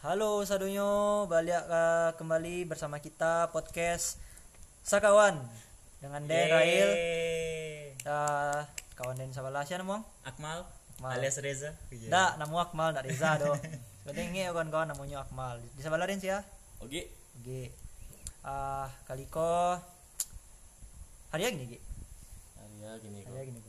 Halo 0.00 0.40
Sadonyo, 0.48 1.28
balik 1.28 1.52
uh, 1.68 2.16
kembali 2.16 2.64
bersama 2.64 2.96
kita 2.96 3.52
podcast 3.52 4.16
Sakawan 4.80 5.36
dengan 6.00 6.24
Den 6.24 6.48
Rail, 6.48 6.90
uh, 8.08 8.64
kawan 8.96 9.20
Den 9.20 9.36
Sabala 9.36 9.68
siapa 9.68 9.84
namanya? 9.84 10.08
Akmal, 10.24 10.64
Akmal. 10.96 11.12
alias 11.12 11.36
Reza. 11.44 11.76
Dak, 12.08 12.40
namu 12.40 12.56
Akmal, 12.56 12.96
dak 12.96 13.04
Reza 13.04 13.36
do. 13.36 13.52
Penting 14.08 14.32
ini 14.32 14.48
kawan-kawan 14.48 14.88
namanya 14.88 15.28
Akmal. 15.28 15.60
Di 15.76 15.84
sebelah 15.84 16.08
Den 16.08 16.24
sih 16.24 16.32
ya. 16.32 16.40
Oke. 16.80 17.12
Oke. 17.44 17.68
Ah, 18.40 18.88
kali 19.04 19.28
ko 19.28 19.76
hari 21.36 21.52
gini 21.52 21.76
Gi. 21.76 21.78
Hari 22.56 22.76
ya 22.80 22.92
gini. 22.96 23.20
Hari 23.28 23.44
gini 23.52 23.60
ko. 23.60 23.68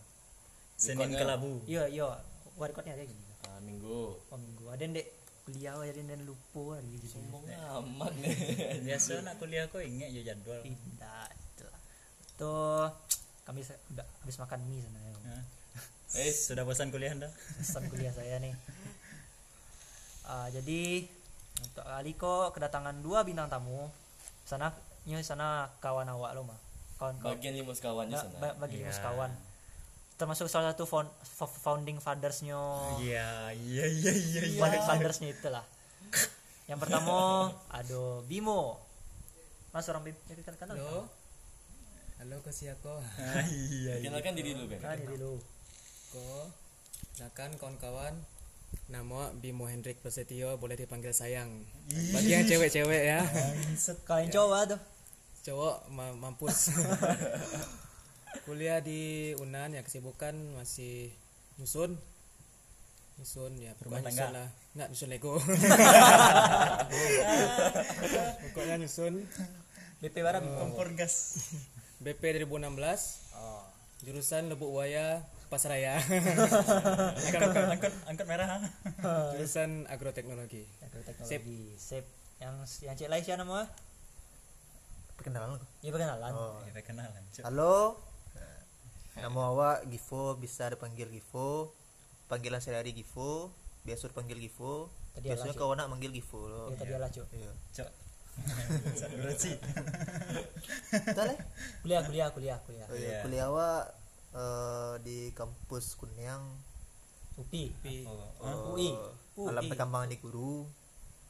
Senin 0.79 1.11
kelabu. 1.11 1.59
Iya, 1.67 1.91
iya. 1.91 2.34
Warikotnya 2.55 2.95
hari 2.95 3.05
gini. 3.05 3.23
Ah, 3.43 3.59
minggu. 3.59 4.15
Oh 4.15 4.37
minggu. 4.37 4.65
Ada 4.67 4.87
dek 4.87 5.07
kuliah 5.45 5.77
jadi 5.83 6.01
Den 6.01 6.23
lupa 6.23 6.75
hari 6.75 6.87
gitu. 6.95 7.05
Sombong 7.13 7.43
amat 7.45 8.11
nih. 8.17 8.35
Biasa 8.87 9.21
nak 9.21 9.35
kuliah 9.37 9.67
kok 9.67 9.79
ingat 9.79 10.09
je 10.09 10.21
jadwal. 10.23 10.59
Tidak. 10.59 11.27
itulah. 11.53 11.79
Tuh 12.35 12.87
kami 13.43 13.61
udah 13.93 14.07
habis 14.23 14.37
makan 14.37 14.59
mie 14.65 14.81
sebenarnya. 14.81 15.13
Hah? 15.27 15.43
Eh, 16.15 16.31
Sudah 16.31 16.63
bosan 16.63 16.89
kuliah 16.89 17.11
anda? 17.11 17.27
Pesan 17.59 17.85
kuliah 17.87 18.09
saya 18.09 18.39
nih. 18.39 18.55
Ah, 20.25 20.47
jadi 20.49 21.05
untuk 21.61 21.83
kali 21.83 22.11
kok 22.13 22.49
kedatangan 22.51 22.95
dua 22.99 23.21
bintang 23.21 23.45
tamu. 23.45 23.91
Sana 24.43 24.71
nyu 25.05 25.19
sana 25.19 25.69
kawan 25.77 26.07
awak 26.07 26.33
lo 26.33 26.47
mah. 26.47 26.57
Kawan 26.95 27.19
kawan. 27.19 27.35
bagian 27.35 27.53
di 28.07 28.15
Ba- 28.15 28.23
sana. 28.23 28.37
ba- 28.39 28.57
bagi 28.57 28.79
Iya. 28.79 28.89
yeah. 28.89 29.03
kawan. 29.03 29.31
Termasuk 30.15 30.47
salah 30.47 30.71
satu 30.71 30.83
found, 30.83 31.11
fo- 31.19 31.51
founding 31.59 31.99
fathersnya. 31.99 32.55
Iya, 32.97 33.51
iya, 33.53 33.85
iya, 33.85 34.13
iya. 34.13 34.41
iya. 34.47 34.59
Founding 34.59 34.83
fathersnya 34.83 35.29
itulah. 35.29 35.65
Yang 36.65 36.79
pertama, 36.81 37.15
aduh 37.69 38.23
Bimo. 38.23 38.79
Mas 39.69 39.85
orang 39.85 40.03
Bimo, 40.03 40.17
kenal 40.23 40.55
kenal. 40.55 40.75
Halo. 40.75 40.99
Halo 42.15 42.35
ko 42.39 42.49
siya 42.49 42.79
ko. 42.79 42.95
Ah, 43.19 43.43
Iya, 43.43 43.99
iya. 43.99 44.07
Kenalkan 44.07 44.33
diri 44.33 44.55
dulu 44.55 44.71
kan. 44.71 44.79
Kenal 44.81 44.97
diri 44.97 45.15
lu. 45.19 45.35
Ko 46.09 46.47
silakan 47.11 47.59
kawan-kawan. 47.59 48.15
Nama 48.87 49.35
Bimo 49.35 49.67
Hendrik 49.67 49.99
Prasetyo 49.99 50.55
boleh 50.55 50.75
dipanggil 50.75 51.11
sayang. 51.11 51.51
Bagi 51.87 52.31
yang 52.31 52.47
cewek-cewek 52.47 53.03
ya. 53.05 53.19
Kalian 54.07 54.31
coba 54.31 54.63
tuh. 54.65 54.79
Cowok 55.43 55.75
ma- 55.91 56.15
mampus. 56.15 56.71
Kuliah 58.43 58.83
di 58.83 59.31
Unan 59.39 59.71
ya 59.71 59.81
kesibukan 59.81 60.35
masih 60.59 61.15
nyusun. 61.55 61.95
Nyusun 63.15 63.55
ya 63.55 63.71
Rumah 63.79 64.03
tangga. 64.03 64.11
nyusun 64.11 64.31
lah. 64.35 64.47
Enggak 64.75 64.87
nyusun 64.91 65.09
Lego. 65.09 65.33
pokoknya 68.43 68.75
nyusun. 68.77 69.13
BP 70.03 70.15
barang. 70.19 70.43
Kompor 70.43 70.91
gas. 70.93 71.15
BP 72.03 72.43
2016 72.43 73.23
Oh. 73.35 73.63
jurusan 74.03 74.47
Lubuk 74.47 74.71
Buaya 74.71 75.23
Pasaraya. 75.47 75.95
Angkot, 77.31 77.67
angkot, 77.71 77.93
angkot 78.05 78.27
merah. 78.27 78.59
jurusan 79.35 79.87
agroteknologi. 79.87 80.67
Teknologi. 81.05 81.75
Sip. 81.79 82.03
Yang 82.35 82.83
yang 82.83 82.95
cek 82.95 83.07
lain 83.07 83.23
siapa 83.23 83.39
nama? 83.39 83.63
perkenalan. 85.15 85.55
Iya 85.79 85.91
perkenalan. 85.95 86.31
Oh. 86.35 86.59
Ya, 86.67 86.81
kenalan. 86.83 87.23
Cuk. 87.31 87.43
Halo. 87.47 87.95
Nama 89.15 89.41
awak 89.47 89.87
Givo, 89.87 90.35
bisa 90.35 90.67
dipanggil 90.67 91.07
Givo. 91.07 91.71
Panggilan 92.27 92.59
sehari-hari 92.59 92.91
Givo, 92.91 93.53
biasa 93.87 94.11
dipanggil 94.11 94.43
Givo. 94.43 94.91
Tadi 95.15 95.31
Biasanya 95.31 95.55
kau 95.55 95.71
nak 95.71 95.87
manggil 95.87 96.11
Givo 96.11 96.51
lo. 96.51 96.63
Iya 96.71 96.77
tadi 96.83 96.91
lah 96.99 97.09
cuk. 97.11 97.27
Iya. 97.31 97.51
Cuk. 97.71 97.89
Berat 99.23 99.37
sih. 99.39 99.55
Betul 100.91 101.27
eh? 101.31 101.37
Kuliah 101.79 102.01
kuliah 102.03 102.27
kuliah 102.35 102.57
kuliah. 102.67 102.87
Oh, 102.91 102.97
iya. 102.99 103.07
Iya. 103.07 103.19
Kuliah 103.23 103.45
awak 103.47 103.83
eh, 104.35 104.93
di 105.07 105.17
kampus 105.31 105.95
Kunyang. 105.95 106.43
UPI. 107.39 108.03
Oh, 108.07 108.47
eh, 108.47 108.71
UI. 108.75 108.89
Alam 109.47 109.63
UI. 109.63 109.71
perkembangan 109.71 110.11
di 110.11 110.19
guru. 110.19 110.67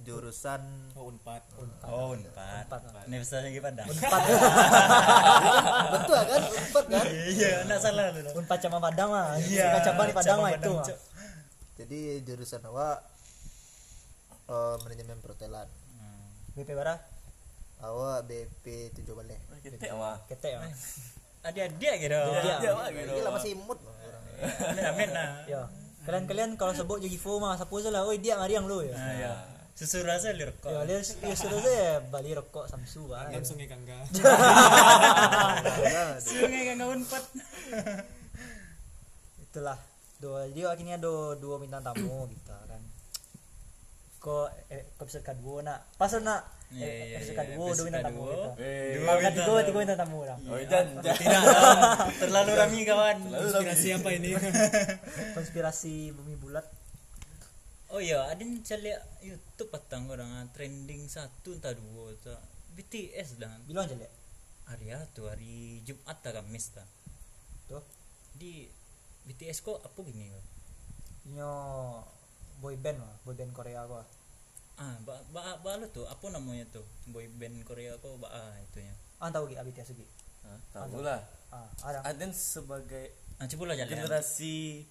Jurusan 0.04 0.62
Oh, 1.00 1.08
Unpad. 1.08 1.42
Oh, 1.88 2.12
empat. 2.12 2.68
Empat. 2.68 3.08
Universitasnya 3.08 3.50
gimana? 3.56 3.84
betul 5.96 6.20
kan? 6.20 6.42
Empat 6.44 6.86
kan? 6.92 7.06
Iya, 7.08 7.64
enggak 7.64 7.80
salah 7.80 8.12
lu. 8.12 8.32
Unpad 8.36 8.60
cabang 8.60 8.84
Padang 8.84 9.10
mah. 9.16 9.40
Iya, 9.40 9.80
cabang 9.82 10.12
di 10.12 10.16
Padang 10.16 10.40
mah 10.44 10.52
itu. 10.52 10.74
Padang. 10.76 11.00
Jadi 11.76 12.00
jurusan 12.24 12.64
awak 12.68 13.04
eh, 14.52 14.76
manajemen 14.84 15.18
perhotelan. 15.24 15.68
Hmm. 15.96 16.28
BP 16.60 16.76
bara? 16.76 16.96
Awak 17.84 18.28
BP 18.28 18.96
7 18.96 19.16
balik. 19.16 19.40
Kita 19.64 19.96
mah. 19.96 20.20
Ketek 20.28 20.60
mah. 20.60 20.72
Adik-adik 21.48 21.96
gitu. 22.04 22.20
Iya. 22.20 22.56
Dia 22.60 22.72
mah 22.76 22.88
gitu. 22.92 23.12
Gila 23.16 23.30
masih 23.32 23.52
imut. 23.56 23.80
Amin 24.92 25.10
nah. 25.16 25.44
Yo. 25.48 25.62
Kalian-kalian 26.06 26.54
kalau 26.60 26.74
sebut 26.78 27.02
jadi 27.02 27.18
Fo 27.18 27.42
mah 27.42 27.58
sapu 27.58 27.82
lah. 27.82 28.06
Oi 28.06 28.22
dia 28.22 28.38
mariang 28.38 28.70
lu 28.70 28.86
ya. 28.86 28.94
Nah, 28.94 29.14
ya. 29.18 29.34
Susu 29.76 30.08
rasa 30.08 30.32
liur 30.32 30.56
kok. 30.56 30.72
Ya, 30.72 30.88
dia 30.88 31.04
dia 31.04 31.36
suruh 31.36 31.60
saya 31.60 32.00
balik 32.08 32.40
rokok 32.40 32.72
Samsu 32.72 33.12
ah. 33.12 33.28
Kan 33.28 33.44
Sungai 33.50 33.68
Gangga. 33.68 34.08
Sungai 36.18 36.62
kan 36.66 36.76
kau 36.80 36.96
empat. 36.96 37.24
Itulah. 39.38 39.78
Dua 40.16 40.48
jadi 40.48 40.72
akhirnya 40.72 40.96
do 40.96 41.36
dua 41.36 41.60
bintang 41.60 41.84
tamu 41.84 42.24
gitu 42.32 42.56
kan. 42.56 42.80
Ko 44.18 44.48
eh, 44.72 44.88
episode 44.96 45.28
kedua 45.28 45.60
nak. 45.62 45.80
Pas 45.96 46.12
nak 46.18 46.56
Iya, 46.66 46.82
eh, 46.82 46.96
iya, 47.06 47.18
episode 47.22 47.36
iya. 47.36 47.44
kedua 47.46 47.56
dua 47.56 47.68
Episode 47.68 47.86
bintang 47.86 48.04
tamu 48.06 48.22
kedua. 48.24 48.32
gitu. 48.34 48.50
Eh, 48.58 48.88
Dua 48.96 49.04
Kalau 49.06 49.20
bintang 49.20 49.36
tiga 49.36 49.44
tamu. 49.46 49.60
tiga 49.62 49.78
bintang 49.78 50.00
tamu 50.00 50.20
lah. 50.24 50.38
Oh, 50.40 50.58
dan 50.66 50.86
Tidak. 50.98 51.44
Terlalu 52.24 52.52
rami 52.56 52.80
kawan. 52.82 53.18
Inspirasi 53.28 53.88
apa 53.92 54.10
ini? 54.10 54.30
Konspirasi 55.36 55.94
bumi 56.16 56.36
bulat. 56.40 56.66
Oh 57.96 58.04
iya, 58.04 58.28
ada 58.28 58.44
yang 58.44 58.60
saya 58.60 58.84
lihat 58.84 59.02
YouTube 59.24 59.72
patang 59.72 60.12
orang 60.12 60.28
trending 60.52 61.08
satu 61.08 61.56
entah 61.56 61.72
dua 61.72 62.12
tak. 62.20 62.44
BTS 62.76 63.40
dah. 63.40 63.56
Bilang 63.64 63.88
aja 63.88 63.96
deh. 63.96 64.12
Hari 64.68 64.92
tu 65.16 65.24
hari 65.24 65.80
Jumat 65.88 66.20
tak 66.20 66.36
Kamis 66.36 66.76
tak. 66.76 66.84
Tuh. 67.72 67.80
Di 68.36 68.68
BTS 69.32 69.64
kok 69.64 69.80
apa 69.80 69.96
gini 70.12 70.28
kok? 70.28 70.46
Nyo 71.40 71.52
boy 72.60 72.76
band 72.76 73.00
mah, 73.00 73.16
boy 73.24 73.32
band 73.32 73.56
Korea 73.56 73.88
gua. 73.88 74.04
Ah, 74.76 75.00
ba 75.08 75.16
ba 75.32 75.56
ba 75.64 75.80
lo 75.80 75.88
tuh 75.88 76.04
apa 76.04 76.28
namanya 76.36 76.68
tuh? 76.68 76.84
Boy 77.08 77.32
band 77.32 77.64
Korea 77.64 77.96
kok 77.96 78.20
ba 78.20 78.28
ah 78.28 78.60
itunya. 78.60 78.92
Ah 79.24 79.32
tahu 79.32 79.48
gi 79.48 79.56
BTS 79.56 79.96
gi. 79.96 80.04
Ah, 80.44 80.60
tahu 80.76 81.00
lah. 81.00 81.24
Ah, 81.48 81.72
ada. 81.80 82.12
Aden 82.12 82.36
sebagai 82.36 83.16
Ah, 83.40 83.48
lah 83.48 83.76
jalan. 83.76 83.88
generasi 83.88 84.84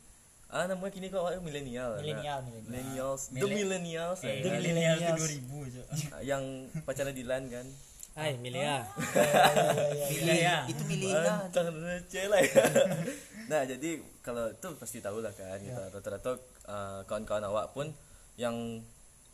ah 0.46 0.64
namanya 0.64 0.90
kini 0.90 1.08
kok 1.08 1.18
awak 1.18 1.38
milenial. 1.38 1.96
Milenial, 1.96 2.38
milenial. 2.42 2.64
Millennials, 2.64 3.22
the 3.26 3.34
Mille- 3.36 3.54
millennials. 3.56 4.20
Eh, 4.22 4.40
milenial 4.40 4.96
tuh 4.96 5.14
millennials. 5.16 5.20
2000 5.42 5.66
aja. 5.66 5.82
Ah, 6.10 6.22
yang 6.22 6.42
pacaran 6.82 7.12
Dilan 7.12 7.42
kan. 7.48 7.66
Hai, 8.14 8.38
Milia. 8.38 8.86
Ya. 10.22 10.62
Itu 10.64 10.82
pilih 10.86 11.10
Ah, 11.10 11.42
Antar 11.42 11.66
cela 12.06 12.38
ya. 12.38 12.62
nah, 13.50 13.62
jadi 13.64 13.90
kalau 14.20 14.46
itu 14.48 14.68
pasti 14.78 14.98
tahu 15.00 15.18
lah 15.18 15.34
kan 15.34 15.58
gitu. 15.58 15.74
Rata-rata 15.90 16.38
uh, 16.64 17.00
kawan-kawan 17.04 17.42
awak 17.44 17.74
pun 17.74 17.90
yang 18.36 18.54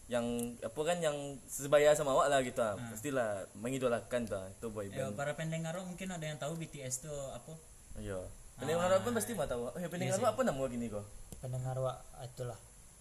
yang 0.09 0.27
apa 0.59 0.81
kan 0.83 0.99
yang 0.99 1.15
sebaya 1.45 1.93
sama 1.93 2.17
awak 2.17 2.27
lah 2.27 2.41
gitu. 2.41 2.59
Ah. 2.59 2.81
Pastilah 2.89 3.45
mengidolakan 3.55 4.25
tuh 4.25 4.41
itu 4.49 4.67
boy 4.67 4.89
Ya, 4.89 5.07
band. 5.07 5.15
para 5.15 5.37
pendengar 5.37 5.77
mungkin 5.85 6.09
ada 6.09 6.25
yang 6.25 6.41
tahu 6.41 6.57
BTS 6.57 7.05
tuh 7.05 7.19
apa? 7.31 7.53
Iya. 7.95 8.17
Pendengar 8.61 8.87
awak 8.87 9.03
pun 9.03 9.13
pasti 9.17 9.33
mau 9.33 9.49
tahu. 9.49 9.63
Oh, 9.67 9.79
ya 9.81 9.89
pendengar 9.89 10.21
awak 10.21 10.37
apa 10.37 10.43
nama 10.45 10.63
gini 10.69 10.87
kok? 10.87 11.05
Pendengar 11.41 11.77
wa 11.81 11.97
itulah. 12.21 12.59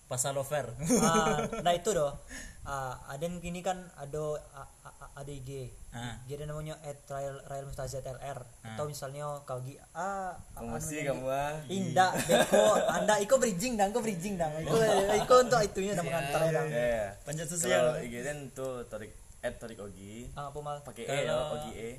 Pasalover. 0.09 0.73
ah, 1.05 1.37
nah 1.65 1.69
itu 1.69 1.93
doh. 1.93 2.17
Ah, 2.65 2.97
ada 3.05 3.21
yang 3.21 3.37
gini 3.37 3.61
kan 3.61 3.77
ada 3.93 4.41
ada 5.13 5.29
IG. 5.29 5.69
Ah. 5.93 6.17
Jadi 6.25 6.49
namanya 6.49 6.81
at 6.81 6.97
Rail 7.05 7.37
Rail 7.45 7.65
Mustazat 7.65 8.01
LR 8.01 8.41
atau 8.63 8.85
misalnya 8.85 9.41
kau 9.41 9.57
gi 9.61 9.77
ah 9.91 10.33
Kamu 10.53 10.77
sih 10.77 11.01
kamu 11.01 11.25
ah. 11.29 11.57
Indah, 11.65 12.13
Beko, 12.13 12.77
Anda, 12.89 13.21
Iko 13.21 13.37
bridging 13.37 13.73
dang, 13.73 13.89
Iko 13.89 14.01
bridging 14.01 14.37
dang, 14.37 14.53
Iko, 14.61 14.77
Iko 15.13 15.35
untuk 15.45 15.61
itunya 15.61 15.93
dah 15.93 16.05
mengantar 16.05 16.41
dang. 16.47 16.67
Ya, 16.69 16.85
ya. 16.89 17.05
Panjat 17.25 17.45
Kalau 17.45 17.57
sosial. 17.61 17.85
IG 18.01 18.15
kan 18.25 18.37
tuh 18.53 18.85
tarik 18.89 19.11
at 19.41 19.55
tarik 19.57 19.77
ogi. 19.77 20.29
Ah, 20.33 20.49
apa 20.49 20.57
mal? 20.57 20.77
Pakai 20.81 21.05
e 21.05 21.09
ya, 21.09 21.29
Kalau- 21.29 21.53
ogi 21.57 21.71
e. 21.73 21.91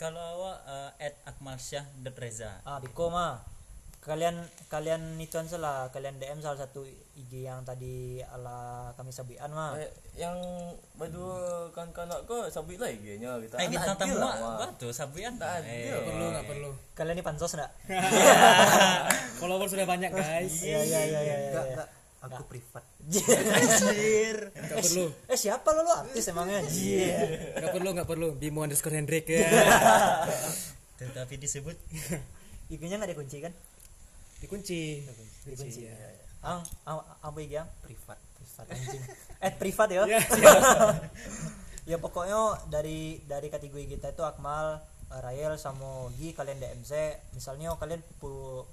Kalau 0.00 0.16
awak 0.16 0.64
uh, 0.64 0.90
at 0.96 1.12
akmalsyah.reza. 1.28 2.64
Ah, 2.64 2.80
Beko 2.80 3.12
mah. 3.12 3.44
kalian 4.00 4.32
kalian 4.72 5.20
itu 5.20 5.36
lah 5.60 5.92
kalian 5.92 6.16
DM 6.16 6.40
salah 6.40 6.64
satu 6.64 6.88
IG 7.12 7.44
yang 7.44 7.60
tadi 7.68 8.24
ala 8.24 8.88
kami 8.96 9.12
sabian 9.12 9.52
mah 9.52 9.76
Eh, 9.76 9.92
yang 10.16 10.40
berdua 10.96 11.68
kawan-kawan 11.76 12.08
aku 12.08 12.48
sabit 12.48 12.80
lah 12.80 12.88
IG-nya 12.88 13.36
kita. 13.44 13.60
Eh 13.60 13.68
Ah, 13.76 13.92
tak 13.92 14.00
tamu 14.00 14.16
Wak. 14.16 14.56
batu 14.56 14.88
sabian. 14.88 15.36
Tak 15.36 15.60
ada. 15.60 15.68
Eh, 15.68 15.92
perlu 15.92 16.32
nggak 16.32 16.46
perlu 16.48 16.70
kalian 16.96 17.20
ini 17.20 17.20
pansos 17.20 17.52
enggak 17.52 17.68
follower 19.44 19.68
sudah 19.68 19.84
banyak 19.84 20.08
guys 20.16 20.64
iya 20.64 20.80
iya 20.80 21.00
iya 21.04 21.20
iya 21.20 21.84
iya. 22.20 22.36
aku 22.36 22.42
privat 22.44 22.84
Anjir. 23.56 24.36
nggak 24.52 24.78
perlu 24.84 25.06
Eh 25.26 25.38
siapa 25.40 25.68
lo 25.72 25.80
lu 25.80 25.90
artis 25.90 26.28
emangnya? 26.28 26.60
Anjir. 26.60 27.56
nggak 27.56 27.72
perlu 27.72 27.88
nggak 27.96 28.08
perlu 28.08 28.26
Bimo 28.36 28.60
underscore 28.60 28.92
Hendrik 28.94 29.24
ya 29.32 29.40
Tetapi 31.00 31.34
disebut 31.36 31.76
IG-nya 32.72 33.00
enggak 33.00 33.16
dikunci 33.16 33.36
kan? 33.40 33.52
dikunci 34.40 35.04
Dikunci. 35.44 35.84
ya. 35.84 35.92
Ang, 36.40 36.64
ang, 36.88 37.00
IG 37.36 37.52
yang? 37.52 37.68
privat 37.84 38.16
Privat 38.36 38.66
anjing. 38.72 39.02
Eh 39.40 39.52
privat 39.52 39.88
ya. 39.92 40.04
Ya, 40.08 40.20
ya 41.84 41.96
pokoknya 42.00 42.40
dari 42.68 43.20
dari 43.24 43.48
kategori 43.48 43.84
kita 43.90 44.12
itu 44.12 44.22
Akmal, 44.24 44.80
eh, 45.12 45.20
Rael 45.20 45.60
sama 45.60 46.08
Gi 46.16 46.32
kalian 46.32 46.56
DMC. 46.56 46.92
Misalnya 47.36 47.76
kalian 47.76 48.00
pu- 48.16 48.64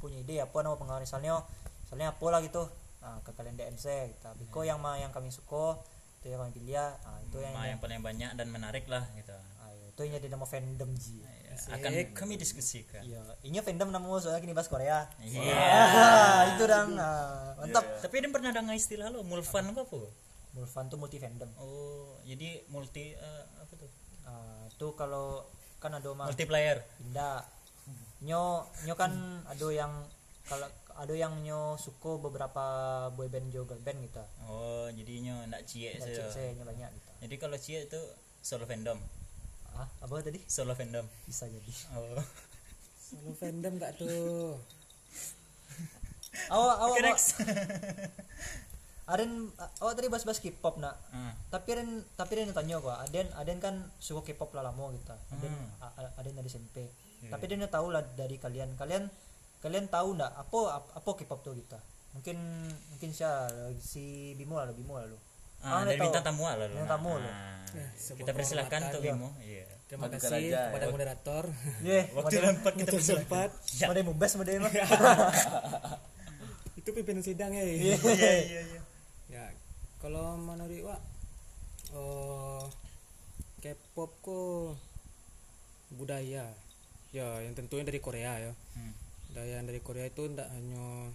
punya 0.00 0.16
ide 0.20 0.40
apa 0.40 0.64
nama 0.64 0.80
pengalaman 0.80 1.04
misalnya 1.04 1.44
misalnya 1.84 2.16
apa 2.16 2.26
lah 2.28 2.40
gitu. 2.40 2.64
Nah, 3.02 3.18
ke 3.26 3.30
kalian 3.34 3.58
DMC 3.58 3.86
kita. 4.14 4.30
Biko 4.38 4.62
yang 4.62 4.78
ma 4.78 4.94
yang 4.94 5.10
kami 5.10 5.34
suka 5.34 5.82
itu 6.22 6.30
yang 6.30 6.38
kami 6.46 6.54
pilih. 6.54 6.78
Nah, 6.78 7.18
itu 7.26 7.36
yang, 7.42 7.52
Ma 7.52 7.66
yang 7.66 7.80
paling 7.82 7.98
banyak 7.98 8.30
dan 8.38 8.46
menarik 8.46 8.86
lah 8.86 9.02
gitu. 9.18 9.34
ah, 9.34 9.74
itu 9.74 10.00
yang 10.06 10.14
jadi 10.22 10.28
nama 10.30 10.46
fandom 10.46 10.90
Ji. 10.94 11.18
Ya, 11.18 11.58
akan 11.74 11.90
kami 12.14 12.38
diskusikan. 12.38 13.02
Iya, 13.02 13.20
ini 13.42 13.58
fandom 13.58 13.90
namanya 13.90 14.22
soalnya 14.22 14.38
kini 14.38 14.54
bahas 14.54 14.70
Korea. 14.70 15.10
Iya. 15.18 15.50
Ah, 15.50 16.40
itu 16.54 16.62
dong. 16.62 16.94
ah, 16.94 17.58
mantap. 17.58 17.82
Tapi 18.06 18.14
dia 18.22 18.30
pernah 18.30 18.54
dengar 18.54 18.78
istilah 18.78 19.10
lo 19.10 19.26
mulfan 19.26 19.66
apa 19.74 19.82
apa? 19.82 20.00
Mulfan 20.54 20.86
tuh 20.86 20.96
multi 21.02 21.18
fandom. 21.18 21.50
Oh, 21.58 22.22
jadi 22.22 22.62
multi 22.70 23.18
eh, 23.18 23.44
apa 23.58 23.72
tuh? 23.74 23.90
Ah, 24.22 24.62
itu 24.70 24.86
kalau 24.94 25.42
kan 25.82 25.90
ada 25.90 26.06
mah 26.14 26.30
Multiplayer. 26.30 26.86
Indah. 27.02 27.42
Nyo 28.22 28.70
nyo 28.86 28.94
kan 28.94 29.42
ada 29.50 29.66
yang 29.74 29.90
kalau 30.46 30.70
ada 30.98 31.14
yang 31.16 31.40
nyo 31.44 31.76
suka 31.80 32.18
beberapa 32.20 32.64
boyband 33.14 33.48
juga 33.52 33.74
girl 33.74 33.82
band 33.84 33.98
gitu. 34.04 34.24
Oh, 34.48 34.86
jadinya 34.92 35.46
nak 35.48 35.64
cie 35.64 35.96
saya 35.98 36.52
nyo 36.56 36.64
banyak 36.64 36.90
gitu. 36.92 37.10
Jadi 37.24 37.34
kalau 37.38 37.56
cie 37.56 37.86
itu 37.86 38.00
solo 38.42 38.64
fandom. 38.66 38.98
Ah, 39.72 39.88
apa 40.04 40.20
tadi? 40.20 40.40
Solo 40.50 40.76
fandom. 40.76 41.06
Bisa 41.24 41.48
jadi. 41.48 41.72
Oh. 41.96 42.20
selalu 43.12 43.32
fandom 43.36 43.72
nggak 43.76 43.92
tuh 44.00 44.56
Awak 46.48 46.76
awak 46.80 46.96
awak. 47.04 47.20
Aren 49.12 49.52
awak 49.84 49.94
tadi 49.98 50.08
bahas-bahas 50.08 50.40
K-pop 50.40 50.80
nak. 50.80 50.96
Ah, 51.12 51.36
Tapi 51.52 51.76
Aren 51.76 52.00
tapi 52.16 52.40
Aren 52.40 52.56
tanya 52.56 52.80
kok, 52.80 52.96
Aden 53.04 53.28
Aden 53.36 53.58
kan 53.60 53.74
suka 54.00 54.24
K-pop 54.32 54.56
lah 54.56 54.64
lama 54.64 54.88
gitu. 54.96 55.12
Aden 55.12 55.52
Hmm. 55.52 56.16
Aden 56.16 56.32
dari 56.32 56.48
SMP. 56.48 56.88
Iya. 57.20 57.30
Tapi 57.36 57.44
dia 57.52 57.68
tahu 57.68 57.92
lah 57.92 58.00
dari 58.16 58.40
kalian. 58.40 58.74
Kalian 58.80 59.12
kalian 59.62 59.86
tahu 59.86 60.12
ndak 60.12 60.28
apa 60.28 60.58
ap- 60.74 60.92
apa 60.92 61.10
K-pop 61.14 61.40
tuh 61.40 61.54
gitu. 61.54 61.78
Mungkin 62.12 62.36
mungkin 62.90 63.10
siapa 63.10 63.48
si 63.74 64.04
Bimo 64.34 64.58
lah 64.58 64.68
Bimo 64.70 64.94
lah 64.94 65.06
lu. 65.06 65.16
ah, 65.62 65.80
dari 65.80 65.96
bintang 65.96 66.20
tamu 66.22 66.42
lah 66.42 66.58
lo. 66.58 66.66
Bintang 66.68 66.90
tamu 66.92 67.14
lo. 67.14 67.24
Ah, 67.24 67.62
Ya, 67.72 67.88
kita 68.12 68.30
persilahkan 68.30 68.80
ya. 68.90 69.00
Bimo. 69.00 69.32
Iya. 69.38 69.64
terima 69.86 70.08
kasih 70.08 70.48
kepada 70.50 70.84
ya. 70.84 70.90
moderator 70.90 71.44
Ye, 71.84 72.00
Waktu 72.10 72.36
tempat 72.38 72.72
kita 72.74 72.90
persilahkan. 72.90 73.24
sempat 73.24 73.50
Ya. 73.72 73.86
model 73.86 74.04
mubes 74.06 74.32
model 74.34 74.56
mah. 74.62 74.72
itu 76.74 76.88
pimpinan 76.90 77.20
sidang 77.20 77.52
ya 77.52 77.60
Iya, 77.60 77.96
iya, 77.96 78.32
iya. 78.66 78.80
ya 79.28 79.44
kalau 79.98 80.34
menurut 80.34 80.80
Wak 80.82 81.00
oh 81.92 82.64
K-pop 83.60 84.10
kok 84.18 84.74
budaya 85.92 86.48
ya 87.10 87.26
yang 87.38 87.52
tentunya 87.52 87.84
dari 87.84 88.00
Korea 88.00 88.32
ya 88.40 88.52
Hmm. 88.72 88.92
Yang 89.40 89.64
dari 89.64 89.80
Korea 89.80 90.12
itu 90.12 90.28
tidak 90.28 90.52
hanya 90.52 91.08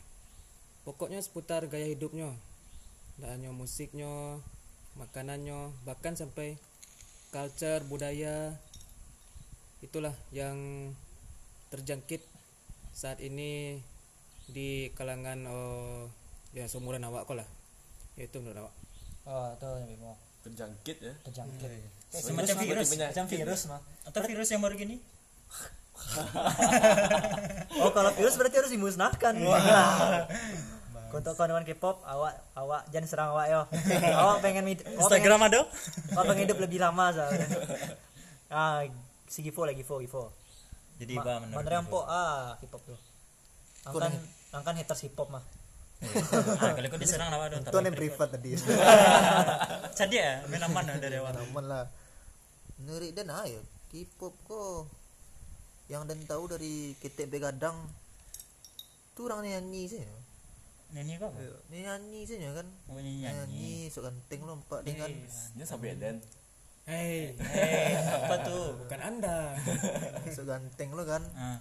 pokoknya 0.82 1.22
seputar 1.22 1.70
gaya 1.70 1.86
hidupnya 1.86 2.34
tidak 3.18 3.30
hanya 3.38 3.54
musiknya 3.54 4.42
makanannya 4.98 5.70
bahkan 5.86 6.18
sampai 6.18 6.58
culture 7.30 7.86
budaya 7.86 8.58
itulah 9.86 10.18
yang 10.34 10.90
terjangkit 11.70 12.26
saat 12.98 13.22
ini 13.22 13.78
di 14.50 14.90
kalangan 14.98 15.46
oh, 15.46 16.10
ya 16.58 16.66
seumuran 16.66 17.06
awak 17.06 17.30
kok 17.30 17.38
lah 17.38 17.48
itu 18.18 18.42
menurut 18.42 18.66
awak 18.66 18.74
Oh, 19.28 19.52
tuh 19.60 19.76
yang 19.84 19.92
Bimo. 19.92 20.16
Terjangkit 20.40 20.98
ya. 21.04 21.14
Terjangkit. 21.28 21.68
Kayak 21.68 22.24
Semacam 22.24 22.56
virus. 22.64 22.88
Macam 22.96 23.26
virus 23.28 23.62
mah. 23.68 23.82
Atau 24.08 24.24
virus 24.24 24.48
yang 24.56 24.64
baru 24.64 24.80
gini? 24.80 25.04
Oh, 27.84 27.92
kalau 27.94 28.10
virus 28.14 28.36
berarti 28.36 28.58
harus 28.58 28.74
dimusnahkan. 28.74 29.34
Untuk 31.08 31.34
kawan-kawan 31.34 31.64
K-pop, 31.64 32.04
awak 32.04 32.36
awak 32.54 32.84
jangan 32.92 33.08
serang 33.08 33.30
awak 33.32 33.48
yo. 33.48 33.62
awak 34.22 34.38
pengen 34.44 34.66
Instagram 34.76 35.40
ada? 35.48 35.64
awak 36.14 36.26
pengen 36.34 36.50
hidup 36.50 36.58
lebih 36.60 36.82
lama 36.84 37.14
soalnya. 37.16 37.48
Ah, 38.50 38.84
si 39.26 39.40
Givo 39.42 39.64
lagi 39.64 39.82
Givo, 39.82 40.02
Givo. 40.04 40.24
Jadi 40.98 41.14
Ma- 41.16 41.24
bah 41.24 41.38
menurut 41.42 41.64
Mana 41.64 41.70
yang 41.78 41.88
po 41.88 42.02
ah 42.04 42.58
K-pop 42.60 42.82
tuh. 42.84 43.00
Angkan 43.88 44.12
angkan 44.52 44.76
haters 44.76 45.06
K-pop 45.08 45.30
mah. 45.32 45.46
Ah, 46.62 46.74
kalau 46.78 46.88
kau 46.94 47.02
diserang 47.02 47.34
apa 47.34 47.50
dong? 47.50 47.66
itu 47.66 47.74
yang 47.74 47.98
privat 47.98 48.30
tadi 48.30 48.54
Jadi 49.98 50.14
ya, 50.22 50.46
main 50.46 50.62
aman 50.62 50.86
dari 51.02 51.18
awal. 51.18 51.34
aman 51.34 51.66
lah 51.66 51.90
menurut 52.78 53.10
dan 53.18 53.34
ayo 53.34 53.66
K-pop 53.90 54.34
kok 54.46 54.86
yang 55.88 56.04
dan 56.04 56.20
tahu 56.22 56.48
dari 56.48 56.74
ketek 56.98 57.28
begadang 57.28 57.76
tu 59.14 59.24
orang 59.24 59.42
nyanyi 59.42 59.88
sih 59.88 60.04
Nyanyi 60.88 61.16
kau? 61.18 61.32
nyanyi 61.68 62.24
sih 62.24 62.40
kan 62.40 62.68
Oh 62.88 62.96
nyanyi 62.96 63.22
nyanyi. 63.22 63.36
nyanyi 63.38 63.72
sok 63.88 64.04
ganteng 64.06 64.42
lompat 64.44 64.82
dengan 64.82 65.12
Ini 65.54 65.64
sampai 65.64 65.96
dan 65.96 66.20
hei 66.86 67.36
Eh, 67.36 67.92
apa 68.00 68.36
tuh? 68.42 68.80
bukan 68.80 69.00
anda 69.02 69.56
sok 70.36 70.46
ganteng 70.46 70.92
lo 70.92 71.04
kan 71.04 71.24
Ah, 71.34 71.60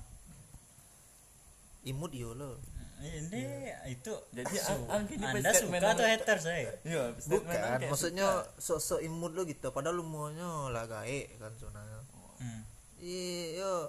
imut 1.83 2.11
yo 2.11 2.35
lo 2.35 2.59
ini 2.97 3.67
itu 3.87 4.15
Jadi 4.33 4.57
ang 4.89 5.05
gini 5.05 5.21
Anda 5.23 5.53
suka 5.53 5.85
atau 5.85 6.01
apa? 6.01 6.07
haters 6.09 6.43
saya? 6.43 6.73
Iya, 6.81 7.13
statement 7.15 7.45
bukan 7.45 7.79
maksudnya 7.87 8.27
sok-sok 8.57 9.05
imut 9.05 9.33
lo 9.33 9.45
gitu 9.45 9.69
padahal 9.69 10.01
umurnya 10.01 10.71
lah 10.71 10.85
gaek 10.85 11.37
kan 11.37 11.53
sebenarnya 11.53 11.99
Hmm. 12.37 12.63
iya 12.99 13.89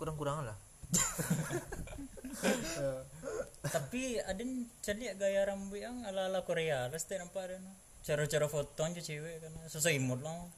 yo 0.00 0.02
kurang-kurang 0.02 0.48
lah 0.48 0.56
Tapi 3.74 4.16
ada 4.16 4.42
cari 4.80 5.04
gaya 5.14 5.44
rambut 5.44 5.80
yang 5.84 6.02
ala-ala 6.08 6.42
Korea. 6.48 6.88
Pasti 6.88 7.20
nampak 7.20 7.52
ada 7.52 7.56
no? 7.60 7.72
Cara-cara 8.00 8.48
foto 8.48 8.80
aja 8.80 9.00
cewek 9.04 9.44
kan 9.44 9.52
susah 9.68 9.92
imut 9.92 10.24
loh. 10.24 10.48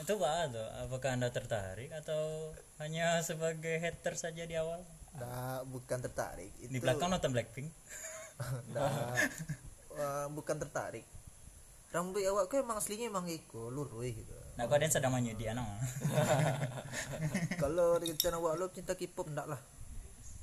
Itu 0.00 0.16
apa 0.16 0.48
tuh? 0.48 0.68
Apakah 0.88 1.20
anda 1.20 1.28
tertarik 1.28 1.92
atau 1.92 2.56
hanya 2.80 3.20
sebagai 3.20 3.76
hater 3.76 4.16
saja 4.16 4.44
di 4.48 4.56
awal? 4.56 4.80
nah 5.18 5.66
bukan 5.66 5.98
tertarik 5.98 6.54
itu 6.62 6.70
Di 6.70 6.78
belakang 6.78 7.10
nonton 7.10 7.34
Blackpink. 7.34 7.68
Nah, 8.70 10.30
bukan 10.30 10.62
tertarik. 10.62 11.02
Rambut 11.88 12.20
awak 12.20 12.52
kau 12.52 12.60
emang 12.60 12.76
aslinya 12.76 13.08
emang 13.08 13.24
iko 13.24 13.72
lurus 13.72 14.12
gitu. 14.12 14.36
Nah, 14.60 14.68
kau 14.68 14.76
ada 14.76 14.84
yang 14.84 14.92
sedang 14.92 15.08
menyudi 15.08 15.48
anak. 15.48 15.64
Kalau 17.62 17.96
rencana 17.96 18.36
awak 18.36 18.60
lo 18.60 18.68
cinta 18.68 18.92
K-pop 18.92 19.32
enggak 19.32 19.48
lah. 19.48 19.56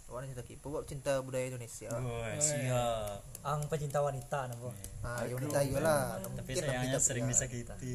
Awak 0.09 0.25
cinta 0.25 0.41
K-pop, 0.41 0.73
awak 0.73 0.89
cinta 0.89 1.21
budaya 1.21 1.45
Indonesia. 1.45 1.93
Wah, 1.93 2.33
siap. 2.41 3.21
Ang 3.45 3.61
pecinta 3.69 4.01
wanita 4.01 4.49
nabo. 4.49 4.73
Nah, 5.05 5.21
yang 5.29 5.37
wanita 5.37 5.61
iya 5.61 5.85
lah. 5.85 6.17
Tapi 6.17 6.57
sayangnya 6.57 6.89
kita 6.89 6.97
sering 6.97 7.29
pria. 7.29 7.37
disakiti. 7.37 7.85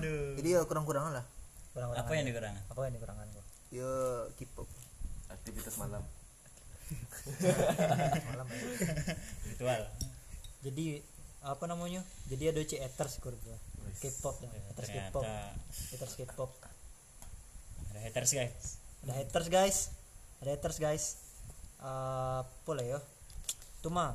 Aduh. 0.00 0.32
Jadi 0.40 0.48
ya 0.48 0.64
kurang-kurang 0.64 1.12
lah. 1.12 1.28
Kurang-kurang. 1.76 2.08
Apa 2.08 2.12
yang 2.16 2.24
dikurangan? 2.24 2.72
Apa 2.72 2.88
yang 2.88 2.96
dikurangan 2.96 3.28
kok? 3.36 3.44
Ya 3.68 3.92
K-pop. 4.40 4.64
aktivitas 5.28 5.76
malam. 5.76 6.00
Malam 8.28 8.46
ya. 8.50 8.64
Ritual. 9.48 9.82
Jadi 10.62 10.86
apa 11.42 11.64
namanya? 11.66 12.00
Jadi 12.30 12.44
ada 12.50 12.60
C 12.62 12.78
haters 12.78 13.18
kur 13.18 13.34
bro. 13.34 13.56
K-pop 13.98 14.36
dah. 14.42 14.50
Haters 14.72 14.90
K-pop. 14.90 15.24
Haters 15.92 16.14
K-pop. 16.18 16.50
ada 17.92 17.98
haters 18.00 18.32
guys. 18.32 18.78
Ada 19.04 19.12
haters 19.20 19.48
guys. 19.52 19.76
Ada 20.40 20.48
haters 20.56 20.78
guys. 20.80 21.04
Eh, 21.82 22.38
apa 22.46 22.70
lah 22.72 22.84
ya? 22.86 22.98
Tuh 23.82 23.90
mah. 23.90 24.14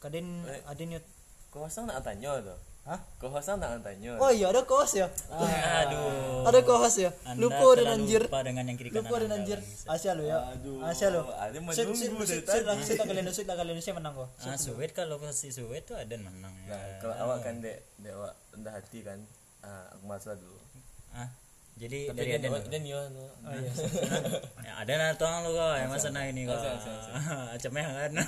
Kadin 0.00 0.46
Eh. 0.48 0.62
ada 0.64 0.82
nyut 0.86 1.04
Kau 1.50 1.66
nak 1.66 2.06
tanya 2.06 2.38
tu. 2.38 2.54
Hah? 2.80 2.96
Kohosam 3.16 3.56
nak 3.56 3.80
tanya. 3.80 4.16
oh 4.16 4.28
iya 4.28 4.48
ada 4.48 4.62
kos 4.62 4.92
ya 4.94 5.06
Aduh. 5.30 6.42
ada 6.42 6.58
kos 6.60 6.96
ya 6.96 7.12
Anda 7.22 7.38
lupa 7.38 7.76
dan 7.76 7.86
anjir 7.94 8.24
lupa 8.24 8.40
dengan 8.40 8.64
yang 8.64 8.74
kiri 8.74 8.88
kanan 8.88 9.04
lupa 9.04 9.16
dan 9.20 9.30
anjir. 9.32 9.58
Asia 9.84 10.12
lo 10.12 10.22
ya 10.22 10.38
Aduh, 10.50 10.80
Asia 10.82 11.08
lo 11.08 11.28
ada 11.28 11.54
menunggu 11.54 11.92
Sit- 11.92 12.10
sit- 12.26 12.42
dari 12.42 12.64
tadi. 12.64 12.66
lah 12.96 13.06
kalian 13.06 13.24
sit 13.28 13.44
lah 13.44 13.54
kalian 13.54 13.74
Indonesia 13.74 13.92
menang 13.92 14.14
kok 14.14 14.28
Ah, 14.42 14.56
Suwed 14.56 14.90
kalau 14.90 15.16
posisi 15.16 15.52
Suwed 15.52 15.84
tuh 15.84 15.94
ada 15.94 16.14
menang 16.16 16.50
ya. 16.62 16.72
Nah, 16.72 16.82
kalau 16.98 17.14
awak 17.20 17.38
kan 17.42 17.54
dek, 17.58 17.78
dek 17.96 18.12
awak 18.12 18.32
rendah 18.50 18.72
hati 18.72 18.98
kan. 19.00 19.18
Ah, 19.60 19.84
aku 19.90 20.04
masalah 20.06 20.36
dulu. 20.36 20.56
Ah, 21.12 21.28
jadi 21.76 21.98
Tapi 22.06 22.16
dari 22.16 22.30
dan 22.32 22.40
Aden. 22.40 22.50
awak- 22.50 22.66
dan 22.66 22.82
yo. 22.82 22.98
oh 22.98 23.08
iya 23.52 23.72
ya, 24.66 24.72
ada 24.78 24.92
nah 24.96 25.10
tuang 25.14 25.44
lu 25.44 25.52
kok 25.52 25.74
yang 25.76 25.90
masa 25.90 26.08
nah 26.08 26.24
ini 26.24 26.42
kok. 26.42 26.58
Acamnya 27.52 27.84
kan. 27.86 28.12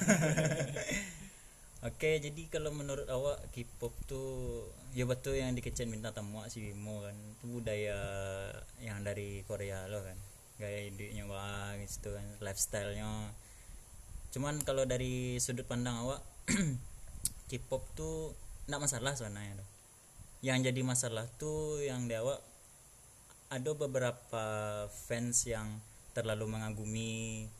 Oke, 1.82 2.22
jadi 2.22 2.46
kalau 2.46 2.70
menurut 2.70 3.10
awak 3.10 3.42
K-pop 3.50 3.90
tuh 4.06 4.70
ya 4.94 5.02
betul 5.02 5.34
yang 5.34 5.50
dikecen 5.50 5.90
minta 5.90 6.14
tamu 6.14 6.38
si 6.46 6.62
Bimo 6.62 7.02
kan. 7.02 7.10
Itu 7.34 7.58
budaya 7.58 7.98
yang 8.78 9.02
dari 9.02 9.42
Korea 9.50 9.90
lo 9.90 9.98
kan. 10.06 10.14
Gaya 10.62 10.86
hidupnya 10.86 11.26
bang 11.26 11.82
gitu 11.82 12.14
kan, 12.14 12.22
lifestyle-nya. 12.38 13.34
Cuman 14.30 14.62
kalau 14.62 14.86
dari 14.86 15.42
sudut 15.42 15.66
pandang 15.66 16.06
awak 16.06 16.22
K-pop 17.50 17.82
tuh 17.98 18.30
enggak 18.70 18.86
masalah 18.86 19.18
sebenarnya 19.18 19.58
tuh. 19.58 19.68
Yang 20.46 20.70
jadi 20.70 20.80
masalah 20.86 21.26
tuh 21.34 21.82
yang 21.82 22.06
di 22.06 22.14
awak 22.14 22.38
ada 23.50 23.74
beberapa 23.74 24.44
fans 24.86 25.50
yang 25.50 25.82
terlalu 26.14 26.46
mengagumi 26.46 27.50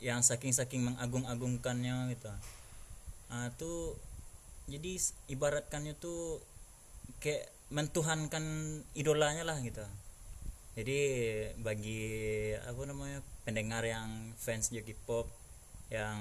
yang 0.00 0.24
saking-saking 0.24 0.88
mengagung-agungkannya 0.88 2.16
gitu 2.16 2.32
ah 3.28 3.52
tuh 3.56 3.96
jadi 4.68 5.00
ibaratkannya 5.32 5.96
tuh 5.96 6.40
kayak 7.20 7.48
mentuhankan 7.68 8.44
idolanya 8.96 9.44
lah 9.44 9.60
gitu. 9.60 9.84
Jadi 10.78 11.00
bagi 11.58 12.04
apa 12.54 12.80
namanya 12.86 13.18
pendengar 13.42 13.82
yang 13.82 14.32
fans 14.38 14.70
juga 14.70 14.92
K-pop 14.92 15.26
yang 15.90 16.16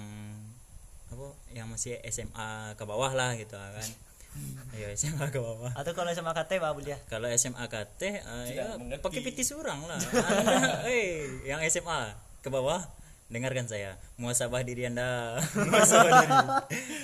apa 1.08 1.28
yang 1.56 1.72
masih 1.72 2.00
SMA 2.12 2.76
ke 2.76 2.84
bawah 2.84 3.12
lah 3.14 3.36
gitu 3.36 3.56
kan. 3.56 3.90
Ayo 4.76 4.92
SMA 4.96 5.28
ke 5.32 5.40
bawah. 5.40 5.72
Atau 5.76 5.94
kalau 5.96 6.12
sama 6.12 6.36
KT 6.36 6.60
Pak 6.60 6.72
Bulia 6.76 6.98
kalau 7.08 7.30
SMA 7.36 7.64
KT 7.68 8.02
uh, 8.24 8.46
ya 8.48 8.66
pakai 9.00 9.22
piti 9.24 9.44
surang 9.44 9.88
lah. 9.88 10.00
Eh 10.90 11.46
yang 11.48 11.64
SMA 11.68 12.16
ke 12.44 12.50
bawah 12.50 12.80
dengarkan 13.28 13.68
saya. 13.68 14.00
Muasabah 14.20 14.64
diri 14.64 14.88
anda. 14.88 15.38
Muasabah 15.72 16.12
diri. 16.24 16.38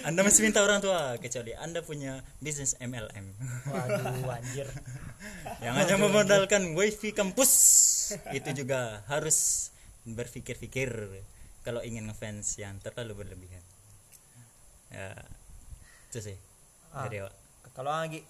Anda 0.08 0.20
masih 0.24 0.42
minta 0.48 0.63
orang 0.63 0.80
tua 0.80 1.20
kecuali 1.20 1.56
anda 1.56 1.80
punya 1.84 2.24
bisnis 2.44 2.75
MLM 2.80 3.36
waduh 3.72 4.32
anjir. 4.32 4.68
Yang 5.63 5.75
hanya 5.80 5.96
memodalkan 6.00 6.75
wifi 6.75 7.15
kampus 7.15 7.51
itu 8.36 8.50
juga 8.63 9.03
harus 9.08 9.70
berpikir-pikir 10.03 10.92
kalau 11.63 11.80
ingin 11.80 12.12
ngefans 12.12 12.60
yang 12.60 12.75
terlalu 12.84 13.24
berlebihan. 13.24 13.63
Ya 14.92 15.15
itu 16.12 16.20
sih. 16.20 16.38
Ah. 16.94 17.10
dari 17.10 17.25
awak. 17.25 17.34
kalau 17.74 17.89
lagi 17.89 18.22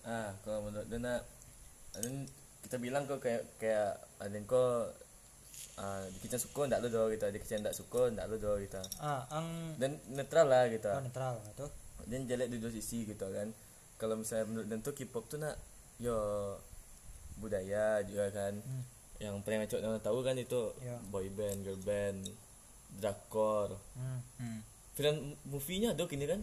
Ah, 0.00 0.32
kalau 0.40 0.72
menurut 0.72 0.88
Aden 0.88 2.24
kita 2.64 2.76
bilang 2.80 3.04
kok 3.04 3.20
kayak 3.20 3.44
kayak 3.60 4.00
Aden 4.22 4.48
kok 4.48 4.96
ah 5.80 6.04
di 6.04 6.18
kitchen 6.20 6.36
suka 6.36 6.68
ndak 6.68 6.84
lu 6.84 6.88
do 6.92 7.08
gitu, 7.08 7.24
di 7.32 7.40
kitchen 7.40 7.64
ndak 7.64 7.72
suka 7.72 8.12
ndak 8.12 8.28
lu 8.28 8.36
do 8.36 8.52
gitu. 8.60 8.76
ah 9.00 9.24
ang 9.32 9.72
Dan 9.80 9.96
netral 10.12 10.46
lah 10.46 10.68
gitu. 10.68 10.92
oh, 10.92 11.00
netral 11.00 11.40
tuh 11.56 11.72
Dan 12.04 12.28
jelek 12.28 12.52
di 12.52 12.60
dua 12.60 12.68
sisi 12.68 13.08
gitu 13.08 13.24
kan. 13.32 13.48
Kalau 13.96 14.16
misalnya 14.16 14.44
menurut 14.44 14.66
Dan 14.68 14.80
tuh 14.80 14.92
K-pop 14.92 15.24
tuh 15.26 15.40
nak 15.40 15.56
yo 15.96 16.16
budaya 17.36 18.04
juga 18.04 18.28
kan. 18.28 18.60
Yang 19.16 19.34
paling 19.44 19.60
macam 19.64 19.76
orang 19.80 20.04
tahu 20.04 20.18
kan 20.20 20.36
itu 20.36 20.60
Ya. 20.80 20.96
boy 21.08 21.28
band, 21.32 21.64
girl 21.64 21.80
band, 21.80 22.28
drakor. 22.96 23.76
hmm. 23.96 24.20
hmm. 24.36 24.60
Film 24.92 25.16
movie-nya 25.48 25.96
ada 25.96 26.04
kini 26.04 26.28
kan? 26.28 26.40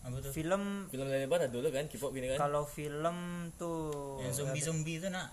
apa 0.00 0.16
tuh 0.24 0.32
film 0.32 0.88
Film 0.88 1.12
lebar 1.12 1.44
ada 1.44 1.52
dulu 1.52 1.68
kan 1.68 1.84
K-pop 1.84 2.16
gini 2.16 2.32
kan? 2.32 2.40
kalau 2.40 2.64
film 2.64 3.16
tuh 3.60 4.16
yang 4.24 4.32
zombie 4.32 4.64
zombie 4.64 4.96
itu 4.96 5.12
nak 5.12 5.28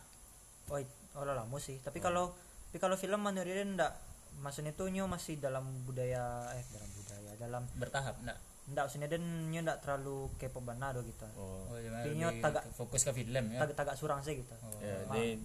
oh, 0.68 0.76
oh 1.16 1.24
lah 1.24 1.40
lama 1.40 1.56
sih 1.56 1.80
tapi 1.80 2.04
kalau 2.04 2.36
tapi 2.68 2.78
kalau 2.78 2.96
film 2.96 3.24
dia 3.26 3.64
enggak 3.64 3.94
maksudnya 4.38 4.70
tuh 4.72 4.92
nyo 4.92 5.08
masih 5.08 5.40
dalam 5.40 5.66
budaya 5.82 6.52
eh 6.54 6.64
dalam 6.70 6.90
budaya 6.94 7.32
dalam 7.40 7.64
bertahap 7.74 8.16
nak 8.22 8.38
enggak 8.68 8.84
maksudnya 8.86 9.08
dan 9.08 9.24
nyo 9.50 9.60
enggak 9.64 9.80
terlalu 9.82 10.28
kepo 10.36 10.60
banget 10.60 10.94
do 10.94 11.02
gitu. 11.02 11.26
Oh. 11.34 11.64
Oh, 11.66 11.78
Tapi 11.80 12.12
lebih 12.12 12.20
nyo 12.20 12.30
tagak- 12.38 12.68
fokus 12.76 13.02
ke 13.02 13.12
film 13.16 13.44
ya. 13.50 13.60
tagak 13.64 13.76
tagak 13.76 13.96
surang 13.96 14.20
sih 14.20 14.36
gitu. 14.36 14.54
Ya, 14.78 15.08
Ma- 15.08 15.16
dia 15.16 15.40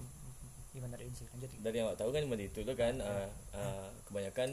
gimana 0.72 0.96
ini 0.98 1.12
sih 1.12 1.28
lanjut. 1.28 1.48
dari 1.60 1.76
yang 1.78 1.86
awak 1.86 2.00
tahu 2.00 2.10
kan 2.10 2.20
cuma 2.24 2.36
itu 2.36 2.60
tuh 2.60 2.74
kan 2.74 2.94
ah, 2.98 3.28
ah, 3.52 3.88
kebanyakan 4.04 4.48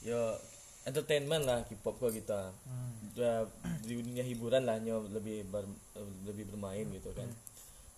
yo 0.00 0.36
entertainment 0.84 1.44
lah 1.44 1.60
K-pop 1.66 1.98
kok 1.98 2.12
gitu. 2.12 2.32
Hmm. 2.64 3.12
Udah 3.12 3.44
di 3.82 3.92
dunia 3.94 4.22
hiburan 4.22 4.64
lah 4.64 4.78
nyo 4.78 5.04
lebih 5.04 5.44
ber- 5.44 5.80
lebih 6.24 6.48
bermain 6.48 6.86
gitu 6.88 7.12
kan. 7.12 7.28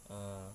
Ah, 0.09 0.51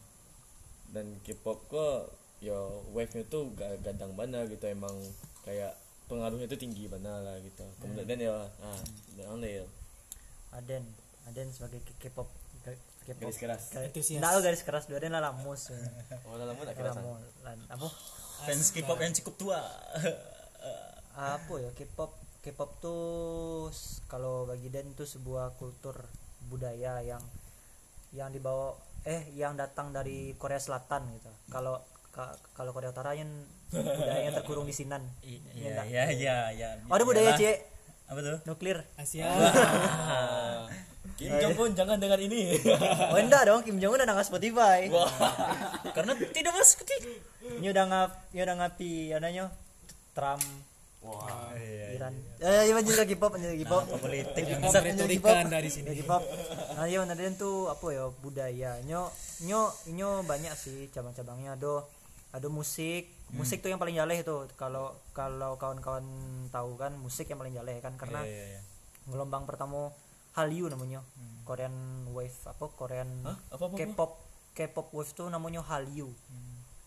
dan 0.91 1.15
K-pop 1.22 1.67
kok 1.67 2.12
yo 2.38 2.86
wave 2.94 3.10
nya 3.17 3.24
tuh 3.25 3.50
ga- 3.58 3.79
gadang 3.82 4.13
mana 4.13 4.46
gitu 4.46 4.65
emang 4.70 4.94
kayak 5.41 5.74
pengaruhnya 6.06 6.46
tuh 6.46 6.60
tinggi 6.60 6.86
mana 6.88 7.20
lah 7.22 7.36
gitu. 7.41 7.65
Kemudian 7.82 8.20
ya 8.22 8.46
ah 8.62 8.82
ya 9.17 9.65
Aden 10.56 10.84
Aden 11.27 11.48
sebagai 11.51 11.84
K-pop 12.00 12.29
K-pop 13.08 13.24
garis 13.24 13.39
keras. 13.39 13.62
Entusias. 13.72 14.20
Nggak, 14.20 14.44
garis 14.44 14.63
keras 14.67 14.84
dua 14.91 15.00
Aden 15.00 15.15
lah 15.15 15.24
lamus. 15.32 15.72
Oh 16.27 16.36
lama 16.36 16.60
tak 16.63 16.75
keras 16.75 16.96
Lamus. 17.00 17.24
Lan- 17.44 17.67
apa? 17.72 17.88
Fans 18.46 18.70
K-pop 18.72 19.00
yang 19.00 19.13
cukup 19.24 19.34
tua. 19.39 19.60
apa 21.17 21.53
ya 21.58 21.72
K-pop 21.74 22.13
K-pop 22.46 22.72
tuh 22.79 23.67
kalau 24.06 24.46
bagi 24.46 24.70
Den 24.70 24.94
tuh 24.94 25.10
sebuah 25.10 25.58
kultur 25.58 25.98
budaya 26.48 27.01
yang 27.01 27.20
yang 28.15 28.32
dibawa 28.32 28.77
eh 29.03 29.27
yang 29.36 29.58
datang 29.60 29.91
dari 29.91 30.36
Korea 30.39 30.62
Selatan 30.62 31.08
gitu. 31.17 31.32
Kalau 31.51 31.79
ka- 32.17 32.33
kalau 32.57 32.74
Korea 32.74 32.89
Utara 32.89 33.13
yang 33.13 33.29
budayanya 33.69 34.33
terkurung 34.33 34.65
di 34.65 34.74
Sinan. 34.74 35.05
Iya 35.21 35.86
iya 35.86 36.03
iya 36.09 36.36
iya. 36.50 36.69
oh, 36.89 36.95
ada 36.97 37.05
budaya 37.05 37.38
cie 37.38 37.62
Apa 38.09 38.19
tuh? 38.25 38.38
nuklir. 38.50 38.81
Asia. 38.97 39.29
Kim 41.17 41.33
Jong 41.33 41.55
Un 41.57 41.71
jangan 41.74 41.97
dengar 41.97 42.17
ini. 42.17 42.57
Oh 43.13 43.17
enggak 43.17 43.45
dong 43.45 43.62
Kim 43.62 43.77
Jong 43.77 43.97
Un 43.97 44.01
udah 44.01 44.15
nggak 44.17 44.27
Spotify 44.27 44.86
Karena 45.95 46.13
tidak 46.13 46.53
masuk 46.53 46.86
ke 46.86 46.95
ini 47.57 47.67
udah 47.71 47.86
ngap 47.88 48.12
ini 48.33 48.41
udah 48.43 48.55
ngapi 48.59 48.91
adanya 49.13 49.45
Trump. 50.12 50.43
Wah. 51.01 51.53
Iran. 51.88 52.13
Eh 52.38 52.67
iya 52.69 52.74
lanjut 52.75 52.95
lagi 53.00 53.15
K-pop. 53.15 53.31
Lanjut 53.38 53.50
lagi 53.50 53.63
K-pop 53.63 53.83
politik 53.97 54.43
yang 54.45 54.62
Kita 54.62 54.79
retorikan 54.83 55.45
dari 55.47 55.69
sini 55.71 55.89
K-pop. 56.03 56.21
Nah 56.75 56.86
iya 56.86 57.01
Naden 57.01 57.33
tuh 57.39 57.71
apa 57.71 57.86
ya 57.89 58.05
budaya. 58.19 58.71
Nyo 58.86 59.09
nyo 59.47 59.71
nyo 59.89 60.09
banyak 60.21 60.53
sih 60.53 60.91
cabang-cabangnya. 60.91 61.55
Ada 61.55 61.74
ada 62.31 62.48
musik 62.48 63.07
musik 63.31 63.60
tuh 63.60 63.72
yang 63.72 63.79
paling 63.79 63.96
jaleh 63.96 64.19
itu 64.19 64.38
kalau 64.55 64.96
kalau 65.12 65.55
kawan-kawan 65.55 66.03
tahu 66.48 66.75
kan 66.75 66.96
musik 66.96 67.27
yang 67.27 67.39
paling 67.39 67.55
jaleh 67.55 67.79
kan 67.79 67.96
karena 67.96 68.24
Iya 68.24 68.31
iya 68.31 68.46
iya. 68.55 68.62
gelombang 69.07 69.48
pertama 69.48 69.91
Hallyu 70.36 70.69
namanya 70.69 71.01
Korean 71.43 71.74
wave 72.12 72.36
apa 72.46 72.65
Korean 72.75 73.10
Hah? 73.24 73.38
Apa, 73.51 73.63
apa, 73.67 73.74
apa? 73.74 73.75
K-pop 73.79 74.12
K-pop 74.53 74.88
wave 74.93 75.12
tuh 75.12 75.27
namanya 75.27 75.63
Hallyu 75.63 76.12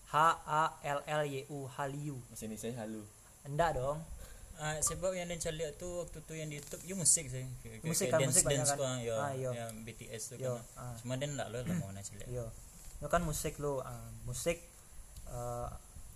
H 0.09 0.15
A 0.45 0.77
L 0.81 0.99
L 1.05 1.21
Y 1.25 1.45
U 1.49 1.65
Hallyu 1.67 2.17
masih 2.29 2.47
ini 2.47 2.55
saya 2.55 2.73
halu 2.85 3.01
enggak 3.43 3.77
dong 3.77 3.99
Ah, 4.61 4.77
sebab 4.77 5.17
yang 5.17 5.25
dan 5.25 5.41
lihat 5.57 5.73
tuh 5.81 6.05
waktu 6.05 6.21
tuh 6.21 6.37
yang 6.37 6.45
di 6.45 6.61
YouTube, 6.61 6.85
ya 6.85 6.93
musik 6.93 7.25
sih. 7.25 7.49
Musik 7.81 8.13
kan, 8.13 8.21
dance 8.21 8.29
musik 8.29 8.45
banyak 8.45 8.61
dance 8.61 8.69
kan. 8.69 8.77
kan, 8.77 8.97
ya, 9.01 9.15
Ah, 9.17 9.31
iya. 9.33 9.49
yang 9.57 9.73
BTS 9.81 10.21
tuh 10.21 10.35
Yo, 10.37 10.53
kan. 10.53 10.61
ah. 10.77 10.93
Cuma 11.01 11.17
dan 11.17 11.33
enggak 11.33 11.49
lo 11.49 11.65
lah 11.65 11.75
mau 11.81 11.89
nasi 11.89 12.13
lihat. 12.13 12.29
Iya. 12.29 12.45
Itu 13.01 13.09
kan 13.09 13.25
musik 13.25 13.57
lo, 13.57 13.81
ah, 13.81 14.05
musik 14.21 14.61
eh, 15.31 15.69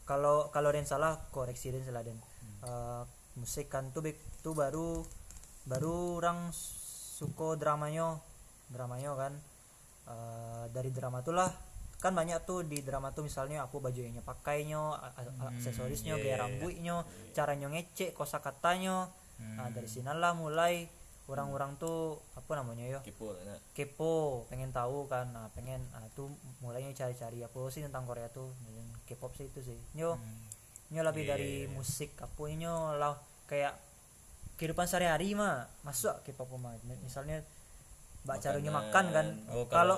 kalau 0.05 0.51
kalau 0.53 0.69
Den 0.69 0.85
salah 0.85 1.17
koreksi 1.31 1.71
Den 1.73 1.87
salah 1.87 2.03
Den. 2.03 2.19
Eh, 2.61 3.03
musik 3.39 3.67
kan 3.67 3.91
tuh 3.91 4.05
tuh 4.43 4.53
baru 4.55 5.03
baru 5.65 6.21
orang 6.21 6.53
suko 7.15 7.55
dramanya 7.55 8.19
dramanya 8.69 9.11
kan. 9.17 9.33
Eh, 10.05 10.65
dari 10.69 10.93
drama 10.93 11.25
tuh 11.25 11.33
lah 11.33 11.49
kan 11.97 12.13
banyak 12.13 12.45
tuh 12.45 12.61
di 12.61 12.85
drama 12.85 13.09
tuh 13.09 13.25
misalnya 13.25 13.65
apa 13.65 13.73
baju 13.81 13.97
yang 13.97 14.21
pakainya 14.21 14.77
a- 14.77 15.15
aksesorisnya 15.49 16.19
iya, 16.19 16.21
gaya 16.21 16.29
iya, 16.29 16.41
rambutnya 16.43 16.95
caranya 17.33 17.67
ngecek 17.73 18.13
kosakatanya 18.13 19.09
nah 19.57 19.67
dari 19.73 19.89
sinalah 19.89 20.37
mulai 20.37 20.85
orang-orang 21.25 21.73
tuh 21.81 22.21
apa 22.37 22.53
namanya 22.53 22.85
ya 22.85 22.99
kipo 23.01 23.33
lah 23.33 23.41
nak 23.41 23.59
kepo 23.73 24.45
pengen 24.49 24.69
tahu 24.69 25.09
kan. 25.09 25.33
Nah 25.33 25.49
pengen 25.57 25.81
ah 25.97 26.05
tuh 26.13 26.29
mulainya 26.61 26.93
cari-cari 26.93 27.41
apa 27.41 27.57
sih 27.73 27.81
tentang 27.81 28.05
Korea 28.05 28.29
tuh. 28.29 28.53
K-pop 29.05 29.33
sih 29.37 29.49
itu 29.49 29.61
sih. 29.61 29.77
Nyo 29.97 30.17
nyo 30.93 31.01
lebih 31.01 31.25
dari 31.25 31.65
musik 31.69 32.13
apa 32.21 32.41
nyo? 32.53 32.93
Lah 32.97 33.17
kayak 33.49 33.73
kehidupan 34.61 34.85
sehari-hari 34.85 35.33
mah. 35.33 35.65
Masuk 35.81 36.13
K-pop 36.25 36.49
mah? 36.61 36.77
Misalnya 37.01 37.41
mbak 38.25 38.37
caranya 38.41 38.71
makan 38.73 39.05
kan. 39.09 39.27
Oh 39.49 39.65
kalau 39.65 39.97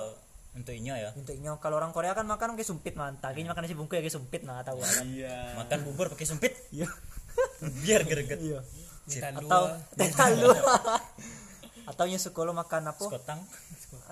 untuk 0.56 0.74
inyo 0.74 0.96
ya? 0.96 1.12
untuknya 1.14 1.54
kalau 1.60 1.76
orang 1.78 1.92
Korea 1.92 2.16
kan 2.16 2.24
makan 2.24 2.56
pakai 2.56 2.66
sumpit 2.66 2.96
mantap 2.98 3.36
ini 3.36 3.46
makan 3.46 3.62
nasi 3.62 3.78
bungkus 3.78 4.00
ya 4.00 4.02
kayak 4.02 4.16
sumpit 4.16 4.42
nah 4.48 4.64
tahu 4.64 4.80
kan? 4.80 5.04
Iya. 5.04 5.60
Makan 5.60 5.78
bubur 5.84 6.08
pakai 6.08 6.24
sumpit? 6.24 6.56
Iya. 6.72 6.88
Biar 7.84 8.02
greget. 8.08 8.40
Iya 8.40 8.64
Atau 9.08 9.62
lalu 9.96 10.50
atau 11.90 12.04
yang 12.04 12.20
sekolah 12.20 12.52
makan 12.52 12.92
apa? 12.92 13.00
Sekotang. 13.00 13.40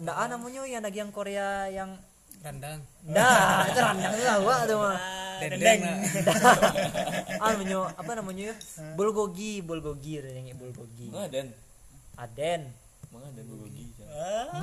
Ndak 0.01 0.17
ah 0.17 0.27
namanya 0.33 0.65
yang 0.65 0.81
lagi 0.81 1.05
yang 1.05 1.13
Korea 1.13 1.69
yang 1.69 2.01
randang 2.41 2.81
Nah, 3.05 3.65
itu 3.69 3.81
randang 3.81 4.15
lah 4.17 4.39
wah 4.41 4.61
tuh 4.65 4.77
mah. 4.81 4.97
dendeng 5.37 5.85
Ah 7.45 7.53
namanya 7.53 7.93
apa 7.93 8.13
namanya 8.17 8.53
ya? 8.53 8.55
Bulgogi, 8.97 9.61
bulgogi 9.61 10.25
yang 10.25 10.57
bulgogi. 10.57 11.13
dan 11.29 11.53
Aden. 12.17 12.73
mana 13.13 13.29
dan 13.37 13.45
bulgogi? 13.45 13.93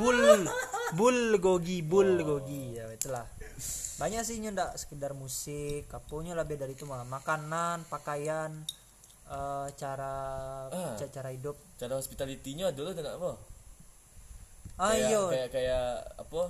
Bul 0.02 0.50
bulgogi, 0.98 1.78
bulgogi. 1.86 2.82
Ya 2.82 2.90
itulah. 2.90 3.26
Banyak 4.02 4.26
sih 4.26 4.42
ndak 4.42 4.74
sekedar 4.82 5.14
musik, 5.14 5.86
kaponya 5.86 6.34
lebih 6.34 6.58
dari 6.58 6.74
itu 6.74 6.90
mah. 6.90 7.06
Makanan, 7.06 7.86
pakaian, 7.86 8.66
eh, 9.26 9.68
cara 9.74 10.14
Ah. 10.68 10.94
ca- 10.94 11.10
cara 11.10 11.30
hidup. 11.30 11.56
cara 11.76 11.94
hospitality-nya 11.96 12.72
dulu 12.72 12.92
dengan 12.92 13.16
apa 13.16 13.32
Ah 14.74 14.92
kayak, 14.92 15.06
iya. 15.06 15.22
kayak 15.30 15.50
kayak 15.50 15.86
apa 16.18 16.42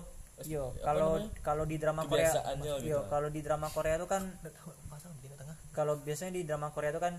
Yo, 0.43 0.73
apa 0.73 0.81
kalau 0.81 1.11
kalau 1.45 1.63
di 1.63 1.77
drama 1.77 2.03
Korea, 2.03 2.25
Kebiasaannya 2.25 2.73
gitu. 2.81 2.89
yo, 2.89 2.99
kalau 3.05 3.29
di 3.29 3.41
drama 3.41 3.67
Korea 3.69 3.95
itu 3.95 4.07
kan 4.09 4.23
kalau 5.71 5.93
biasanya 5.99 6.33
di 6.33 6.43
drama 6.43 6.69
Korea 6.69 6.89
itu 6.89 6.97
kan 6.97 7.13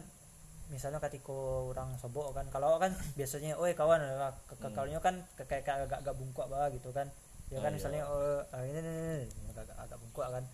misalnya 0.66 0.99
ketika 0.99 1.30
orang 1.68 1.94
sobok 2.00 2.32
kan 2.32 2.49
kalau 2.49 2.80
kan 2.80 2.90
biasanya 3.14 3.54
oh 3.54 3.68
kawan 3.68 4.00
ke 4.49 4.54
ke- 4.56 4.73
kalaunya 4.73 4.99
kan 4.99 5.20
kayak 5.37 5.62
kayak 5.62 5.87
agak 5.87 5.99
agak 6.00 6.14
bungkuk 6.16 6.49
bawah 6.49 6.66
gitu 6.73 6.88
kan 6.90 7.06
ya 7.52 7.61
kan 7.61 7.70
iya. 7.70 7.76
misalnya 7.76 8.02
oh 8.08 8.40
ah, 8.49 8.64
ini, 8.64 8.80
agak 9.52 9.76
agak- 9.76 10.00
bungkuk 10.00 10.25
kan 10.25 10.44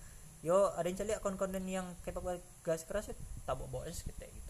yo 0.42 0.74
ada 0.74 0.84
yang 0.84 0.98
celiak 0.98 1.20
konten 1.22 1.62
yang 1.64 1.86
K-pop 2.02 2.26
gas 2.60 2.82
keras 2.84 3.08
ya 3.08 3.14
tabok 3.46 3.70
bawa 3.70 3.86
es 3.86 4.02
gitu 4.02 4.18
gitu 4.18 4.49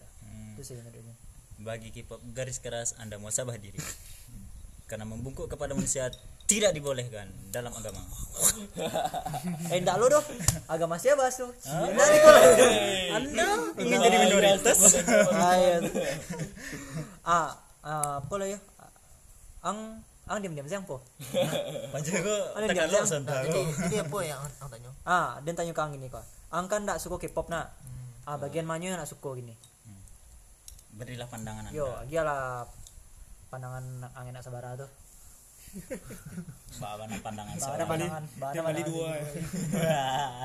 Itu 0.61 0.69
sih 0.69 0.77
menurutnya 0.77 1.17
bagi 1.61 1.93
K-pop 1.93 2.21
garis 2.33 2.57
keras 2.57 2.97
anda 2.97 3.21
mau 3.21 3.29
sabah 3.29 3.55
diri. 3.61 3.77
Karena 4.89 5.07
membungkuk 5.07 5.47
kepada 5.47 5.71
manusia 5.77 6.09
tidak 6.49 6.75
dibolehkan 6.75 7.29
dalam 7.53 7.71
agama. 7.71 8.01
Eh 9.71 9.79
enggak 9.79 9.95
lo 10.01 10.11
doh 10.11 10.23
agama 10.67 10.99
siapa 10.99 11.29
nih 12.11 12.19
kalau 12.19 12.41
anda 13.15 13.47
ingin 13.79 13.99
jadi 14.03 14.17
minoritas? 14.19 14.99
Ah, 15.31 15.55
iya. 15.55 15.77
ah, 17.23 17.55
ah, 17.85 18.19
apa 18.19 18.33
lah 18.35 18.47
ya? 18.51 18.59
Ang 19.63 20.03
ang 20.27 20.37
diam 20.43 20.57
diam 20.57 20.67
siang 20.67 20.83
po. 20.83 20.99
Panjang 21.93 22.19
Ada 22.57 22.65
tekan 22.67 22.89
lo 22.89 22.99
santai 23.07 23.47
jadi 23.87 23.95
apa 24.03 24.17
yang 24.25 24.39
aku 24.59 24.69
tanya? 24.75 24.91
Ah 25.07 25.39
dan 25.45 25.53
tanya 25.55 25.71
kang 25.71 25.93
gini 25.95 26.11
kok. 26.11 26.25
Ang 26.51 26.67
kan 26.67 26.83
ndak 26.83 26.99
suka 26.99 27.21
K-pop 27.21 27.47
nak. 27.47 27.71
Ah 28.27 28.35
bagian 28.35 28.67
mana 28.67 28.83
yang 28.83 28.99
nak 28.99 29.07
suka 29.07 29.39
gini 29.39 29.55
berilah 31.01 31.27
pandangan 31.27 31.63
anda 31.65 31.73
yo 31.73 31.89
dia 32.05 32.21
lah 32.21 32.69
pandangan 33.49 33.83
ang 34.13 34.25
enak 34.29 34.39
sabara 34.39 34.77
tuh. 34.77 34.87
Bawa 36.79 37.07
pandangan 37.07 37.55
Bana 37.55 37.63
seorang. 37.63 37.87
pandangan 37.87 38.23
bana 38.35 38.59
bali 38.59 38.59
pandangan 38.59 38.91
dua. 38.91 39.09
ya. 39.11 39.25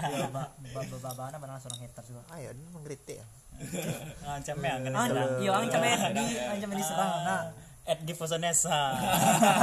Iya, 0.07 0.27
ba 0.31 0.43
ba 0.55 0.81
ba 0.83 0.97
ba- 1.03 1.17
bana 1.17 1.37
pandangan 1.37 1.61
seorang 1.63 1.81
hater 1.83 2.05
juga. 2.07 2.23
Ayo 2.31 2.49
ini 2.55 2.63
menggeritik 2.71 3.17
ya. 3.19 3.27
Ancamnya 4.37 4.71
angin 4.77 4.93
ah 4.93 5.07
serang 5.07 5.31
iya 5.41 5.53
camen 6.61 6.77
diserang. 6.79 7.11
Nah 7.27 7.43
at 7.87 8.02
di 8.02 8.12
Fosonesa 8.12 8.99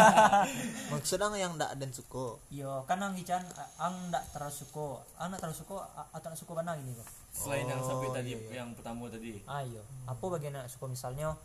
maksudnya 0.92 1.28
yang 1.36 1.60
ndak 1.60 1.76
dan 1.76 1.92
suko? 1.92 2.40
Yo 2.48 2.88
kan 2.88 3.00
ang 3.00 3.14
ican 3.14 3.44
ang 3.76 4.08
ndak 4.08 4.24
terlalu 4.32 4.56
suka 4.56 4.88
ang 5.20 5.28
ndak 5.30 5.44
terlalu 5.44 5.58
suka 5.60 5.76
a- 5.94 6.10
atau 6.10 6.28
nak 6.32 6.40
suka 6.40 6.52
mana 6.56 6.80
gini 6.80 6.96
kok 6.96 7.10
selain 7.34 7.68
yang 7.68 7.84
sampai 7.84 8.10
tadi 8.16 8.32
yang 8.50 8.72
pertama 8.72 9.12
tadi. 9.12 9.44
Ayo 9.44 9.84
apa 10.08 10.24
bagian 10.32 10.56
nak 10.56 10.72
suka 10.72 10.88
misalnya 10.88 11.36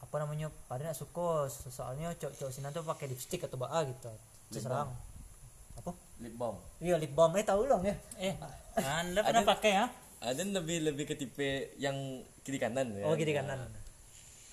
apa 0.00 0.14
namanya 0.16 0.48
pada 0.64 0.88
nak 0.88 0.96
suka 0.96 1.48
so- 1.48 1.68
soalnya 1.68 2.16
cowok-cowok 2.16 2.52
sini 2.52 2.68
tuh 2.72 2.84
pakai 2.84 3.06
lipstick 3.12 3.44
atau 3.44 3.60
baa 3.60 3.84
gitu. 3.84 4.08
Terserang. 4.48 4.88
Apa? 5.74 5.90
Lip 6.22 6.34
balm. 6.38 6.56
Iya 6.78 6.96
lip 6.96 7.12
balm. 7.12 7.34
Eh 7.36 7.44
tahu 7.44 7.66
dong 7.66 7.84
ya? 7.84 7.96
Eh 8.16 8.32
anda 9.00 9.20
pernah 9.20 9.44
pakai 9.44 9.72
ya 9.74 9.86
ada 10.24 10.40
lebih 10.40 10.80
lebih 10.80 11.04
ke 11.04 11.14
tipe 11.20 11.76
yang 11.76 11.92
kiri 12.40 12.56
kanan 12.56 12.96
ya. 12.96 13.04
Oh 13.04 13.12
kiri 13.12 13.36
kanan 13.36 13.68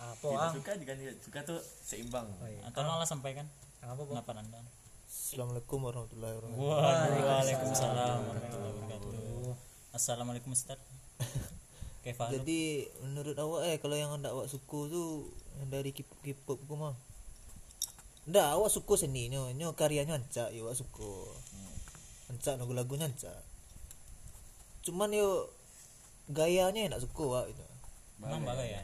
apa 0.02 0.26
Tidak 0.26 0.42
ah 0.42 0.50
suka 0.50 0.72
juga 0.76 0.94
tidak 0.96 1.16
suka 1.22 1.40
tuh 1.46 1.60
seimbang 1.80 2.26
Oh, 2.42 2.50
iya. 2.50 2.66
atau 2.66 2.82
malah 2.82 3.06
sampaikan 3.06 3.46
apa 3.80 3.94
bu 3.96 4.10
kenapa 4.10 4.34
anda 4.34 4.58
assalamualaikum 5.06 5.78
warahmatullahi 5.80 6.34
wabarakatuh 6.36 7.22
Waalaikumsalam 7.22 8.18
warahmatullahi 8.24 8.74
wabarakatuh. 8.74 9.10
Assalamualaikum 9.92 10.52
Ustaz. 10.52 10.80
Jadi 12.34 12.62
menurut 13.04 13.36
awak 13.36 13.62
eh 13.68 13.78
kalau 13.78 13.94
yang 13.94 14.10
ndak 14.18 14.34
awak 14.34 14.48
suka 14.48 14.90
tu 14.90 15.30
yang 15.62 15.70
dari 15.70 15.92
K-pop 15.92 16.18
K-pop 16.24 16.58
ku 16.66 16.74
mah 16.74 16.98
ndak 18.26 18.58
awak 18.58 18.74
suka 18.74 18.98
seninya 18.98 19.52
nyo 19.52 19.76
karyanya 19.76 20.18
ancak 20.18 20.50
ya 20.50 20.66
awak 20.66 20.74
suka 20.74 21.12
ancak 22.28 22.58
lagu-lagunya 22.58 23.06
ancak 23.06 23.36
cuman 24.82 25.14
yo 25.14 25.46
gayanya 26.28 26.88
yang 26.88 26.92
nak 26.96 27.04
suka 27.04 27.22
awak 27.22 27.46
itu 27.52 27.66
Memang 28.18 28.42
bagai 28.46 28.70
ya. 28.72 28.82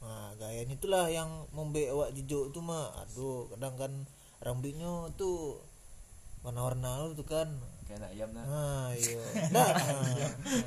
Nah, 0.00 0.32
gayanya 0.36 0.74
itulah 0.74 1.06
yang 1.06 1.28
membuat 1.52 1.92
awak 1.92 2.08
jujur 2.16 2.48
tu 2.50 2.60
mah. 2.60 2.88
Aduh, 3.04 3.52
kadang 3.52 3.76
kan 3.76 3.92
rambutnya 4.40 5.12
tu 5.14 5.60
warna-warna 6.40 7.12
tu 7.12 7.22
kan. 7.22 7.48
kayak 7.84 8.06
anak 8.06 8.10
ayam 8.14 8.30
lah 8.30 8.44
Ah, 8.46 8.88
iya. 8.94 9.22
Nah, 9.50 9.66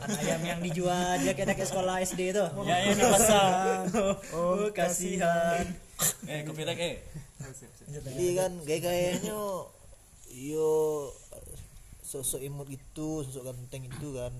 anak 0.04 0.20
ayam 0.28 0.42
yang 0.44 0.60
dijual 0.60 1.16
dia 1.18 1.32
kayak 1.32 1.56
ke 1.56 1.64
sekolah 1.64 2.04
SD 2.04 2.36
itu 2.36 2.46
Ya 2.68 2.76
ya 2.84 2.92
nak 2.94 3.10
pasang. 3.16 3.82
oh 4.36 4.68
kasihan 4.76 5.64
eh 6.28 6.44
kopi 6.44 6.68
lagi 6.68 6.84
eh 6.84 6.96
jadi 7.88 8.26
kan 8.36 8.52
gaya-gayanya 8.68 9.40
yo 10.36 10.72
sosok 12.04 12.44
imut 12.44 12.68
gitu, 12.68 13.24
sosok 13.24 13.48
ganteng 13.50 13.88
itu 13.88 14.08
kan. 14.14 14.36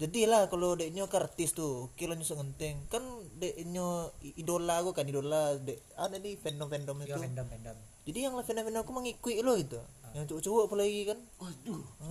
Jadilah 0.00 0.48
kalau 0.48 0.80
deknya 0.80 1.04
ke 1.12 1.16
artis 1.20 1.52
tuh, 1.52 1.92
kira 1.92 2.16
nyusuk 2.16 2.40
ganteng. 2.40 2.80
Kan 2.88 3.04
deknya 3.36 4.08
i- 4.24 4.40
idola 4.40 4.80
aku 4.80 4.96
kan 4.96 5.04
idola 5.04 5.60
dek 5.60 5.76
ada 5.92 6.16
nih 6.16 6.40
fandom-fandom 6.40 7.04
ya 7.04 7.12
itu. 7.12 7.20
pendam 7.20 7.46
pendam 7.52 7.76
Jadi 8.08 8.18
yang 8.24 8.32
fandom-fandom 8.40 8.80
aku 8.80 8.92
mengikuti 8.96 9.44
lo 9.44 9.60
gitu. 9.60 9.76
Yang 10.10 10.24
cowok-cowok 10.34 10.62
apalagi 10.66 11.00
kan. 11.06 11.18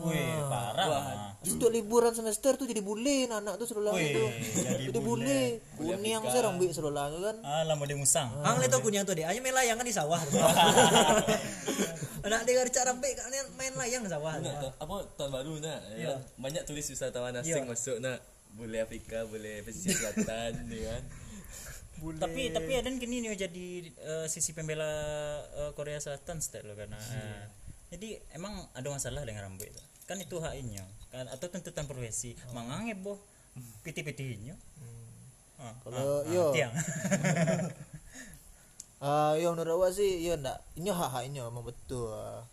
Wih, 0.07 0.39
parah. 0.47 1.35
Setiap 1.43 1.71
liburan 1.71 2.15
semester 2.15 2.55
tuh 2.55 2.63
jadi 2.63 2.79
bule 2.79 3.27
anak 3.27 3.59
tuh 3.59 3.67
sekolah 3.67 3.91
Wih, 3.91 4.15
itu. 4.15 4.25
jadi 4.63 4.99
bule. 5.03 5.59
Saya 6.31 6.41
rambut 6.47 6.71
sekolah 6.71 7.03
tuh 7.11 7.21
kan. 7.27 7.35
Alah 7.43 7.75
mau 7.75 7.87
musang. 7.99 8.31
ang 8.39 8.63
lihat 8.63 8.79
kunyang 8.79 9.03
tuh 9.03 9.19
deh 9.19 9.27
hanya 9.27 9.43
main 9.43 9.51
layang 9.51 9.75
kan 9.75 9.85
di 9.87 9.95
sawah. 9.95 10.19
Anak 12.19 12.43
dia 12.43 12.59
gak 12.59 12.75
cara 12.75 12.91
baik 12.99 13.15
kan 13.15 13.31
main 13.55 13.73
layang 13.75 14.03
di 14.03 14.11
sawah 14.11 14.35
apa 14.79 14.95
tahun 15.15 15.31
baru 15.31 15.53
nak 15.63 15.79
ya. 15.95 16.15
banyak 16.35 16.63
tulis 16.67 16.83
wisatawan 16.87 17.35
asing 17.39 17.67
masuk 17.67 17.99
nak. 17.99 18.19
Boleh 18.55 18.81
Afrika 18.81 19.23
boleh 19.29 19.61
pesisir 19.61 19.93
selatan 19.95 20.65
ya 20.71 20.95
kan. 20.95 21.03
Tapi 21.99 22.55
tapi 22.55 22.71
ada 22.79 22.87
kini 22.95 23.19
nih 23.19 23.35
jadi 23.35 23.67
eh, 23.91 24.25
sisi 24.31 24.55
pembela 24.55 24.87
eh, 25.51 25.71
Korea 25.75 25.99
Selatan 25.99 26.39
stat 26.39 26.63
lo 26.63 26.71
karena 26.73 26.95
eh, 26.95 27.43
jadi 27.89 28.21
emang 28.37 28.53
ada 28.77 28.87
masalah 28.93 29.25
dengan 29.25 29.49
rambut 29.49 29.65
itu. 29.65 29.81
Kan 30.05 30.21
itu 30.21 30.37
haknya 30.41 30.85
kan 31.09 31.25
atau 31.29 31.49
tuntutan 31.49 31.85
profesi. 31.89 32.37
Mangange 32.53 32.93
boh 32.97 33.17
piti-pitinya. 33.81 34.53
Ah, 35.59 35.73
Kalau 35.83 36.23
ah, 36.23 36.31
yo 36.31 36.55
ah, 39.03 39.33
yo 39.41 39.51
menurut 39.51 39.75
awak 39.75 39.91
sih 39.91 40.23
yo 40.23 40.39
ndak 40.39 40.63
ini 40.79 40.89
hak-haknya 40.93 41.43
memang 41.49 41.65
betul. 41.67 42.13
ah. 42.13 42.45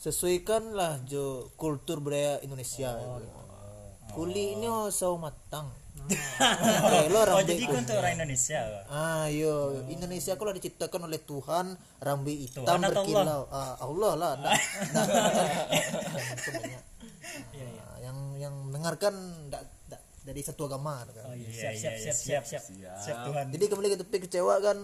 Sesuaikanlah 0.00 1.04
jo 1.08 1.48
kultur 1.56 2.00
budaya 2.02 2.40
Indonesia. 2.44 2.92
gitu. 2.98 3.28
Kulitnya 4.12 4.92
sawo 4.92 5.16
matang. 5.16 5.72
Lo 7.08 7.20
oh 7.24 7.40
jadi 7.40 7.64
kan 7.64 7.84
orang 7.96 8.12
Indonesia. 8.20 8.60
Ah, 8.92 9.26
yo 9.32 9.84
Indonesia 9.88 10.36
kalau 10.36 10.52
diciptakan 10.52 11.08
oleh 11.08 11.20
Tuhan 11.22 11.76
rambut 12.00 12.36
hitam 12.36 12.68
Tuhan 12.68 12.80
berkilau. 12.84 13.48
Ah, 13.48 13.74
Allah 13.80 14.12
lah. 14.16 14.32
Nah, 14.36 14.52
nah, 14.92 15.06
sebenarnya. 16.44 16.80
Ah, 17.80 17.96
yang 18.04 18.18
yang 18.36 18.54
mendengarkan 18.68 19.14
ndak 19.48 19.64
dari 20.24 20.40
satu 20.40 20.64
agama 20.68 21.04
kan. 21.08 21.36
Iya, 21.36 21.72
siap 21.72 21.72
iya, 21.72 21.90
siap 21.92 21.94
iya, 22.00 22.12
siap 22.12 22.44
siap 22.44 22.62
Siap 23.00 23.16
Tuhan. 23.28 23.44
Jadi 23.52 23.64
kembali 23.68 23.88
ke 23.92 23.98
topik 24.00 24.20
kecewa 24.28 24.56
kan 24.64 24.78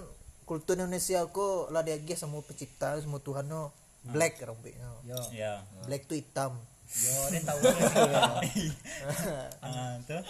kultur 0.44 0.76
Indonesia 0.76 1.22
kok 1.30 1.70
lah 1.70 1.80
dia 1.86 1.96
semua 2.18 2.42
pencipta 2.42 2.98
semua 2.98 3.22
Tuhan 3.22 3.46
no 3.48 3.70
black 4.04 4.40
rambutnya. 4.40 4.88
yo 5.06 5.16
Ya. 5.32 5.64
Black 5.86 6.10
tuh 6.10 6.16
hitam. 6.18 6.58
yo 6.90 7.22
dia 7.30 7.40
tahu 7.46 7.58
Ah, 9.64 9.94
tuh. 10.04 10.22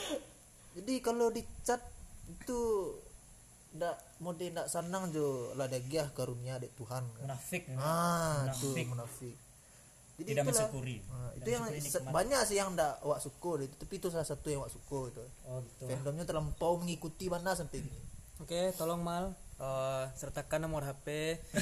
Jadi 0.80 0.94
kalau 1.04 1.28
dicat 1.28 1.84
itu 2.24 2.60
ndak 3.76 4.00
mode 4.24 4.48
ndak 4.48 4.66
senang 4.72 5.12
jo. 5.12 5.52
Lah 5.52 5.68
degiah 5.68 6.08
karunia 6.16 6.56
dek 6.56 6.72
Tuhan. 6.72 7.04
Kan. 7.04 7.20
munafik. 7.28 7.68
Ah 7.76 8.48
tuh 8.56 8.72
Munafik. 8.72 8.86
munafik. 8.88 9.36
Jadi 10.20 10.36
tidak 10.36 10.44
itulah. 10.48 10.56
mensyukuri. 10.68 10.96
Ah, 11.12 11.30
itu 11.36 11.48
yang 11.48 11.64
banyak 12.12 12.40
sih 12.48 12.56
yang 12.56 12.68
ndak 12.72 13.00
wak 13.04 13.20
syukur 13.20 13.60
itu. 13.60 13.72
Tapi 13.76 13.94
itu 14.00 14.08
salah 14.08 14.24
satu 14.24 14.48
yang 14.48 14.64
wak 14.64 14.72
syukur 14.72 15.12
itu. 15.12 15.24
Oh 15.44 15.60
gitu 15.64 15.84
fandomnya 15.84 16.24
terlampau 16.24 16.80
mengikuti 16.80 17.28
mana 17.28 17.52
sampai 17.52 17.84
gini. 17.84 18.00
Oke, 18.40 18.72
tolong 18.76 19.04
mal. 19.04 19.36
Eh, 19.60 20.04
sertakan 20.16 20.64
nomor 20.64 20.88
HP. 20.88 21.36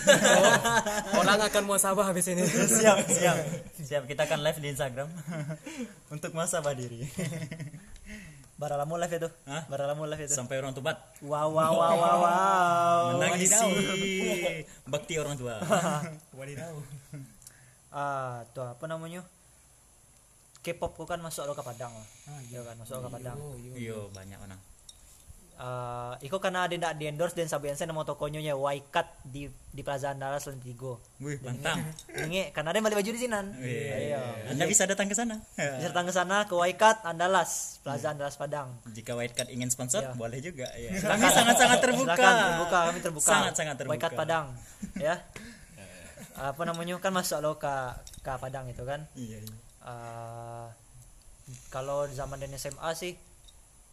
Oh, 1.19 1.27
orang 1.27 1.51
akan 1.51 1.63
mau 1.67 1.79
sabah 1.83 2.07
habis 2.07 2.31
ini. 2.31 2.47
siap 2.79 3.03
siap. 3.11 3.37
Siap 3.75 4.07
kita 4.07 4.31
akan 4.31 4.47
live 4.47 4.63
di 4.63 4.71
Instagram. 4.71 5.11
Untuk 6.15 6.31
muasabah 6.31 6.79
diri 6.79 7.03
baralamu 8.59 8.99
live 8.99 9.15
itu. 9.23 9.29
Hah? 9.47 9.63
baralamu 9.71 10.03
live 10.11 10.23
itu. 10.27 10.35
Sampai 10.35 10.59
orang 10.59 10.75
tua. 10.75 10.93
Wow 11.23 11.49
wow 11.55 11.73
wow 11.73 11.95
wow 11.95 12.17
wow. 12.21 13.03
Menangisi 13.17 13.55
bakti 14.93 15.15
orang 15.17 15.39
tua. 15.39 15.63
Ah 17.89 18.45
tuh 18.53 18.69
apa 18.69 18.85
namanya? 18.85 19.25
K-pop 20.61 20.93
kan 21.09 21.25
masuk 21.25 21.49
ke 21.57 21.63
Padang. 21.65 21.89
Lah. 21.97 22.09
iya 22.53 22.61
kan 22.61 22.77
masuk 22.77 23.01
ke 23.01 23.09
Padang. 23.09 23.39
iyo 23.73 24.13
banyak 24.13 24.37
orang 24.37 24.61
Ah, 25.59 26.15
iko 26.23 26.39
karena 26.39 26.63
ada 26.63 26.71
ndak 26.71 26.95
di 26.95 27.11
endorse 27.11 27.35
dan 27.35 27.51
sabian 27.51 27.75
saya 27.75 27.91
nama 27.91 28.07
tokonya 28.07 28.39
nya 28.39 28.55
Waikat 28.55 29.11
di 29.27 29.51
di 29.69 29.83
Plaza 29.83 30.15
Andalas 30.15 30.47
Lentigo. 30.47 31.03
wih 31.19 31.35
mantap 31.43 31.83
Ini 32.09 32.55
karena 32.55 32.71
ada 32.71 32.79
balik 32.79 32.95
baju 32.97 33.11
di 33.11 33.19
sinan. 33.19 33.59
Iya. 33.59 34.23
anda 34.47 34.65
bisa 34.65 34.87
datang 34.87 35.07
ke 35.07 35.15
sana 35.15 35.43
Bisa 35.53 35.91
datang 35.91 36.07
ke 36.07 36.15
sana 36.15 36.47
ke 36.47 36.55
Waikat 36.55 37.03
Andalas, 37.03 37.83
Plaza 37.83 38.15
Andalas 38.15 38.39
Padang. 38.39 38.71
jika 38.87 39.19
Card 39.19 39.51
ingin 39.51 39.67
sponsor 39.67 39.99
Iya. 40.01 40.15
boleh 40.15 40.39
juga 40.39 40.71
ya. 40.73 40.95
kami 40.97 41.27
sangat 41.27 41.57
sangat 41.59 41.79
terbuka 41.81 42.15
Silakan 42.15 42.35
terbuka, 42.39 42.79
kami 42.85 42.99
terbuka. 43.03 43.27
sangat 43.29 43.53
sangat 43.53 43.75
terbuka 43.77 43.95
Waikat 43.99 44.13
Padang, 44.15 44.47
ya. 44.97 45.15
Apa 46.39 46.63
namanya 46.63 46.95
kan 46.97 47.11
masuk 47.11 47.43
lo 47.43 47.59
ke 47.59 47.75
ke 48.23 48.31
Padang 48.33 48.71
itu 48.71 48.87
kan. 48.87 49.03
iya, 49.13 49.43
iya. 49.43 49.55
Ah, 49.81 50.71
kalau 51.69 52.07
zaman 52.07 52.39
dan 52.39 52.55
SMA 52.55 52.95
sih 52.95 53.19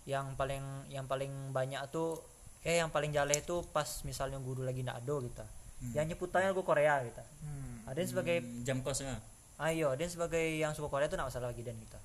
yang 0.05 0.37
paling 0.37 0.61
yang 0.87 1.05
paling 1.05 1.49
banyak 1.49 1.81
tuh 1.89 2.21
eh 2.61 2.81
yang 2.81 2.89
paling 2.89 3.13
jale 3.13 3.33
itu 3.37 3.61
pas 3.69 3.85
misalnya 4.05 4.37
guru 4.37 4.61
lagi 4.65 4.81
ndak 4.85 5.01
ada 5.01 5.15
gitu. 5.21 5.45
Yang 5.93 6.05
nyebutannya 6.15 6.49
lagu 6.53 6.63
Korea 6.65 7.01
gitu. 7.03 7.21
Ada 7.85 7.97
yang 8.01 8.09
sebagai 8.09 8.37
Hmm, 8.41 8.65
jam 8.65 8.77
kosnya 8.81 9.17
ayo, 9.55 9.93
ada 9.95 10.01
yang 10.03 10.13
sebagai 10.13 10.43
yang 10.57 10.71
suka 10.75 10.89
Korea 10.91 11.07
tuh 11.07 11.15
nggak 11.15 11.29
masalah 11.31 11.47
lagi 11.53 11.61
dan 11.63 11.77
kita. 11.77 11.99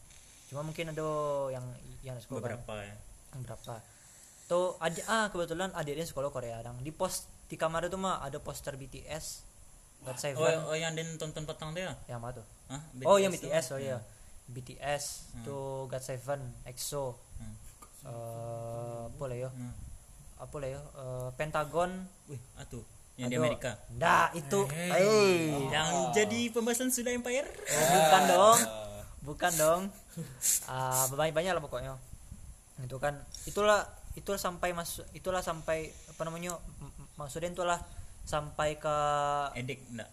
Cuma 0.53 0.61
mungkin 0.63 0.93
ada 0.93 1.07
yang 1.51 1.65
yang 2.03 2.17
suka 2.21 2.39
kan. 2.39 2.57
beberapa 2.57 2.75
ya 2.85 2.97
berapa. 3.37 3.75
Tuh 4.47 4.75
adik 4.83 5.05
ah 5.07 5.31
kebetulan 5.31 5.71
adik 5.73 5.95
dia 5.95 6.07
sekolah 6.07 6.31
Korea 6.31 6.59
dang. 6.61 6.79
Di 6.83 6.91
pos 6.91 7.27
di 7.47 7.57
kamar 7.59 7.87
itu 7.87 7.99
mah 7.99 8.23
ada 8.23 8.39
poster 8.39 8.75
BTS. 8.75 9.47
God 10.01 10.17
Seven. 10.17 10.41
oh, 10.65 10.73
oh 10.73 10.77
yang 10.81 10.97
den 10.97 11.21
tonton 11.21 11.45
petang 11.45 11.77
dia 11.77 11.93
Yang 12.09 12.21
mana 12.25 12.33
tuh? 12.41 12.47
Hah? 12.73 12.81
oh 13.05 13.21
yang 13.21 13.37
tuh? 13.37 13.45
BTS 13.45 13.67
oh 13.77 13.81
iya 13.81 13.99
BTS 14.49 15.05
tuh 15.45 15.85
God 15.93 16.01
Seven 16.01 16.41
EXO 16.65 17.21
Eh 18.07 19.01
apa 19.11 19.25
lah 19.29 19.37
ya? 19.37 19.51
Hmm. 19.53 19.75
apa 20.41 20.57
lah 20.57 20.69
ya? 20.73 20.81
Eh, 20.81 21.29
Pentagon. 21.37 21.91
Wih 22.31 22.41
atuh 22.57 22.85
yang 23.21 23.29
di. 23.29 23.37
Amerika? 23.37 23.77
Ndak 23.93 24.29
itu. 24.41 24.61
Eh 24.73 25.69
yang 25.69 26.15
jadi 26.17 26.49
pembahasan 26.49 26.89
sudah 26.89 27.13
Empire? 27.13 27.49
Oh, 27.49 27.87
bukan 27.93 28.23
dong. 28.25 28.59
Bukan 29.21 29.53
dong. 29.61 29.83
Ah 30.65 31.05
banyak 31.13 31.37
banyak 31.37 31.53
lah 31.53 31.63
pokoknya. 31.63 31.95
Itu 32.81 32.97
kan 32.97 33.21
itulah 33.45 33.85
itulah 34.19 34.41
sampai 34.41 34.75
masuk 34.75 35.07
itulah 35.15 35.39
sampai 35.39 35.95
apa 36.11 36.23
namanya 36.27 36.59
maksudnya 37.15 37.53
itulah 37.55 37.79
sampai 38.27 38.75
ke 38.75 38.97
edik 39.55 39.87
enggak 39.93 40.11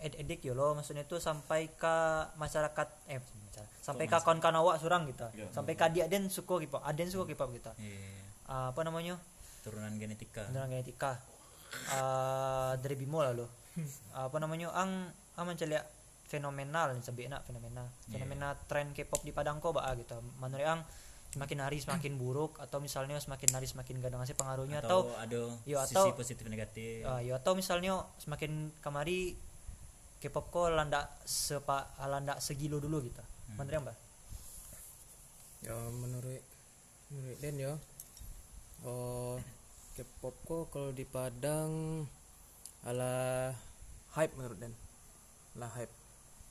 ed 0.00 0.16
edik 0.16 0.40
yo 0.42 0.52
lo 0.52 0.72
maksudnya 0.72 1.02
itu 1.02 1.16
sampai 1.16 1.70
ke 1.70 1.94
masyarakat 2.34 2.88
eh 3.06 3.20
masyarakat- 3.20 3.80
sampai 3.80 4.04
ke 4.04 4.16
kawan-kawan 4.16 4.56
awak 4.56 4.76
surang 4.76 5.04
gitu. 5.06 5.24
Sampai 5.50 5.74
ke 5.74 5.84
adik 5.84 6.04
aden 6.04 6.26
suka 6.26 6.56
K-pop 6.58 6.80
aden 6.80 7.06
suka 7.06 7.24
K-pop 7.26 7.52
gitu. 7.52 7.70
Iya. 7.76 8.00
Ah, 8.44 8.66
apa 8.70 8.80
namanya? 8.80 9.20
Turunan 9.60 9.92
genetika. 9.94 10.44
Tentang 10.46 10.68
genetika. 10.68 11.20
Ah, 11.88 12.74
dari 12.76 12.94
Bimo 12.94 13.20
lah 13.20 13.32
lo 13.32 13.46
apa 14.16 14.36
namanya? 14.36 14.74
Ang 14.74 15.06
ang 15.34 15.44
mencari 15.44 15.76
fenomenal 16.26 16.94
sebut 16.98 17.26
nak 17.26 17.42
fenomena 17.42 17.82
fenomena 18.04 18.54
tren 18.64 18.90
K-pop 18.90 19.20
di 19.20 19.30
Padang 19.30 19.58
kok 19.58 19.72
bah 19.72 19.90
gitu. 19.94 20.14
Menurut 20.38 20.62
ang 20.62 20.82
semakin 21.30 21.58
hari 21.60 21.78
semakin 21.78 22.14
buruk 22.22 22.58
atau 22.58 22.78
misalnya 22.78 23.18
semakin 23.18 23.50
hari 23.50 23.66
semakin 23.66 23.98
gadang 23.98 24.18
ngasih 24.18 24.34
pengaruhnya 24.34 24.80
atau, 24.80 25.06
atau 25.06 25.14
ada 25.16 25.40
Iya, 25.62 25.82
sisi 25.84 25.94
atau- 25.94 26.14
positif 26.14 26.44
negatif. 26.46 27.02
Ah, 27.02 27.18
ya 27.18 27.36
atau 27.36 27.54
misalnya 27.54 28.02
semakin 28.18 28.74
kemari 28.78 29.34
K-pop 30.20 30.52
kok 30.52 30.68
landa 30.70 31.08
sepa 31.24 31.90
landa 32.04 32.36
segilo 32.38 32.76
dulu 32.76 33.00
gitu 33.00 33.24
menurut 33.56 33.72
yang 33.72 33.84
mbak 33.84 33.98
Ya 35.60 35.76
menurut 35.92 36.40
menurut 37.12 37.36
Den 37.44 37.60
ya. 37.60 37.76
Oh, 38.80 39.36
K-pop 39.92 40.32
kok 40.48 40.72
kalau 40.72 40.88
di 40.88 41.04
Padang 41.04 42.04
ala 42.80 43.52
hype 44.16 44.32
menurut 44.40 44.56
Den. 44.56 44.72
Lah 45.60 45.68
hype. 45.76 45.92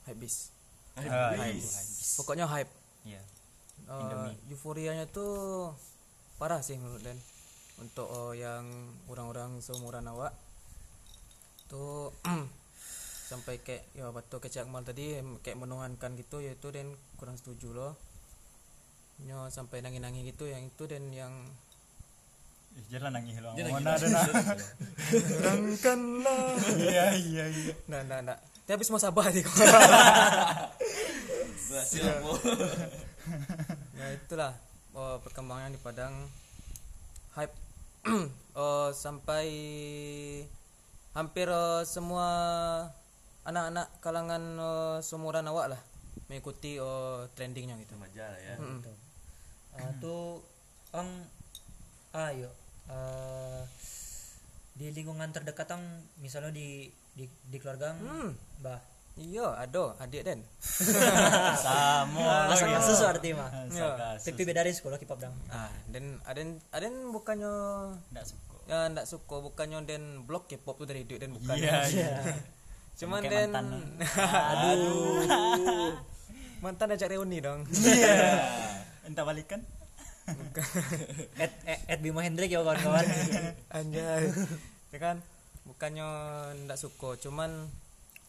Hype 0.05 0.19
bis. 0.21 0.53
Ah, 0.93 1.33
Hype. 1.33 1.57
Pokoknya 2.21 2.45
hype. 2.45 2.69
iya 3.01 3.23
Eh, 3.89 3.97
Indomie. 3.97 4.37
euforianya 4.53 5.09
tuh 5.09 5.73
parah 6.37 6.61
sih 6.61 6.77
menurut 6.77 7.01
Den. 7.01 7.17
Untuk 7.81 8.05
oh, 8.05 8.37
yang 8.37 8.69
orang-orang 9.09 9.57
seumuran 9.57 10.05
awak 10.05 10.37
tuh 11.65 12.13
sampai 13.29 13.61
kayak 13.61 13.85
ya 13.93 14.09
waktu 14.09 14.35
kecak 14.41 14.65
mal 14.65 14.81
tadi 14.81 15.21
kayak 15.45 15.61
menuhankan 15.61 16.17
gitu 16.17 16.41
ya 16.41 16.57
itu 16.57 16.73
Den 16.73 16.97
kurang 17.21 17.37
setuju 17.37 17.77
loh. 17.77 17.93
Nyo 19.21 19.53
sampai 19.53 19.85
nangis-nangis 19.85 20.33
gitu 20.33 20.49
yang 20.49 20.65
itu 20.65 20.83
dan 20.89 21.13
yang 21.13 21.33
jalan 22.89 23.11
nangis 23.11 23.37
lo 23.43 23.51
Dia 23.53 23.69
lagi 23.69 23.75
mana 23.75 23.91
ada 23.93 24.07
Rangkanlah. 25.45 26.57
iya 26.79 27.05
iya 27.13 27.45
iya. 27.53 27.73
Nah, 27.85 28.01
nah, 28.07 28.19
nah. 28.25 28.37
Tapi 28.65 28.81
habis 28.81 28.89
mau 28.89 28.97
sabar 28.97 29.29
sih. 29.29 29.45
berhasil 31.69 32.01
aku 32.01 32.33
ya 33.93 34.05
itulah 34.17 34.57
oh, 34.97 35.21
perkembangan 35.21 35.69
di 35.69 35.79
Padang. 35.79 36.15
Hype. 37.37 37.53
Oh, 38.59 38.91
sampai 38.91 39.47
hampir 41.15 41.47
oh, 41.47 41.79
semua 41.87 42.27
anak-anak 43.49 43.87
kalangan 43.99 44.43
oh, 44.55 44.97
seumuran 44.99 45.45
awak 45.45 45.73
lah 45.73 45.81
mengikuti 46.25 46.77
oh, 46.77 47.25
trendingnya 47.33 47.73
gitu. 47.77 47.93
remaja 47.93 48.25
lah 48.27 48.39
ya 48.39 48.55
Mm. 48.55 48.81
Ah, 49.71 49.91
tuh 49.97 50.43
ang 50.91 51.07
ayo 52.11 52.49
ah, 52.87 53.61
di 54.73 54.89
lingkungan 54.89 55.29
terdekat 55.29 55.67
ang 55.67 55.83
misalnya 56.17 56.49
di 56.49 56.85
di, 57.11 57.23
di 57.43 57.57
keluarga 57.57 57.91
ang, 57.91 57.99
Hmm. 57.99 58.31
mbah 58.59 58.79
Iya, 59.15 59.51
ada 59.53 59.99
adik 59.99 60.23
Den. 60.23 60.39
sama 61.59 62.47
asal 62.47 62.71
susu 62.79 63.03
arti 63.03 63.31
mah 63.31 63.51
Ya. 63.67 64.15
tapi 64.15 64.41
beda 64.43 64.63
dari 64.63 64.71
sekolah 64.71 64.95
K-pop 64.95 65.19
dang 65.19 65.35
Ah, 65.49 65.67
dan 65.87 66.23
aden 66.23 66.55
aden 66.71 67.11
bukannya 67.11 67.51
enggak 68.09 68.25
suka 68.25 68.55
ya 68.65 68.87
ndak 68.87 69.03
suka 69.03 69.35
bukannya 69.39 69.83
den 69.83 70.03
blok 70.23 70.47
K-pop 70.47 70.77
tuh 70.77 70.87
dari 70.87 71.03
dia 71.03 71.17
dan 71.17 71.33
bukan. 71.33 71.51
iya 71.51 71.83
iya 71.85 72.11
Cuman 72.99 73.23
den 73.23 73.49
mantan. 73.55 73.65
aduh. 74.59 75.95
mantan 76.63 76.91
ajak 76.91 77.15
reuni 77.15 77.39
dong. 77.39 77.63
entah 79.07 79.23
balikan 79.25 79.63
at, 81.41 81.49
at, 81.65 81.79
at 81.89 81.99
Bimo 82.05 82.21
Hendrik 82.21 82.53
ya 82.53 82.61
kawan-kawan 82.61 83.01
Anjay. 83.73 84.29
ya 84.93 84.99
kan? 85.01 85.17
Bukannya 85.65 86.05
ndak 86.67 86.77
suka, 86.77 87.17
cuman 87.17 87.65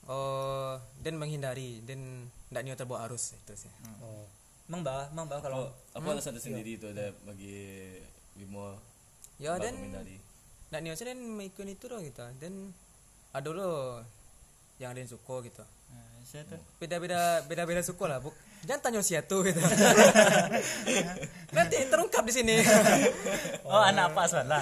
oh 0.09 0.81
den 1.05 1.21
menghindari 1.21 1.85
den 1.85 2.33
ndak 2.49 2.65
nyo 2.65 2.79
terbawa 2.79 3.05
arus 3.11 3.37
itu 3.37 3.53
sih. 3.67 3.73
oh. 4.01 4.25
emang 4.71 4.81
mbah 4.81 5.13
emang 5.13 5.27
mbah 5.29 5.39
kalau 5.45 5.69
kalau 5.93 6.01
apa 6.01 6.09
alasan 6.17 6.35
tersendiri 6.41 6.81
itu 6.81 6.87
ada 6.89 7.13
bagi 7.29 8.01
Bimo 8.39 8.81
Ya 9.37 9.61
menghindari? 9.61 10.17
ndak 10.73 10.81
nyo 10.81 10.93
den 10.97 11.21
mengikut 11.37 11.67
itu 11.69 11.85
loh 11.91 12.01
gitu. 12.01 12.25
Den 12.41 12.73
ada 13.37 13.51
loh 13.53 14.01
yang 14.81 14.97
den 14.97 15.05
suka 15.05 15.45
gitu. 15.45 15.61
nah, 15.93 16.25
saya 16.25 16.49
tuh 16.49 16.57
Beda-beda 16.81 17.45
beda-beda 17.45 17.85
suka 17.85 18.09
lah. 18.09 18.19
Buk 18.19 18.33
Jangan 18.65 18.81
tanya 18.81 19.01
si 19.01 19.17
itu 19.17 19.37
gitu. 19.45 19.61
Nanti 21.57 21.77
terungkap 21.89 22.25
di 22.29 22.33
sini. 22.33 22.61
oh 23.73 23.83
anak 23.85 24.13
apa 24.13 24.25
salah 24.29 24.61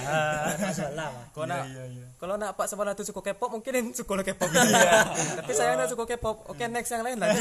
masalah 0.59 1.09
mah 1.11 1.27
Kalau 1.35 1.47
nak 1.47 1.67
iya 1.71 1.85
iya 1.87 2.07
kalau 2.19 2.35
nak 2.35 2.59
Pak 2.59 2.67
sebelah 2.67 2.99
tu 2.99 3.07
suka 3.07 3.23
K-pop 3.23 3.59
mungkin 3.59 3.73
yang 3.75 3.87
suka 3.95 4.23
K-pop. 4.27 4.51
Tapi 5.39 5.53
saya 5.55 5.79
nak 5.79 5.87
suka 5.87 6.03
K-pop. 6.03 6.51
Oke 6.51 6.67
next 6.67 6.91
yang 6.91 7.07
lain 7.07 7.19
lagi. 7.23 7.39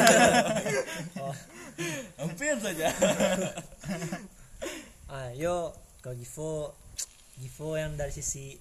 hampir 2.17 2.57
saja 2.57 2.89
ayo 5.07 5.71
kalau 6.03 6.15
Givo 6.17 6.51
Givo 7.37 7.77
yang 7.79 7.95
dari 7.95 8.11
sisi 8.11 8.57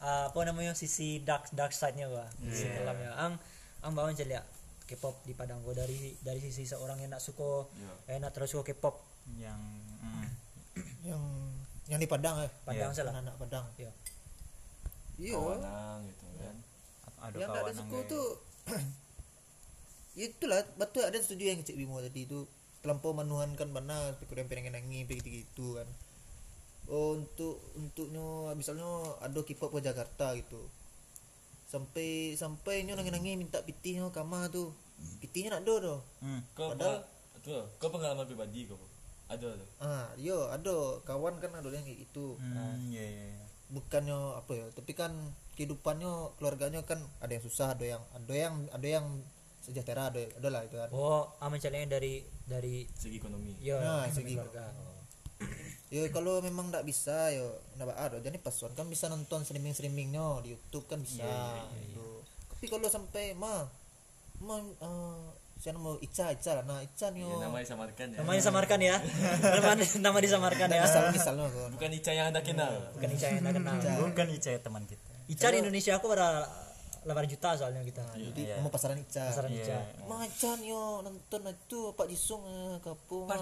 uh, 0.00 0.32
apa 0.32 0.40
namanya 0.46 0.72
sisi 0.72 1.20
dark 1.20 1.52
dark 1.52 1.74
side-nya 1.74 2.08
gua 2.08 2.24
sisi 2.48 2.70
kelamnya 2.72 3.12
ang 3.18 3.36
ang 3.80 3.92
bawa 3.96 4.12
celia 4.12 4.44
K-pop 4.84 5.22
di 5.22 5.32
Padang 5.38 5.62
gua. 5.62 5.72
Dari 5.72 6.18
dari 6.18 6.40
sisi 6.42 6.66
seorang 6.66 6.98
yang 6.98 7.14
nak 7.14 7.22
suka 7.22 7.70
eh 8.10 8.18
nak 8.18 8.34
terus 8.34 8.50
suka 8.50 8.74
K-pop. 8.74 8.98
Yang 9.38 9.60
mm, 10.02 10.26
yang 11.06 11.22
yang 11.86 12.00
di 12.02 12.08
Padang 12.10 12.42
ya 12.42 12.50
Padang 12.66 12.90
salah. 12.90 13.14
Anak 13.14 13.38
Padang. 13.38 13.70
Iya. 13.78 13.92
iya. 15.16 15.34
Kawanang 15.38 16.10
gitu 16.10 16.24
kan. 16.36 16.56
Ada 17.20 17.36
yang 17.38 17.50
ada 17.54 17.70
tuh 18.10 18.26
itulah 20.18 20.60
betul 20.74 21.06
ada 21.06 21.16
setuju 21.22 21.54
yang 21.54 21.62
Cik 21.62 21.78
Bimo 21.78 22.02
tadi 22.02 22.26
itu 22.26 22.44
terlampau 22.82 23.14
menuhankan 23.14 23.70
benar 23.70 24.18
pikir 24.18 24.42
yang 24.42 24.48
pengen 24.50 24.74
nangi 24.74 25.06
begitu 25.06 25.46
gitu 25.46 25.78
kan. 25.78 25.88
Oh 26.90 27.14
untuk 27.14 27.62
untuknya 27.78 28.50
misalnya 28.58 28.90
ada 29.22 29.38
K-pop 29.38 29.70
ke 29.70 29.80
Jakarta 29.86 30.34
gitu 30.34 30.66
sampai 31.70 32.34
sampai 32.34 32.82
nyo 32.82 32.98
nangi 32.98 33.14
nangi 33.14 33.38
minta 33.38 33.62
pitihnya 33.62 34.10
kama 34.10 34.50
tuh 34.50 34.74
pitihnya 35.22 35.54
nak 35.54 35.62
ada 35.62 35.74
tuh 35.80 36.00
hmm. 36.20 36.40
kau 36.52 36.74
Padahal- 36.74 37.06
tuh 37.40 37.62
kau 37.78 37.88
pengalaman 37.88 38.26
pribadi 38.26 38.66
kau? 38.66 38.76
Ada 39.30 39.54
tuh 39.54 39.68
ah 39.78 40.10
yo 40.18 40.50
ada. 40.50 40.98
Kawan 41.06 41.38
kan 41.38 41.54
ada 41.54 41.70
yang 41.70 41.86
kayak 41.86 42.02
gitu. 42.04 42.34
Hmm, 42.36 42.90
iya, 42.90 43.00
iya, 43.00 43.26
iya. 43.32 43.44
bukannya 43.70 44.18
apa 44.34 44.52
ya 44.52 44.66
tapi 44.74 44.92
kan 44.92 45.14
kehidupannya 45.54 46.34
keluarganya 46.34 46.82
kan 46.82 46.98
ada 47.22 47.30
yang 47.30 47.44
susah 47.46 47.72
ada 47.72 47.86
yang 47.86 48.02
ada 48.10 48.34
yang 48.34 48.54
ada 48.74 48.88
yang 48.90 49.06
sejahtera 49.62 50.10
ada 50.10 50.18
ada 50.36 50.48
lah 50.50 50.66
itu 50.66 50.74
kan. 50.74 50.90
Oh 50.90 51.30
ah 51.38 51.46
mencarinya 51.46 51.86
dari 51.86 52.20
dari 52.44 52.90
segi 52.90 53.16
ekonomi. 53.16 53.54
Ya 53.62 53.78
Nah, 53.78 54.04
dari 54.04 54.12
segi- 54.12 54.34
keluarga 54.34 54.66
ya 55.90 56.06
kalau 56.14 56.38
memang 56.38 56.70
tidak 56.70 56.86
bisa 56.86 57.34
yo 57.34 57.58
ndak 57.74 57.98
ada. 57.98 58.16
Jadi 58.22 58.38
pasuan 58.38 58.72
kan 58.78 58.86
bisa 58.86 59.10
nonton 59.10 59.42
streaming 59.42 59.74
streamingnya 59.74 60.40
di 60.46 60.54
YouTube 60.54 60.86
kan 60.86 61.02
bisa 61.02 61.26
gitu. 61.90 62.22
tapi 62.54 62.66
kalau 62.70 62.86
sampai 62.86 63.34
mah 63.34 63.66
mah 64.40 64.58
eh, 64.62 65.26
saya 65.60 65.76
mau 65.76 65.98
Ica 66.00 66.32
Ica 66.32 66.56
lah. 66.56 66.64
Nah 66.64 66.80
Ica 66.80 67.12
nih 67.12 67.26
ya, 67.26 67.36
nama 67.36 67.58
disamarkan 67.60 68.06
ya. 68.16 68.18
Namanya 68.24 68.38
disamarkan 68.40 68.78
ya. 68.80 68.96
Nama 69.44 69.72
nama 70.00 70.18
disamarkan 70.24 70.68
ya. 70.72 70.82
Misal 70.88 71.02
misalnya 71.12 71.46
kan 71.52 71.70
bukan 71.76 71.90
Ica 71.92 72.10
yang 72.16 72.26
anda 72.32 72.40
kenal. 72.40 72.72
Bukan 72.96 73.08
Ica 73.12 73.26
yang 73.28 73.38
anda 73.44 73.52
kenal. 73.52 73.76
Bukan 74.08 74.26
Ica 74.32 74.50
teman 74.62 74.82
kita. 74.88 75.12
Ica 75.28 75.46
di 75.52 75.58
Indonesia 75.60 75.92
aku 76.00 76.08
pada 76.08 76.48
8 77.00 77.32
juta 77.32 77.56
soalnya 77.56 77.80
kita. 77.80 78.04
Jadi 78.12 78.42
mau 78.60 78.68
pasaran 78.68 79.00
Ica. 79.00 79.32
Pasaran 79.32 79.52
Ica. 79.56 79.78
Macan 80.04 80.58
yo 80.60 81.00
nonton 81.00 81.40
itu 81.48 81.96
Pak 81.96 82.06
Jisung 82.12 82.44
eh, 82.44 82.76
kapung. 82.84 83.24
Mah. 83.24 83.40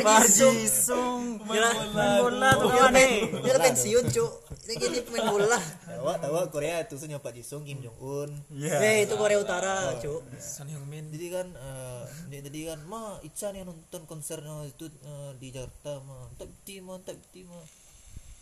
Parjisung 0.00 1.42
Gila, 1.42 1.70
main 1.90 2.22
bola 2.22 2.50
tuh 2.54 2.70
eh 2.94 3.26
dia 3.42 3.58
pensiun 3.58 4.04
cuk. 4.14 4.32
Dia 4.70 4.74
gini 4.78 4.98
pemain 5.02 5.26
bola. 5.26 5.58
Tahu 5.58 6.06
tahu 6.22 6.34
Korea 6.54 6.86
itu 6.86 6.94
senyum 6.94 7.18
Pak 7.18 7.34
Jisung 7.34 7.66
Kim 7.66 7.82
Jong 7.82 7.98
Un 7.98 8.30
eh 8.62 9.02
itu 9.02 9.14
Korea 9.18 9.42
Utara 9.42 9.98
cuk. 9.98 10.22
Son 10.38 10.70
Heung-min. 10.70 11.10
Jadi 11.10 11.26
kan 11.34 11.46
eh, 11.50 12.02
dia 12.30 12.40
jadi 12.46 12.74
kan 12.74 12.78
ma 12.86 13.18
Ica 13.26 13.50
nih 13.50 13.66
nonton 13.66 14.06
konsernya 14.06 14.70
itu 14.70 14.86
eh, 14.86 15.34
di 15.34 15.50
Jakarta 15.50 15.98
ma. 16.06 16.30
Tak 16.38 16.46
beti 16.46 16.78
ma 16.78 16.94
tak 17.02 17.18
beti 17.18 17.42
ma 17.42 17.58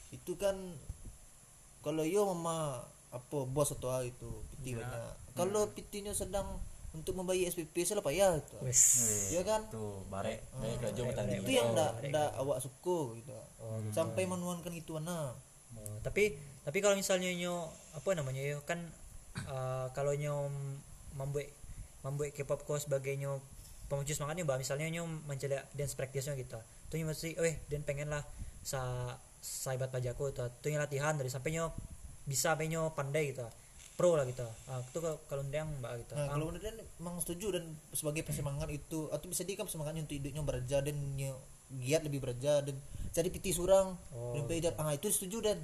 itu 0.09 0.33
kan 0.41 0.57
kalau 1.85 2.01
yo 2.05 2.25
mama 2.33 2.81
apa 3.09 3.39
bos 3.49 3.73
atau 3.73 3.89
apa 3.89 4.05
itu 4.05 4.31
piti 4.53 4.77
banyak. 4.77 5.35
Kalau 5.35 5.71
pitinya 5.73 6.13
sedang 6.13 6.61
untuk 6.93 7.15
membayar 7.15 7.49
SPP 7.53 7.85
saya 7.85 8.01
payah 8.01 8.37
itu. 8.41 8.57
Wes. 8.65 8.83
Ya 9.31 9.45
kan? 9.45 9.69
tuh 9.69 10.03
bare 10.09 10.41
Baik, 10.57 10.89
kerja 10.89 11.03
bertanding. 11.05 11.41
itu 11.45 11.51
yang 11.53 11.77
ndak 11.77 11.93
ndak 12.09 12.31
awak 12.37 12.59
suka 12.59 13.17
gitu. 13.21 13.33
Sampai 13.93 14.25
menuankan 14.25 14.73
itu 14.73 14.97
mana 14.97 15.37
Oh, 15.77 16.01
tapi 16.01 16.33
tapi 16.65 16.79
kalau 16.81 16.97
misalnya 16.97 17.29
nyo 17.37 17.69
apa 17.93 18.17
namanya 18.17 18.41
yo 18.41 18.65
kan 18.65 18.81
eh, 19.37 19.87
kalau 19.93 20.17
nyo 20.17 20.49
membuat 21.15 21.49
membuat 22.01 22.33
K-pop 22.33 22.65
ko 22.65 22.81
sebagai 22.81 23.13
nyo 23.21 23.45
pemuji 23.89 24.17
semangatnya 24.17 24.45
bah 24.49 24.57
misalnya 24.61 24.89
nyo 24.89 25.05
mencari 25.29 25.61
dance 25.77 25.97
practice-nya 25.97 26.37
gitu 26.41 26.57
tuh 26.89 26.97
nyo 27.01 27.13
mesti 27.13 27.37
eh 27.41 27.61
dan 27.69 27.85
pengen 27.85 28.13
lah 28.13 28.25
sa 28.65 29.13
sahabat 29.41 29.93
pajaku 29.93 30.33
tuh 30.33 30.49
tuh 30.61 30.69
nyo 30.73 30.81
latihan 30.81 31.17
dari 31.17 31.29
sampai 31.33 31.57
nyo 31.57 31.73
bisa 32.29 32.53
nyo 32.61 32.93
pandai 32.93 33.33
gitu. 33.33 33.49
Pro 33.97 34.15
lah 34.15 34.29
gitu. 34.29 34.47
Ah, 34.71 34.79
itu 34.79 34.99
ke- 35.01 35.21
kalau 35.27 35.43
ndang 35.43 35.67
mbak 35.83 36.05
gitu. 36.05 36.13
Nah, 36.15 36.29
Ah, 36.29 36.37
kalau 36.37 36.55
dan 36.55 36.77
memang 37.01 37.19
setuju 37.19 37.57
dan 37.59 37.65
sebagai 37.91 38.23
persemangat 38.23 38.69
itu 38.71 39.09
atau 39.11 39.27
bisa 39.27 39.43
dikam 39.43 39.67
semangatnya 39.67 40.07
untuk 40.07 40.15
hidupnya 40.21 40.43
bekerja 40.47 40.79
dan 40.87 40.97
giat 41.83 42.01
lebih 42.07 42.23
bekerja 42.23 42.63
dan 42.63 42.79
cari 43.11 43.29
piti 43.29 43.51
surang 43.51 43.99
dan 44.37 44.45
beda 44.47 44.77
ah 44.79 44.95
itu 44.95 45.11
setuju 45.11 45.43
dan. 45.43 45.59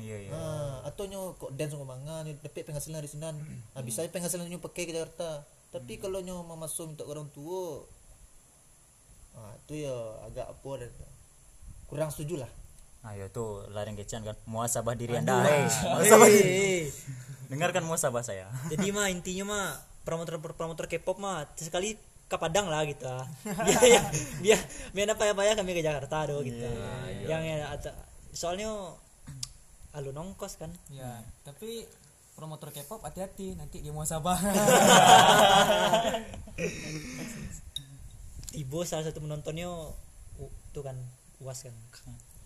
Iya 0.00 0.16
iya. 0.26 0.30
Ah 0.34 0.76
atau 0.82 1.06
nyo 1.06 1.38
kok 1.38 1.54
dance 1.54 1.76
ngomongan 1.78 2.26
dapat 2.42 2.64
penghasilan 2.66 2.98
dari 2.98 3.10
sana 3.12 3.30
nah, 3.76 3.82
bisa 3.84 4.02
penghasilan 4.08 4.50
nyo 4.50 4.58
pakai 4.58 4.90
ke 4.90 4.92
Jakarta. 4.96 5.46
Tapi 5.70 6.02
kalau 6.02 6.18
nyo 6.18 6.42
mau 6.42 6.58
masuk 6.58 6.90
minta 6.90 7.06
orang 7.06 7.30
tua 7.30 7.86
ah 9.38 9.54
itu 9.62 9.86
ya 9.86 9.94
agak 10.26 10.50
apa 10.50 10.70
dan. 10.82 10.90
Kurang 11.86 12.10
setuju 12.10 12.42
lah 12.42 12.50
ayo 13.00 13.32
tuh 13.32 13.64
larang 13.72 13.96
kecian 13.96 14.20
kan. 14.20 14.36
Muasabah 14.44 14.92
diri 14.92 15.16
anda 15.16 15.40
eh, 15.42 15.64
eh 15.64 16.12
eh, 16.12 16.82
dengarkan 17.48 17.84
muasabah 17.84 18.20
saya. 18.20 18.52
Jadi 18.72 18.92
mah 18.92 19.08
intinya 19.08 19.44
mah 19.50 19.66
promotor 20.04 20.36
promotor 20.40 20.84
K-pop 20.84 21.16
mah 21.16 21.48
sekali 21.56 21.96
ke 22.30 22.36
Padang 22.36 22.68
lah 22.68 22.84
gitu. 22.84 23.08
Ah. 23.10 23.26
biar 23.66 23.82
ya 23.82 24.02
biar 24.40 24.60
biar 24.92 25.08
apa 25.16 25.22
ya 25.26 25.34
ya? 25.34 25.54
Kami 25.56 25.70
ke 25.72 25.82
Jakarta 25.82 26.28
do 26.28 26.44
gitu. 26.44 26.60
yang 27.26 27.42
ya, 27.42 27.72
atau- 27.72 27.96
soalnya 28.30 28.68
alun 29.90 30.14
ongkos 30.14 30.60
kan. 30.60 30.70
Ya 30.92 31.24
tapi 31.42 31.88
promotor 32.36 32.70
K-pop 32.70 33.00
hati-hati 33.02 33.52
nanti 33.52 33.84
dia 33.84 33.92
mau 33.92 34.04
sabah 34.04 34.36
Tibo 38.50 38.82
salah 38.82 39.04
satu 39.04 39.20
penontonnya 39.20 39.68
u- 40.36 40.54
tuh 40.72 40.82
kan 40.82 40.96
uas 41.40 41.64
kan 41.64 41.74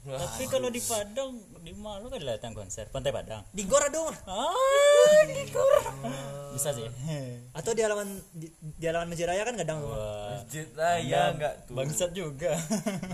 tapi 0.04 0.44
kalau 0.52 0.68
di 0.68 0.84
Padang 0.84 1.32
di 1.64 1.72
Malu 1.72 2.12
kan 2.12 2.20
datang 2.20 2.52
konser. 2.52 2.92
Pantai 2.92 3.08
Padang. 3.08 3.40
Di 3.56 3.64
Gor 3.64 3.80
ada 3.80 4.04
mah 4.04 4.16
ah 4.28 5.20
di 5.24 5.48
Gor. 5.48 5.80
bisa 6.54 6.76
sih. 6.76 6.84
Atau 7.56 7.72
di 7.72 7.80
halaman 7.80 8.20
di, 8.36 8.52
di 8.60 8.84
halaman 8.84 9.08
Masjid 9.08 9.24
Raya 9.24 9.48
kan 9.48 9.56
kadang 9.56 9.80
tuh 9.80 9.88
wah. 9.88 10.36
Masjid 10.36 10.68
lah 10.76 11.00
ya 11.00 11.32
enggak 11.32 11.64
tuh. 11.64 11.72
Bangsat 11.72 12.12
juga. 12.12 12.52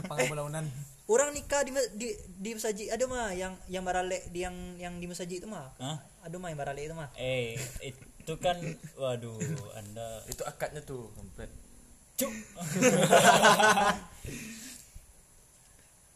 Lapangan 0.03 0.27
belaunan 0.27 0.67
orang 1.11 1.35
nikah 1.35 1.67
di 1.67 1.75
di 1.99 2.15
di 2.39 2.51
masjid 2.55 2.95
ada 2.95 3.03
mah 3.11 3.35
yang 3.35 3.59
yang 3.67 3.83
barale 3.83 4.31
di 4.31 4.47
yang 4.47 4.55
yang 4.79 4.95
di 5.03 5.11
masjid 5.11 5.43
itu 5.43 5.47
mah 5.51 5.75
Hah? 5.83 5.99
ada 6.23 6.39
mah 6.39 6.55
yang 6.55 6.61
barale 6.63 6.87
itu 6.87 6.95
mah 6.95 7.11
eh 7.19 7.59
itu 7.83 8.33
kan 8.39 8.55
waduh 8.95 9.35
anda. 9.75 10.23
Itu 10.31 10.47
akadnya 10.47 10.87
tuh 10.87 11.11
komplit 11.19 11.51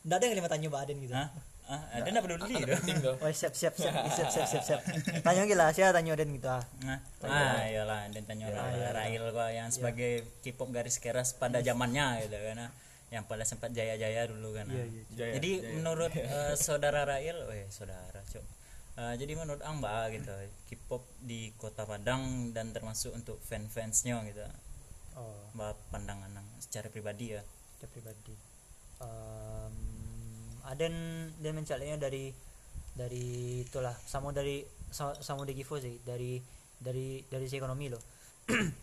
Nggak 0.05 0.17
ada 0.21 0.25
yang 0.29 0.37
lima 0.37 0.49
tanya 0.53 0.67
Mbak 0.69 0.83
Aden 0.85 0.99
gitu 1.01 1.15
Hah? 1.17 1.29
Ah, 1.65 1.81
ada 1.97 2.05
nggak 2.05 2.25
peduli 2.29 2.61
itu? 2.61 3.09
Oh 3.25 3.31
siap 3.33 3.57
siap 3.57 3.73
siap 3.73 3.95
siap 4.21 4.29
siap 4.29 4.47
siap 4.53 4.65
siap. 4.69 4.81
Tanya 5.25 5.49
gila 5.49 5.73
siapa 5.73 5.97
tanya 5.97 6.13
Aden 6.13 6.37
gitu 6.37 6.49
ah. 6.53 6.61
Nah, 6.85 7.01
ah, 7.25 7.65
iyalah 7.65 8.05
dan 8.13 8.23
tanya 8.29 8.53
orang 8.53 8.93
Rail 8.93 9.25
kok 9.33 9.49
yang 9.49 9.69
sebagai 9.73 10.29
K-pop 10.45 10.69
garis 10.69 11.01
keras 11.01 11.33
pada 11.33 11.65
zamannya 11.65 12.29
gitu 12.29 12.37
kan. 12.37 12.69
ah. 12.69 12.71
Yang 13.09 13.25
pada 13.33 13.45
sempat 13.49 13.73
jaya-jaya 13.73 14.29
dulu 14.29 14.53
kan. 14.53 14.69
ah. 14.69 14.85
Jaya, 15.17 15.41
jadi 15.41 15.51
menurut 15.81 16.13
eh, 16.21 16.53
saudara 16.61 17.09
Rail, 17.09 17.41
eh 17.57 17.65
saudara, 17.73 18.21
Cuk. 18.29 18.45
Eh, 18.95 19.15
jadi 19.17 19.33
menurut 19.35 19.65
Ang 19.65 19.81
Mbak 19.81 20.21
gitu, 20.21 20.33
K-pop 20.69 21.03
di 21.25 21.49
Kota 21.57 21.89
Padang 21.89 22.53
dan 22.53 22.77
termasuk 22.77 23.17
untuk 23.17 23.41
fan-fansnya 23.41 24.21
gitu. 24.29 24.45
Oh, 25.17 25.49
Mbak 25.57 25.81
pandangan 25.89 26.29
Ang 26.29 26.49
secara 26.61 26.93
pribadi 26.93 27.33
ya. 27.35 27.43
dia 27.81 27.89
pribadi. 27.89 28.37
Um, 29.03 29.75
Aden 30.65 30.95
dia 31.39 31.53
mencarinya 31.53 31.97
dari 31.99 32.33
dari 32.95 33.27
itulah 33.63 33.93
sama 34.05 34.31
dari 34.31 34.63
sama, 34.89 35.13
sama 35.19 35.43
dari 35.43 35.59
Givo 35.59 35.77
sih 35.77 35.99
dari 36.01 36.39
dari 36.79 37.21
dari 37.25 37.45
si 37.45 37.57
ekonomi 37.57 37.89
loh. 37.89 38.03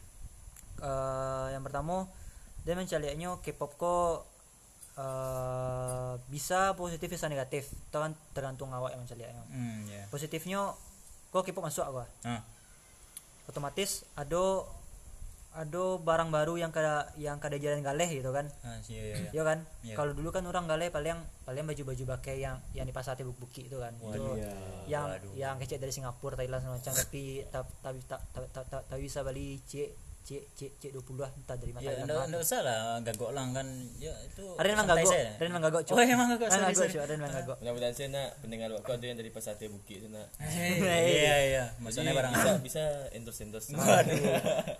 Eh, 0.81 1.47
yang 1.53 1.61
pertama 1.61 2.09
dia 2.65 2.73
mencarinya 2.73 3.37
K-pop 3.37 3.77
kok 3.77 4.25
eh, 4.97 6.13
bisa 6.25 6.73
positif 6.73 7.05
bisa 7.05 7.29
negatif 7.29 7.69
itu 7.69 7.93
kan 7.93 8.17
tergantung 8.33 8.73
awak 8.73 8.97
yang 8.97 9.05
mencarinya 9.05 9.45
Hmm, 9.45 9.85
ya. 9.85 10.09
positifnya 10.09 10.73
kok 11.29 11.45
K-pop 11.45 11.61
masuk 11.61 11.85
apa 11.85 12.09
Ah, 12.25 12.41
otomatis 13.45 14.09
ada 14.17 14.65
ada 15.53 15.83
barang 15.97 16.29
baru 16.29 16.55
yang 16.55 16.71
kada 16.71 17.11
yang 17.15 17.35
kada 17.35 17.55
jalan 17.55 17.79
galeh 17.81 18.07
gitu 18.07 18.31
kan 18.31 18.47
ah, 18.61 18.79
iya, 18.85 19.01
iya, 19.03 19.15
iya. 19.17 19.29
ya 19.33 19.43
kan 19.43 19.59
Iya. 19.81 19.95
kalau 19.95 20.11
dulu 20.11 20.29
kan 20.29 20.43
orang 20.43 20.63
galeh 20.63 20.87
paling 20.87 21.11
paling 21.43 21.65
baju-baju 21.65 22.03
pakai 22.09 22.39
yang 22.39 22.55
yang 22.71 22.83
di 22.83 22.91
pasar 22.91 23.13
tebuk 23.13 23.35
buki 23.35 23.67
itu 23.67 23.75
kan 23.75 23.91
itu 23.97 24.31
yang 24.87 25.05
Waduh. 25.05 25.33
yang 25.33 25.55
kecil 25.57 25.77
dari 25.77 25.91
Singapura 25.91 26.35
Thailand 26.35 26.63
macam 26.63 26.93
tapi 26.93 27.43
ta- 27.45 27.67
tapi 27.81 27.99
tak 28.01 28.23
tak- 28.31 28.85
tak 28.87 28.97
bisa 28.97 29.21
beli 29.21 29.59
cek 29.61 29.91
C 30.21 30.37
C 30.53 30.69
C 30.77 30.93
20 30.93 31.17
lah 31.17 31.31
entah 31.31 31.57
dari 31.57 31.71
mana 31.71 31.81
ya 31.83 31.93
enggak 31.99 32.23
enggak 32.29 32.41
usah 32.41 32.59
lah 32.61 32.77
gagok 33.01 33.31
lang 33.33 33.51
kan. 33.51 33.67
Ya 33.97 34.13
itu 34.21 34.43
ada 34.53 34.67
yang 34.69 34.79
gagok. 34.81 35.11
ada 35.11 35.41
yang 35.41 35.55
gagok 35.57 35.81
cuy 35.81 35.93
oh 35.93 36.01
emang 36.05 36.27
gagok 36.31 36.47
ada 36.47 36.55
yang 36.55 36.69
gagok 36.71 37.01
ada 37.01 37.13
yang 37.13 37.23
gagok. 37.25 37.57
Mudah-mudahan 37.59 37.93
saya 37.93 38.07
nak 38.09 38.29
pendengar 38.39 38.69
waktu 38.71 38.91
ada 38.91 39.05
yang 39.05 39.17
dari 39.17 39.29
Pasate 39.29 39.65
Bukit 39.65 39.97
tu 40.03 40.07
nak 40.07 40.27
iya 40.39 41.35
iya 41.41 41.63
maksudnya 41.77 42.13
Jadi 42.13 42.19
barang 42.21 42.31
bisa 42.33 42.51
bisa 42.61 42.83
endorse 43.17 43.41
endorse 43.43 43.69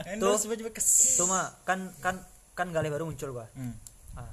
endorse 0.08 0.45
baju 0.45 0.63
bekas 0.67 0.88
tuh 1.17 1.25
mah 1.25 1.49
kan 1.63 1.89
kan 1.99 2.15
kan 2.51 2.67
gale 2.69 2.88
baru 2.88 3.08
muncul 3.08 3.32
gua. 3.32 3.47
Hmm. 3.56 3.73
ah 4.13 4.30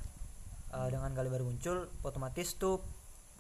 eh, 0.85 0.89
dengan 0.91 1.11
gale 1.13 1.29
baru 1.29 1.47
muncul 1.47 1.89
otomatis 2.03 2.55
tuh 2.55 2.83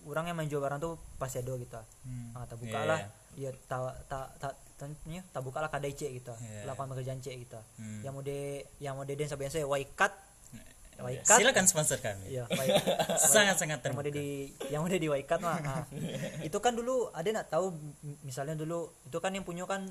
orang 0.07 0.31
yang 0.31 0.37
main 0.39 0.49
jual 0.49 0.63
barang 0.63 0.81
tuh 0.81 0.97
pasti 1.21 1.43
ada 1.43 1.53
gitu. 1.55 1.77
Hmm. 2.07 2.33
ah 2.33 2.45
tak 2.47 2.57
buka 2.57 2.79
Iya, 2.79 2.89
lah. 2.89 3.01
ya 3.37 3.51
tak 3.69 4.09
tak 4.09 4.55
tak 4.79 4.95
tanya 5.03 5.23
tak 5.35 5.43
buka 5.43 5.59
lah 5.59 5.71
kadai 5.71 5.91
cek 5.91 6.11
gitu. 6.23 6.35
Iya. 6.39 6.71
lapangan 6.71 6.95
pekerjaan 6.95 7.19
cek 7.19 7.35
gitu. 7.35 7.59
Hmm. 7.83 8.01
yang 8.07 8.15
mode 8.15 8.39
yang 8.79 8.95
mode 8.95 9.11
sampai 9.27 9.51
saya 9.51 9.67
waikat. 9.67 10.15
Iya. 10.55 11.03
waikat. 11.03 11.39
Silakan 11.43 11.67
sponsor 11.67 11.99
kami. 11.99 12.31
Iya 12.31 12.47
sangat-sangat 13.35 13.83
yang 13.83 13.95
mode 13.99 14.11
terbuka. 14.15 14.23
di 14.23 14.29
yang 14.71 14.81
mode 14.87 14.99
di 15.03 15.09
waikat 15.11 15.39
mah 15.43 15.59
ah. 15.59 15.85
itu 16.47 16.59
kan 16.63 16.79
dulu 16.79 17.11
ada 17.11 17.27
nak 17.35 17.51
tahu 17.51 17.75
misalnya 18.23 18.55
dulu 18.55 18.95
itu 19.03 19.19
kan 19.19 19.35
yang 19.35 19.43
punya 19.43 19.67
kan 19.67 19.91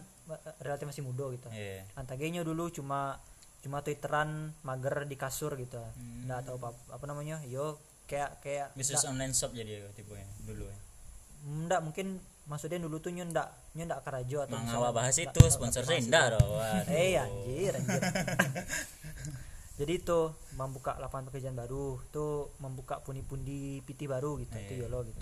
relatif 0.64 0.88
masih 0.88 1.04
muda 1.04 1.28
gitu. 1.36 1.52
Iya. 1.52 1.84
Antagenya 2.00 2.48
dulu 2.48 2.72
cuma 2.72 3.20
cuma 3.60 3.84
twitteran 3.84 4.56
mager 4.64 5.04
di 5.04 5.20
kasur 5.20 5.52
gitu. 5.60 5.84
Hmm. 5.84 6.32
nggak 6.32 6.48
tahu 6.48 6.56
apa, 6.64 6.72
apa 6.96 7.06
namanya 7.12 7.44
yo 7.44 7.76
kayak 8.08 8.40
kayak 8.40 8.68
bisnis 8.72 9.04
online 9.04 9.36
shop 9.36 9.52
jadi 9.52 9.84
ya 9.84 9.90
tipe 9.92 10.16
ya 10.16 10.28
dulu 10.48 10.64
ya? 10.64 10.78
Ndak 11.68 11.84
mungkin 11.84 12.24
maksudnya 12.48 12.80
dulu 12.80 12.98
tuh 12.98 13.12
nyo 13.12 13.28
ndak 13.28 13.48
karajo 14.02 14.48
atau 14.48 14.56
Mang 14.56 14.68
awak 14.72 14.92
bahas 14.96 15.16
itu 15.20 15.42
sponsor 15.52 15.84
waduh. 15.84 16.88
eh 16.96 17.20
anjir 17.20 17.76
anjir. 17.76 18.02
Jadi 19.78 19.94
itu 19.94 20.20
membuka 20.58 20.98
lapangan 20.98 21.30
pekerjaan 21.30 21.54
baru 21.54 22.02
tuh 22.10 22.50
membuka 22.58 22.98
pundi-pundi 23.06 23.86
PT 23.86 24.10
baru 24.10 24.42
gitu 24.42 24.58
itu 24.58 24.74
Iya, 24.74 24.90
yolo 24.90 25.06
gitu. 25.06 25.22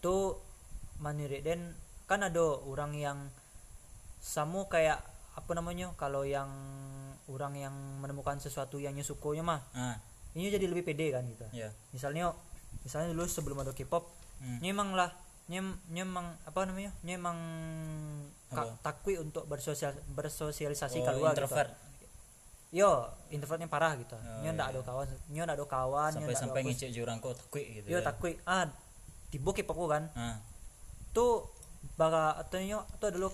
tuh 0.00 0.40
manire 0.96 1.44
den 1.44 1.76
kan 2.08 2.24
ada 2.24 2.40
orang 2.64 2.96
yang 2.96 3.18
samu 4.16 4.72
kayak 4.72 5.04
apa 5.36 5.52
namanya 5.52 5.92
kalau 6.00 6.24
yang 6.24 6.48
orang 7.28 7.54
yang 7.54 7.74
menemukan 8.00 8.40
sesuatu 8.40 8.80
yang 8.80 8.96
nyusukonya 8.96 9.44
mah 9.44 9.60
ah. 9.76 9.96
ini 10.32 10.48
jadi 10.48 10.64
lebih 10.64 10.88
pede 10.88 11.12
kan 11.12 11.22
gitu. 11.28 11.44
Ya 11.52 11.68
misalnya 11.92 12.32
misalnya 12.80 13.12
dulu 13.12 13.28
sebelum 13.28 13.60
ada 13.60 13.74
K-pop 13.74 14.16
Hmm. 14.40 14.56
nyemang 14.64 14.96
lah 14.96 15.12
nyem 15.50 15.74
nyemang 15.90 16.30
apa 16.46 16.58
namanya? 16.62 16.94
Nyemang 17.02 17.38
ka- 18.48 18.70
takwi 18.80 19.18
untuk 19.18 19.50
bersosial 19.50 19.92
bersosialisasi 20.14 21.02
Oh, 21.02 21.06
keluar 21.06 21.34
introvert. 21.34 21.70
Gitu 21.74 21.88
yo 22.70 23.02
introvertnya 23.34 23.66
parah 23.66 23.98
gitu. 23.98 24.14
Oh, 24.14 24.46
nyo 24.46 24.50
ndak 24.54 24.70
ada 24.70 24.80
kawan 24.86 25.10
nyo 25.34 25.42
ndak 25.42 25.58
ada 25.58 25.66
kawan 25.66 26.10
sampai 26.14 26.34
sampai 26.38 26.60
ngecek 26.62 26.94
jurang 26.94 27.18
kok 27.18 27.34
takwi 27.34 27.82
gitu 27.82 27.86
yo 27.90 27.98
ya. 27.98 28.06
takwi 28.06 28.38
ah 28.46 28.70
di 29.30 29.38
K-pop 29.42 29.74
aku 29.74 29.86
kan. 29.90 30.06
Ah. 30.14 30.38
Tuh 31.10 31.50
bakal 31.98 32.38
atau 32.38 32.62
nyo 32.62 32.86
tuh 33.02 33.10
dulu 33.10 33.28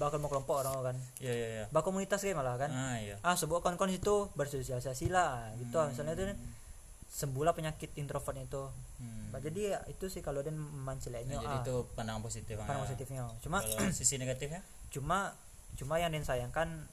bakal 0.00 0.20
mau 0.24 0.32
kelompok 0.32 0.64
orang 0.64 0.92
kan. 0.92 0.96
Iya 1.20 1.32
iya 1.32 1.48
iya. 1.52 1.64
Bakal 1.68 1.92
komunitas 1.92 2.24
kayak 2.24 2.36
malah 2.36 2.56
kan. 2.56 2.72
Ah 2.72 2.96
iya. 2.96 3.20
Ah 3.20 3.36
sebuah 3.36 3.60
kon-kon 3.60 3.92
itu 3.92 4.32
bersosialisasi 4.32 5.12
lah 5.12 5.52
gitu. 5.60 5.76
Hmm. 5.76 5.92
misalnya 5.92 6.16
itu 6.16 6.24
sembuhlah 7.16 7.56
penyakit 7.56 7.96
introvertnya 7.96 8.44
itu. 8.44 8.68
Hmm. 9.00 9.32
Nah, 9.32 9.40
jadi 9.40 9.60
ya 9.72 9.78
itu 9.88 10.04
sih 10.12 10.20
kalau 10.20 10.44
dan 10.44 10.60
manceleknya 10.60 11.40
Nah, 11.40 11.44
jadi 11.48 11.56
ah, 11.56 11.62
itu 11.64 11.74
pandangan 11.96 12.20
positif 12.20 12.60
pandangan 12.60 12.76
ah. 12.76 12.84
positifnya. 12.84 13.22
Cuma 13.40 13.58
kalau 13.64 13.88
sisi 13.96 14.20
negatifnya? 14.20 14.60
cuma 14.86 15.34
cuma 15.74 15.98
yang 15.98 16.14
den 16.14 16.22
sayangkan 16.22 16.86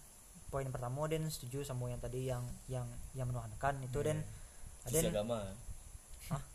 poin 0.50 0.68
pertama 0.72 1.06
den 1.12 1.30
setuju 1.30 1.62
sama 1.62 1.92
yang 1.92 2.02
tadi 2.02 2.26
yang 2.26 2.44
yang 2.66 2.88
yang 3.14 3.28
menuhankan 3.28 3.78
itu 3.84 4.00
den 4.00 4.24
sisi 4.88 5.12
den 5.12 5.12
agama. 5.12 5.40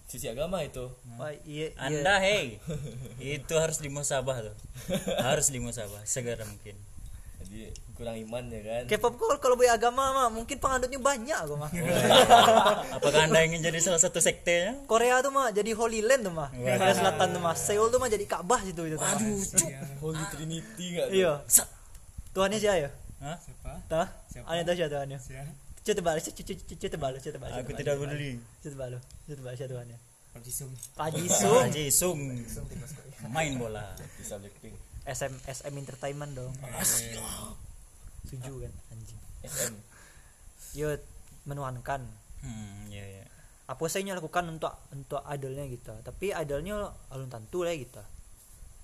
Sisi 0.09 0.25
agama 0.33 0.65
itu. 0.65 0.89
Wah, 1.21 1.29
iya, 1.45 1.69
iya. 1.69 1.77
anda 1.77 2.17
hei 2.25 2.57
itu 3.21 3.55
harus 3.61 3.85
dimusabah 3.85 4.49
tuh. 4.49 4.57
Harus 5.21 5.53
dimusabah 5.53 6.01
segera 6.09 6.49
mungkin 6.49 6.73
jadi 7.49 7.73
kurang 7.97 8.17
iman 8.29 8.45
ya 8.53 8.61
kan? 8.63 8.83
K-pop 8.87 9.17
kalau 9.17 9.37
kalau 9.41 9.55
boleh 9.57 9.73
agama 9.73 10.03
mah 10.15 10.29
mungkin 10.29 10.61
pengadutnya 10.61 11.01
banyak 11.01 11.39
gue 11.49 11.59
mah. 11.59 11.71
Apakah 13.01 13.27
anda 13.27 13.41
ingin 13.43 13.65
jadi 13.65 13.81
salah 13.81 13.99
satu 13.99 14.21
sektenya 14.21 14.85
Korea 14.85 15.25
tuh 15.25 15.33
mah 15.33 15.51
jadi 15.51 15.73
Holy 15.73 16.05
Land 16.05 16.29
tuh 16.29 16.35
mah. 16.37 16.53
Korea 16.53 16.95
Selatan 16.95 17.35
tuh 17.35 17.43
mah. 17.43 17.57
Seoul 17.57 17.89
tuh 17.89 17.99
mah 17.99 18.09
jadi 18.13 18.25
Ka'bah 18.29 18.61
situ 18.63 18.83
itu 18.87 18.95
tuh 18.95 19.09
mah. 19.09 19.21
Holy 20.05 20.25
Trinity 20.31 20.87
nggak 20.95 21.09
iya. 21.11 21.43
Tuhannya 22.37 22.59
siapa 22.61 22.79
ya? 22.87 22.91
Hah? 23.19 23.37
siapa? 23.43 23.73
Tah? 23.91 24.07
Siapa? 24.31 24.47
Aneh 24.47 24.63
tahu 24.63 24.77
siapa 24.79 24.91
Tuhannya? 24.95 25.19
Siapa? 25.19 25.53
Coba 25.89 25.95
tebal, 25.97 26.17
coba 26.21 26.33
coba 26.37 26.89
tebal, 26.93 27.13
coba 27.17 27.33
tebal. 27.33 27.51
aku 27.51 27.71
tidak 27.75 27.95
peduli. 27.97 28.31
Coba 28.61 28.71
tebal, 28.71 28.91
coba 29.01 29.35
tebal 29.35 29.53
siapa 29.57 29.73
Tuhannya. 29.75 29.99
Pak 30.29 30.47
Jisung, 30.47 30.71
Haji 31.67 31.91
Sung 31.91 32.21
main 33.33 33.59
bola. 33.59 33.91
Bisa 34.15 34.39
Blackpink 34.39 34.88
SM 35.09 35.35
SM 35.49 35.73
Entertainment 35.73 36.37
dong. 36.37 36.53
Setuju 38.29 38.69
kan 38.69 38.73
anjing. 38.93 39.21
SM 39.41 39.75
Yo 40.77 40.93
menuhankan. 41.49 42.05
hmm 42.45 42.93
iya 42.93 43.03
iya 43.03 43.25
Apa 43.67 43.89
saya 43.89 44.05
lakukan 44.13 44.45
untuk 44.53 44.73
untuk 44.93 45.25
idolnya 45.25 45.65
gitu. 45.69 45.97
Tapi 46.05 46.37
idolnya 46.37 46.93
alun 47.09 47.33
tantu 47.33 47.65
lah 47.65 47.73
gitu. 47.73 48.05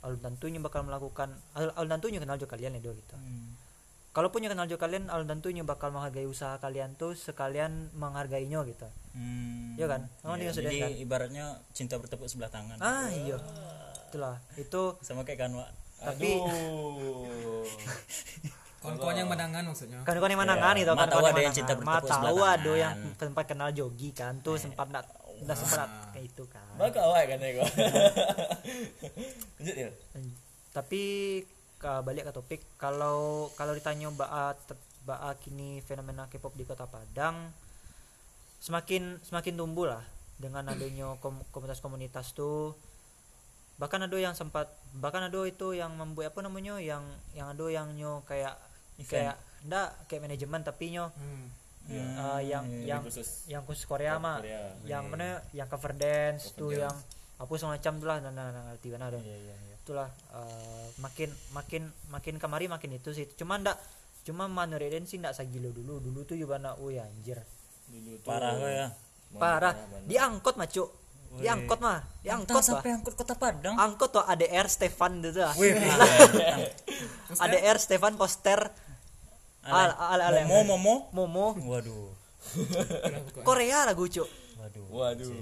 Alun 0.05 0.21
tantunya 0.21 0.61
bakal 0.61 0.85
melakukan 0.85 1.33
alun, 1.57 1.89
tantunya 1.89 2.21
kenal 2.21 2.41
juga 2.41 2.57
kalian 2.57 2.77
ya 2.77 2.81
do 2.81 2.93
gitu. 2.97 3.17
Hmm. 3.17 3.57
Kalaupun 4.17 4.45
yang 4.47 4.53
kenal 4.53 4.69
juga 4.69 4.89
kalian 4.89 5.09
alun 5.13 5.29
tantunya 5.29 5.65
bakal 5.65 5.93
menghargai 5.93 6.25
usaha 6.29 6.57
kalian 6.61 6.97
tuh 6.97 7.17
sekalian 7.17 7.93
menghargainya 7.97 8.65
gitu. 8.65 8.89
Hmm. 9.13 9.77
Iya 9.77 9.87
kan? 9.89 10.03
Dia 10.41 10.53
sudah 10.53 10.73
jadi 10.73 10.79
kan? 10.81 10.91
ibaratnya 11.01 11.45
cinta 11.77 12.01
bertepuk 12.01 12.29
sebelah 12.29 12.53
tangan 12.53 12.81
Ah 12.81 13.09
iya. 13.13 13.37
Itulah. 14.09 14.37
Itu 14.57 15.01
sama 15.01 15.25
kayak 15.25 15.49
kanwa 15.49 15.65
Tapi- 16.01 16.41
kawan-kawan 18.79 19.17
yang 19.17 19.29
menangan 19.29 19.63
maksudnya. 19.65 19.99
Kan 20.05 20.15
kan 20.15 20.29
yang 20.29 20.41
manangan 20.41 20.75
gitu 20.77 20.93
Ma 20.93 21.01
kan 21.01 21.09
kawan 21.11 21.33
ada 21.33 21.41
yang 21.41 21.57
cinta 21.57 21.73
bertepuk 21.73 22.05
tahu 22.05 22.09
sebelah 22.13 22.53
ada 22.53 22.73
yang 22.77 22.95
sempat 23.17 23.45
kenal 23.49 23.69
jogi 23.73 24.11
kan 24.13 24.37
tuh 24.45 24.61
sempat 24.61 24.93
nak 24.93 25.09
udah 25.41 25.57
sempat 25.57 25.89
kayak 26.13 26.29
itu 26.29 26.45
kan. 26.47 26.65
Baka 26.77 27.01
awak 27.01 27.25
kan 27.27 27.39
ya 27.41 27.51
gua. 27.55 27.65
Lanjut 29.57 29.77
ya. 29.79 29.89
tapi 30.75 31.03
ke- 31.79 32.03
balik 32.03 32.27
ke 32.27 32.33
topik 32.33 32.61
kalau 32.77 33.49
kalau 33.55 33.73
ditanya 33.73 34.11
baa 34.11 34.53
baa 35.05 35.31
kini 35.39 35.81
fenomena 35.81 36.27
K-pop 36.27 36.53
di 36.53 36.67
kota 36.67 36.85
Padang 36.85 37.49
semakin 38.59 39.17
semakin 39.23 39.55
tumbuh 39.55 39.87
lah 39.87 40.03
dengan 40.35 40.67
adanya 40.67 41.15
kom- 41.21 41.45
komunitas-komunitas 41.49 42.33
tuh 42.33 42.75
bahkan 43.75 43.99
ada 44.07 44.15
yang 44.15 44.35
sempat 44.39 44.71
bahkan 44.95 45.27
ada 45.27 45.41
itu 45.47 45.75
yang 45.75 45.91
membuat 45.99 46.31
apa 46.31 46.41
namanya 46.47 46.79
yang 46.79 47.03
yang 47.35 47.51
ada 47.51 47.67
yang 47.67 47.91
nyo 47.99 48.23
kayak 48.23 48.55
kayak 49.11 49.35
ndak 49.67 49.91
kayak 50.07 50.23
manajemen 50.31 50.63
tapi 50.63 50.95
nyo 50.95 51.11
hmm. 51.11 51.47
eh, 51.91 52.41
yang 52.47 52.65
yang 52.87 53.03
khusus. 53.03 53.51
yang 53.51 53.67
khusus 53.67 53.83
Korea 53.89 54.23
mah 54.23 54.39
Korea. 54.39 54.71
yang 54.87 55.11
mana 55.11 55.43
yang 55.51 55.67
cover 55.67 55.91
dance 55.97 56.55
Cover 56.55 56.59
tuh 56.61 56.71
dance. 56.71 56.83
yang 56.87 56.97
apa 57.35 57.53
semacam 57.59 57.93
tuh 57.99 58.07
lah 58.07 58.19
nah, 58.23 58.31
nah, 58.31 58.47
nah, 58.55 58.63
ngerti 58.71 58.89
kan 58.95 59.03
ada 59.03 59.19
iya 59.19 59.37
iya 59.43 59.55
iya 59.59 59.75
itulah 59.75 60.09
eh, 60.39 60.87
makin 61.03 61.35
makin 61.51 61.83
makin 62.15 62.35
kemari 62.39 62.71
makin 62.71 62.95
itu 62.95 63.11
sih 63.11 63.27
cuma 63.35 63.59
ndak 63.59 63.75
cuma 64.23 64.47
manureden 64.47 65.05
sih 65.05 65.19
ndak 65.19 65.35
sagilo 65.35 65.75
dulu 65.75 65.99
dulu 65.99 66.23
tuh 66.23 66.39
juga 66.39 66.63
nak 66.63 66.79
oh 66.79 66.95
ya 66.95 67.05
anjir 67.05 67.43
Dulu 67.91 68.23
tuh. 68.23 68.31
parah 68.31 68.55
ya 68.65 68.87
parah 69.35 69.75
mana. 69.75 70.07
diangkot 70.07 70.55
mah 70.57 70.71
cuk 71.35 71.43
diangkot 71.43 71.79
mah. 71.83 71.99
Entah 72.01 72.23
diangkot 72.23 72.63
sampai 72.63 72.91
mah. 72.91 72.97
angkut 73.03 73.15
kota 73.19 73.35
Padang. 73.35 73.75
Angkot 73.75 74.11
tuh 74.15 74.25
ADR 74.25 74.67
Stefan 74.71 75.19
itu 75.19 75.35
tuh. 75.35 75.51
Wih, 75.59 75.75
ADR 77.43 77.77
Stefan 77.83 78.15
poster 78.15 78.71
al 79.65 79.91
al 79.97 80.21
al 80.21 80.37
Momo 80.47 80.77
Momo? 80.77 80.95
Momo. 81.11 81.47
Waduh. 81.59 82.13
Korea 83.43 83.89
lagu 83.89 84.07
cuk. 84.07 84.29
Waduh 84.61 84.87
Waduh. 84.93 85.33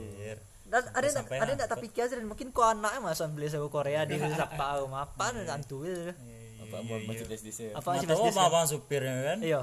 Dan 0.73 0.83
ada 0.89 1.09
sampai 1.13 1.37
ada 1.37 1.53
ndak 1.53 1.69
tapi 1.69 1.93
kias 1.93 2.17
dan 2.17 2.25
mungkin 2.25 2.49
kok 2.49 2.65
anaknya 2.65 3.05
masa 3.05 3.29
beli 3.29 3.45
sewa 3.53 3.69
Korea 3.69 4.09
di 4.09 4.17
siapa 4.17 4.81
apa 5.05 5.25
antu 5.53 5.85
itu 5.85 6.17
Apa 6.65 6.81
mau 6.81 6.97
masih 7.05 7.29
desdis 7.29 7.61
ya? 7.61 7.77
apa 7.77 8.01
sih 8.01 8.09
Nggak 8.09 8.17
tahu 8.17 8.25
bisnis 8.25 8.41
apa 8.41 8.49
abang 8.49 8.65
supirnya 8.65 9.15
kan? 9.21 9.39
Iya. 9.45 9.61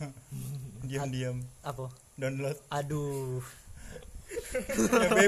Diam-diam. 0.88 1.44
Apa? 1.60 1.92
Download. 2.16 2.56
Aduh 2.72 3.44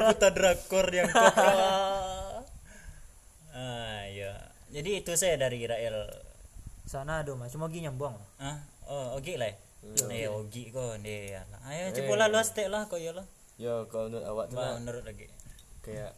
putar 0.09 0.33
drakor 0.33 0.87
yang 0.93 1.09
ah 3.59 4.03
iya. 4.07 4.33
Jadi 4.69 5.01
itu 5.01 5.13
saya 5.17 5.41
dari 5.41 5.65
Israel. 5.65 6.07
Sana 6.89 7.25
aduh 7.25 7.37
mah 7.37 7.49
cuma 7.53 7.69
gini 7.69 7.89
nyambung 7.89 8.17
ah 8.41 8.61
oh 8.89 9.17
oke 9.21 9.35
lah. 9.37 9.53
Ya 10.11 10.29
ogi 10.33 10.75
kok 10.75 11.01
dia 11.05 11.45
ayo 11.45 11.85
Eh. 11.89 11.95
coba 11.95 12.15
lah 12.25 12.29
lu 12.33 12.41
stay 12.43 12.67
lah 12.69 12.87
kok 12.91 12.99
ya 13.01 13.13
lah. 13.15 13.27
Ya 13.59 13.85
kalau 13.91 14.09
menurut 14.13 14.27
awak 14.27 14.47
tuh 14.53 14.59
menurut 14.59 15.05
lagi. 15.05 15.27
Kayak 15.83 16.13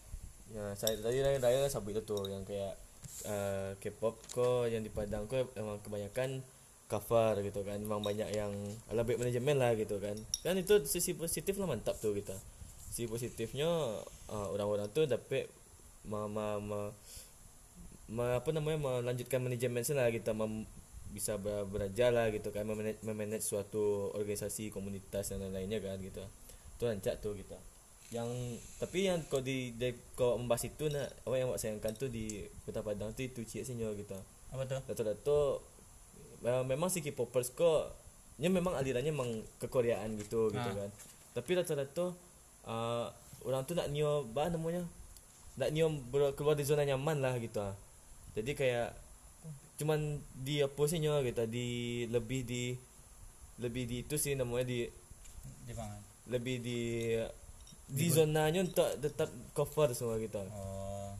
ya 0.50 0.74
saya 0.74 0.98
tadi 0.98 1.22
raya 1.22 1.38
raya 1.38 1.70
sabit 1.70 1.98
itu 1.98 2.02
tuh 2.02 2.26
yang 2.26 2.42
kayak 2.42 2.74
eh, 3.24 3.70
K-pop 3.78 4.18
kok 4.34 4.66
yang 4.66 4.82
di 4.82 4.90
Padang 4.90 5.30
kok 5.30 5.54
emang 5.54 5.78
kebanyakan 5.80 6.42
cover 6.90 7.38
gitu 7.46 7.62
kan. 7.62 7.78
Memang 7.78 8.02
banyak 8.02 8.28
yang 8.34 8.50
baik 8.90 9.18
manajemen 9.18 9.56
lah 9.58 9.78
gitu 9.78 10.02
kan. 10.02 10.18
Kan 10.42 10.58
itu 10.58 10.82
sisi 10.86 11.14
positif 11.14 11.54
lah 11.56 11.70
mantap 11.70 11.94
tuh 11.98 12.12
kita 12.16 12.34
sisi 12.90 13.06
positifnya 13.06 13.70
uh, 14.28 14.46
orang-orang 14.50 14.90
tuh 14.90 15.06
dapat 15.06 15.46
ma, 16.04 16.26
ma, 16.26 16.58
ma, 16.58 16.90
ma- 18.10 18.36
apa 18.42 18.50
namanya 18.50 19.00
melanjutkan 19.00 19.38
manajemen 19.38 19.86
lah 19.94 20.10
kita 20.10 20.34
mem, 20.34 20.66
bisa 21.14 21.38
ber- 21.38 21.66
lah 22.10 22.26
gitu 22.34 22.50
kan 22.50 22.66
memanage, 22.66 22.98
memanage 23.06 23.46
suatu 23.46 24.10
organisasi 24.14 24.74
komunitas 24.74 25.30
dan 25.30 25.42
lain-lainnya 25.42 25.78
kan 25.78 25.98
gitu 26.02 26.22
itu 26.76 26.82
rancak 26.82 27.18
tuh 27.22 27.38
kita 27.38 27.58
yang 28.10 28.26
tapi 28.82 29.06
yang 29.06 29.22
kau 29.30 29.38
di, 29.38 29.70
di 29.78 29.94
kau 30.18 30.34
membahas 30.34 30.66
itu 30.66 30.90
nak 30.90 31.14
apa 31.22 31.34
yang 31.38 31.46
awak 31.54 31.62
sayangkan 31.62 31.94
tuh 31.94 32.10
di 32.10 32.42
Kota 32.66 32.82
Padang 32.82 33.14
tuh 33.14 33.22
itu 33.22 33.46
cik 33.46 33.62
senyor 33.62 33.94
gitu 33.94 34.18
apa 34.50 34.66
tuh 34.66 34.82
Dato-dato 34.82 35.62
memang 36.42 36.90
si 36.90 37.04
K-popers 37.04 37.54
kok 37.54 37.94
nya 38.40 38.48
memang 38.48 38.72
alirannya 38.72 39.12
memang 39.12 39.44
kekoreaan 39.60 40.16
gitu 40.16 40.48
gitu 40.48 40.64
Ah. 40.64 40.72
kan. 40.74 40.90
Tapi 41.36 41.50
rata-rata 41.60 42.16
uh, 42.70 43.10
orang 43.42 43.66
tu 43.66 43.74
nak 43.74 43.90
nio 43.90 44.30
apa 44.30 44.54
namanya? 44.54 44.86
Nak 45.58 45.70
nio 45.74 45.90
keluar 46.38 46.54
dari 46.54 46.66
zona 46.70 46.86
nyaman 46.86 47.18
lah 47.18 47.34
gitu 47.42 47.58
ah. 47.58 47.74
Jadi 48.38 48.54
kayak 48.54 48.94
cuman 49.80 50.20
di 50.36 50.60
apa 50.60 50.82
sih 50.86 51.00
nyo 51.00 51.24
gitu 51.24 51.42
di 51.48 52.04
lebih 52.12 52.44
di 52.44 52.76
lebih 53.58 53.84
di 53.88 53.96
itu 54.04 54.14
sih 54.20 54.36
namanya 54.36 54.68
di 54.68 54.84
di 55.64 55.72
mana 55.72 55.96
lebih 56.28 56.60
di 56.60 56.80
di 57.90 58.06
zonanya 58.12 58.62
untuk 58.62 58.86
tetap 59.02 59.28
cover 59.56 59.90
semua 59.96 60.20
gitu. 60.20 60.38
oh 60.38 61.16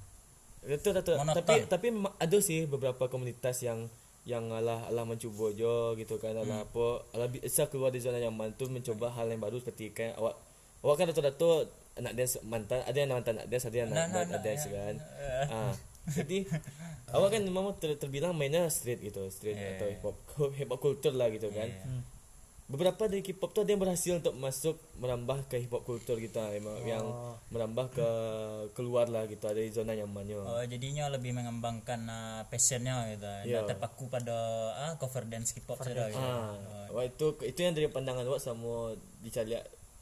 Itu 0.61 0.93
Monoton. 0.93 1.35
tapi 1.41 1.55
tapi 1.67 1.89
ada 2.21 2.39
sih 2.45 2.69
beberapa 2.69 3.09
komunitas 3.09 3.65
yang 3.65 3.89
yang 4.29 4.53
alah 4.53 4.93
alah 4.93 5.09
mencuba 5.09 5.51
jo 5.57 5.97
gitu 5.97 6.21
kan 6.21 6.37
alah 6.37 6.69
apa 6.69 6.87
alah 7.17 7.29
bisa 7.33 7.65
keluar 7.73 7.89
dari 7.89 8.05
zona 8.05 8.21
nyaman 8.21 8.53
tu 8.55 8.69
mencoba 8.69 9.09
hal 9.17 9.33
yang 9.33 9.41
baru 9.41 9.57
seperti 9.59 9.97
kayak 9.97 10.21
awak 10.21 10.37
awak 10.81 10.95
kan 10.97 11.07
rata-rata 11.09 11.51
anak 11.97 12.13
dance 12.15 12.41
mantan 12.43 12.81
ada 12.83 12.97
yang 12.97 13.11
mantan 13.11 13.35
anak 13.37 13.49
dance 13.49 13.65
ada 13.69 13.77
yang 13.77 13.91
Nah, 13.93 14.07
anak 14.07 14.09
nah, 14.13 14.23
anak 14.25 14.41
dance 14.41 14.65
nah, 14.65 14.73
kan 14.73 14.95
ah 15.55 15.75
jadi 16.11 16.39
awak 17.13 17.29
kan 17.37 17.43
memang 17.45 17.77
ter, 17.77 17.93
terbilang 17.95 18.33
mainnya 18.33 18.65
street 18.73 19.05
gitu 19.05 19.29
street 19.29 19.55
Yeah. 19.55 19.77
atau 19.77 19.87
hip 19.87 20.03
hop 20.03 20.17
hip 20.59 20.69
hop 20.69 20.81
culture 20.81 21.13
lah 21.13 21.29
gitu 21.29 21.53
kan 21.53 21.69
Yeah. 21.69 22.03
beberapa 22.71 23.11
dari 23.11 23.19
K-pop 23.21 23.51
tu 23.51 23.67
ada 23.67 23.75
yang 23.75 23.83
berhasil 23.83 24.15
untuk 24.15 24.31
masuk 24.39 24.79
merambah 24.97 25.43
ke 25.51 25.59
hip 25.59 25.75
hop 25.75 25.83
culture 25.83 26.15
kita 26.15 26.55
yang, 26.55 26.63
yang 26.87 27.07
merambah 27.51 27.91
ke 27.91 28.09
keluar 28.79 29.11
lah 29.11 29.27
gitu 29.27 29.43
dari 29.43 29.75
zona 29.75 29.91
nyamannya 29.93 30.39
Oh, 30.39 30.63
jadinya 30.63 31.11
lebih 31.11 31.35
mengembangkan 31.35 31.99
uh, 32.07 32.41
passionnya 32.47 33.11
gitu. 33.11 33.27
Ya. 33.27 33.43
Tidak 33.43 33.75
terpaku 33.75 34.07
pada 34.07 34.39
ah, 34.87 34.95
cover 35.03 35.27
dance 35.27 35.51
K-pop 35.51 35.83
saja 35.83 36.15
gitu. 36.15 36.23
Ah, 36.23 36.55
wah 36.95 37.03
itu 37.03 37.35
itu 37.43 37.59
yang 37.59 37.75
dari 37.75 37.91
pandangan 37.91 38.23
awak 38.23 38.39
sama 38.39 38.95
dicari 39.19 39.59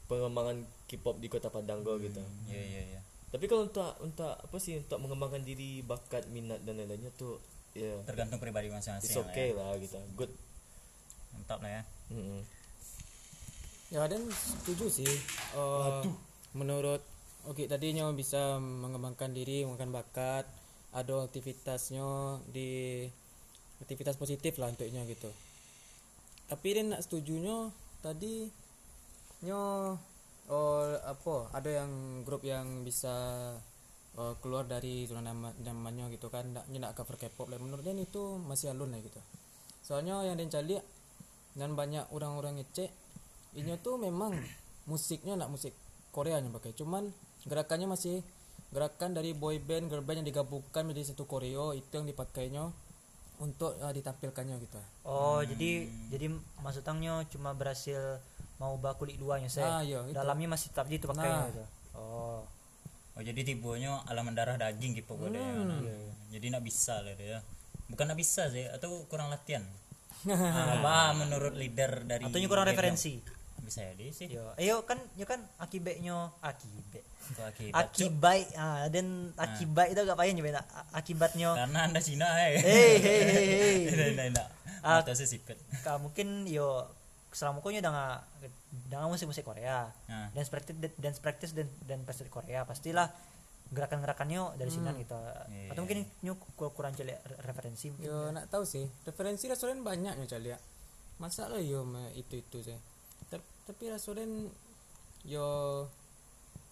pengembangan 0.09 0.65
K-pop 0.89 1.21
di 1.21 1.29
Kota 1.29 1.53
Padang 1.53 1.85
go 1.85 1.95
gitu. 2.01 2.19
Iya, 2.49 2.63
iya, 2.65 2.81
iya. 2.97 3.01
Tapi 3.29 3.45
kalau 3.45 3.69
untuk 3.69 3.85
untuk 4.01 4.33
apa 4.33 4.57
sih 4.57 4.81
untuk 4.81 4.97
mengembangkan 5.05 5.45
diri, 5.45 5.85
bakat, 5.85 6.25
minat 6.33 6.65
dan 6.65 6.81
lain-lainnya 6.81 7.13
tuh 7.13 7.37
ya 7.77 7.93
Tergantung 8.09 8.41
pribadi 8.41 8.73
masing-masing. 8.73 9.05
it's 9.05 9.13
lah 9.13 9.29
okay 9.29 9.53
ya. 9.53 9.61
lah 9.61 9.77
gitu. 9.77 9.97
Good. 10.17 10.33
Mantap 11.37 11.61
lah 11.61 11.71
ya. 11.77 11.83
Mm-mm. 12.09 12.41
Ya 13.93 14.01
dan 14.09 14.25
setuju 14.33 14.89
sih. 14.89 15.13
Uh, 15.53 16.01
menurut 16.57 17.05
oke 17.45 17.61
tadinya 17.69 18.09
bisa 18.09 18.57
mengembangkan 18.57 19.29
diri, 19.29 19.61
mengembangkan 19.61 19.93
bakat, 19.93 20.45
ada 20.89 21.21
aktivitasnya 21.21 22.41
di 22.49 23.05
aktivitas 23.85 24.17
positif 24.17 24.57
lah 24.57 24.73
untuknya 24.73 25.05
gitu. 25.05 25.29
Tapi 26.49 26.67
dia 26.73 26.81
nak 26.81 27.05
setujunya 27.05 27.69
tadi 28.01 28.49
nyo 29.45 29.95
oh 30.49 30.81
apa 31.05 31.53
ada 31.53 31.69
yang 31.69 32.21
grup 32.25 32.41
yang 32.43 32.81
bisa 32.81 33.13
uh, 34.17 34.33
keluar 34.41 34.65
dari 34.65 35.05
zona 35.05 35.31
nama- 35.31 35.55
nyamannya 35.61 36.11
gitu 36.17 36.27
kan? 36.33 36.49
Ndak 36.51 36.65
ndak 36.73 36.91
cover 36.97 37.15
K-pop 37.15 37.47
lah 37.47 37.59
menurut 37.61 37.85
dia 37.85 37.93
itu 37.93 38.41
masih 38.41 38.73
alun 38.73 38.91
lah 38.91 38.99
gitu. 38.99 39.21
Soalnya 39.85 40.25
yang 40.25 40.35
dia 40.35 40.49
cari 40.49 40.77
dan 41.57 41.73
banyak 41.73 42.09
orang-orang 42.13 42.61
ngecek 42.61 42.91
ini 43.57 43.73
tuh 43.81 43.97
memang 43.97 44.37
musiknya 44.85 45.33
nak 45.37 45.49
musik 45.49 45.73
Korea 46.13 46.37
yang 46.41 46.53
pakai. 46.53 46.73
Cuman 46.77 47.09
gerakannya 47.45 47.89
masih 47.89 48.21
gerakan 48.69 49.17
dari 49.17 49.33
boy 49.33 49.57
band 49.57 49.89
girl 49.89 50.05
band 50.05 50.21
yang 50.21 50.29
digabungkan 50.29 50.85
menjadi 50.85 51.13
satu 51.13 51.25
koreo 51.25 51.73
itu 51.73 51.89
yang 51.89 52.05
dipakainya 52.05 52.69
untuk 53.41 53.73
uh, 53.81 53.89
ditampilkannya 53.89 54.61
gitu. 54.61 54.77
Oh, 55.07 55.41
jadi 55.41 55.89
jadi 56.13 56.37
maksudnya 56.61 57.25
cuma 57.33 57.55
berhasil 57.57 58.21
mau 58.59 58.75
bak 58.75 58.99
kulit 58.99 59.15
luarnya 59.15 59.47
Ah, 59.47 59.81
saya. 59.81 59.87
iya, 59.87 59.99
itu. 60.03 60.13
Dalamnya 60.13 60.47
masih 60.51 60.67
tetap 60.69 60.85
gitu 60.91 61.07
pakai 61.07 61.25
Nah. 61.25 61.47
gitu. 61.47 61.63
Oh. 61.95 62.43
Oh, 63.15 63.21
jadi 63.23 63.43
tibonya 63.43 63.99
ala 64.07 64.23
mendarah 64.23 64.55
daging 64.55 64.95
K-pop 64.99 65.19
hmm. 65.19 65.35
ya. 65.35 65.43
Nah. 65.63 65.81
Jadi 66.31 66.45
nak 66.51 66.63
bisa 66.63 66.99
lah 66.99 67.15
dia. 67.15 67.39
Bukan 67.87 68.05
nak 68.05 68.19
bisa 68.19 68.47
sih 68.47 68.67
atau 68.67 69.03
kurang 69.07 69.31
latihan. 69.31 69.63
ah, 70.29 70.75
bah, 70.83 71.15
menurut 71.15 71.55
leader 71.55 72.03
dari 72.03 72.27
Atau 72.27 72.39
kurang 72.45 72.67
referensi. 72.67 73.17
yang- 73.17 73.37
Bisa 73.59 73.83
jadi 73.91 74.07
sih. 74.09 74.27
Yo, 74.31 74.43
ayo 74.55 74.87
kan 74.87 74.97
yo 75.13 75.27
kan 75.27 75.43
akibetnya 75.59 76.31
akibat. 76.39 77.03
Itu 77.27 77.41
akibat. 77.43 77.75
Akibat 77.75 78.39
ah 78.55 78.87
dan 78.87 79.29
akibat 79.35 79.91
itu 79.91 79.99
agak 79.99 80.15
payah 80.15 80.33
nyebut 80.33 80.55
akibatnya. 80.89 81.49
Karena 81.53 81.79
anda 81.85 81.99
Cina 81.99 82.27
eh. 82.49 82.55
Hei 82.55 82.93
hei 82.97 83.21
hei 83.23 83.45
hei. 83.45 83.79
Tidak, 83.91 84.07
tidak, 84.15 84.25
tidak. 84.31 84.47
Ah. 84.79 85.03
Atau 85.03 85.11
sesipet. 85.13 85.59
Ka 85.83 85.99
mungkin 85.99 86.47
yo 86.47 86.87
selama 87.39 87.63
dengan 87.79 88.19
dengan 88.91 89.07
musik-musik 89.07 89.47
Korea. 89.47 89.87
Nah. 90.11 90.27
Dance 90.35 90.51
practice 90.51 90.75
dance 90.99 91.19
practice 91.23 91.55
dan 91.55 91.71
dan 91.87 92.03
practice 92.03 92.27
Korea 92.27 92.67
pastilah 92.67 93.07
gerakan-gerakannya 93.71 94.59
dari 94.59 94.67
sini 94.67 94.91
gitu. 94.99 95.15
Iya. 95.15 95.71
Atau 95.71 95.87
mungkin 95.87 96.03
nyu 96.19 96.35
ku- 96.35 96.73
kurang 96.75 96.91
jelek 96.99 97.21
re- 97.23 97.39
referensi 97.47 97.93
mungkin. 97.95 98.11
yo 98.11 98.33
nak 98.35 98.51
tahu 98.51 98.67
sih 98.67 98.83
referensi 99.07 99.47
restoran 99.47 99.85
banyak 99.85 100.19
yang 100.19 100.27
cari 100.27 100.51
masa 101.21 101.47
lah 101.47 101.61
yo 101.63 101.85
me- 101.85 102.11
itu 102.17 102.39
itu 102.43 102.59
saya 102.65 102.79
tapi, 103.29 103.45
tapi 103.69 103.83
restoran 103.93 104.49
yo 105.23 105.47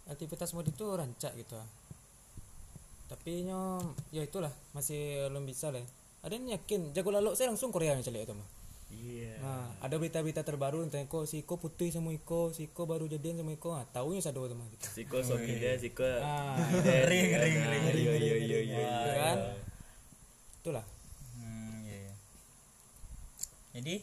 aktivitas 0.09 0.55
mode 0.55 0.73
itu 0.73 0.87
rancak 0.87 1.35
gitu 1.37 1.59
tapi 3.07 3.45
nyo 3.45 3.77
ya 4.09 4.25
itulah 4.25 4.51
masih 4.73 5.29
belum 5.31 5.45
bisa 5.47 5.69
lah 5.71 5.83
ada 6.25 6.33
yang 6.33 6.49
yakin 6.59 6.91
jago 6.91 7.13
lalu 7.13 7.35
saya 7.37 7.51
langsung 7.53 7.69
Korea 7.71 7.93
yang 7.95 8.03
cari 8.03 8.25
itu 8.25 8.33
mah 8.33 8.47
Iya. 8.87 9.35
Nah, 9.43 9.67
ada 9.83 9.95
berita-berita 9.99 10.47
terbaru 10.47 10.87
tentang 10.87 11.11
Iko, 11.11 11.27
si 11.27 11.43
Iko 11.43 11.59
putih 11.59 11.91
sama 11.91 12.15
Iko, 12.15 12.55
si 12.55 12.71
Iko 12.71 12.87
baru 12.87 13.03
jadian 13.05 13.35
sama 13.35 13.51
Iko. 13.51 13.75
Nah, 13.75 13.83
taunya 13.91 14.23
satu 14.23 14.47
teman 14.47 14.63
gitu. 14.71 14.87
Siko 14.87 15.19
sopi 15.19 15.59
dia, 15.59 15.75
siko. 15.75 16.07
Ah, 16.23 16.55
Ring, 17.11 17.35
ring, 17.35 17.57
ring, 17.67 17.83
Iya 17.91 18.13
iya 18.15 18.37
iya 18.39 18.59
iya. 18.63 19.13
kan? 19.19 19.37
Itulah. 20.63 20.85
Hmm, 21.35 21.83
iya, 21.83 21.97
iya. 22.07 22.13
Jadi 23.75 23.95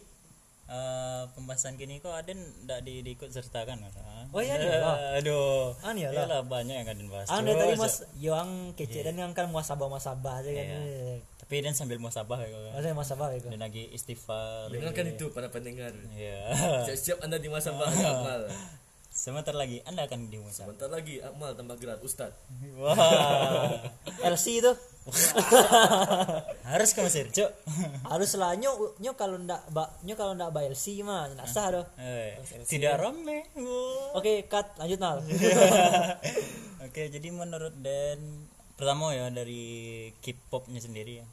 eh 0.65 1.23
pembahasan 1.37 1.77
kini 1.77 2.01
kok 2.01 2.17
Aden 2.17 2.41
ndak 2.65 2.89
di, 2.89 3.05
diikut 3.05 3.29
sertakan 3.29 3.85
kan? 3.85 3.93
Oh, 4.33 4.41
iya, 4.41 4.57
Eh, 4.57 4.65
iyalah. 4.65 4.97
Aduh. 5.21 5.77
Ah, 5.85 5.93
iyalah. 5.93 6.25
Iyalah, 6.25 6.41
banyak 6.45 6.77
yang 6.77 6.89
Aden 6.89 7.09
bahas. 7.13 7.29
Anda 7.29 7.53
Terus, 7.53 7.61
tadi 7.61 7.75
mas 7.81 7.97
yang 8.17 8.49
kece 8.73 9.01
dan 9.05 9.17
yang 9.17 9.33
kan 9.37 9.49
muasabah 9.53 9.89
muasabah 9.89 10.41
aja 10.41 10.51
kan. 10.53 10.65
Iya. 10.65 11.21
Tapi 11.45 11.61
dan 11.61 11.77
sambil 11.77 12.01
muasabah 12.01 12.41
ya 12.41 12.49
kok. 12.49 12.73
Ada 12.73 12.97
muasabah 12.97 13.29
itu. 13.37 13.53
Dan 13.53 13.61
lagi 13.61 13.85
istighfar. 13.93 14.73
Dengarkan 14.73 15.13
itu 15.13 15.29
para 15.29 15.53
pendengar. 15.53 15.93
Iya. 16.17 16.41
Siap-siap 16.89 17.21
Anda 17.21 17.37
di 17.37 17.53
masa 17.53 17.77
bahas 17.77 17.93
Akmal. 18.01 18.49
Sebentar 19.13 19.53
lagi 19.53 19.85
Anda 19.85 20.09
akan 20.09 20.33
dimuasabah. 20.33 20.73
Bentar 20.73 20.89
lagi 20.89 21.21
Akmal 21.21 21.53
tambah 21.53 21.77
gerak 21.77 22.01
Ustad. 22.01 22.33
Wah. 22.81 22.97
LC 24.33 24.65
itu 24.65 24.73
Harus 26.65 26.97
ke 26.97 27.05
Mesir, 27.05 27.29
Cuk. 27.29 27.53
harus 28.09 28.41
lah 28.41 28.57
nyo 28.57 28.97
nyo 29.05 29.13
kalau 29.13 29.37
ndak 29.37 29.69
ba 29.69 29.93
nyo 30.01 30.17
kalau 30.17 30.33
ndak 30.33 30.49
ba 30.49 30.65
LC 30.65 31.05
mah 31.05 31.29
ndak 31.29 31.45
sah 31.45 31.69
doh. 31.69 31.85
Eh, 32.01 32.41
tidak 32.65 32.97
rame. 32.97 33.45
Oke, 34.17 34.49
cut 34.49 34.73
lanjut 34.81 34.97
mal. 34.97 35.21
Oke, 36.89 37.13
jadi 37.13 37.29
menurut 37.29 37.77
Dan 37.85 38.49
pertama 38.75 39.15
ya 39.15 39.31
dari 39.31 40.11
K-popnya 40.19 40.83
sendiri 40.83 41.23
ya. 41.23 41.27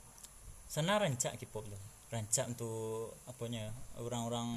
Sana 0.71 1.01
rancak 1.01 1.35
K-pop 1.41 1.67
tuh. 1.67 1.81
Rancak 2.11 2.47
untuk 2.51 3.15
apanya? 3.27 3.67
ya, 3.67 3.71
Orang-orang 3.99 4.47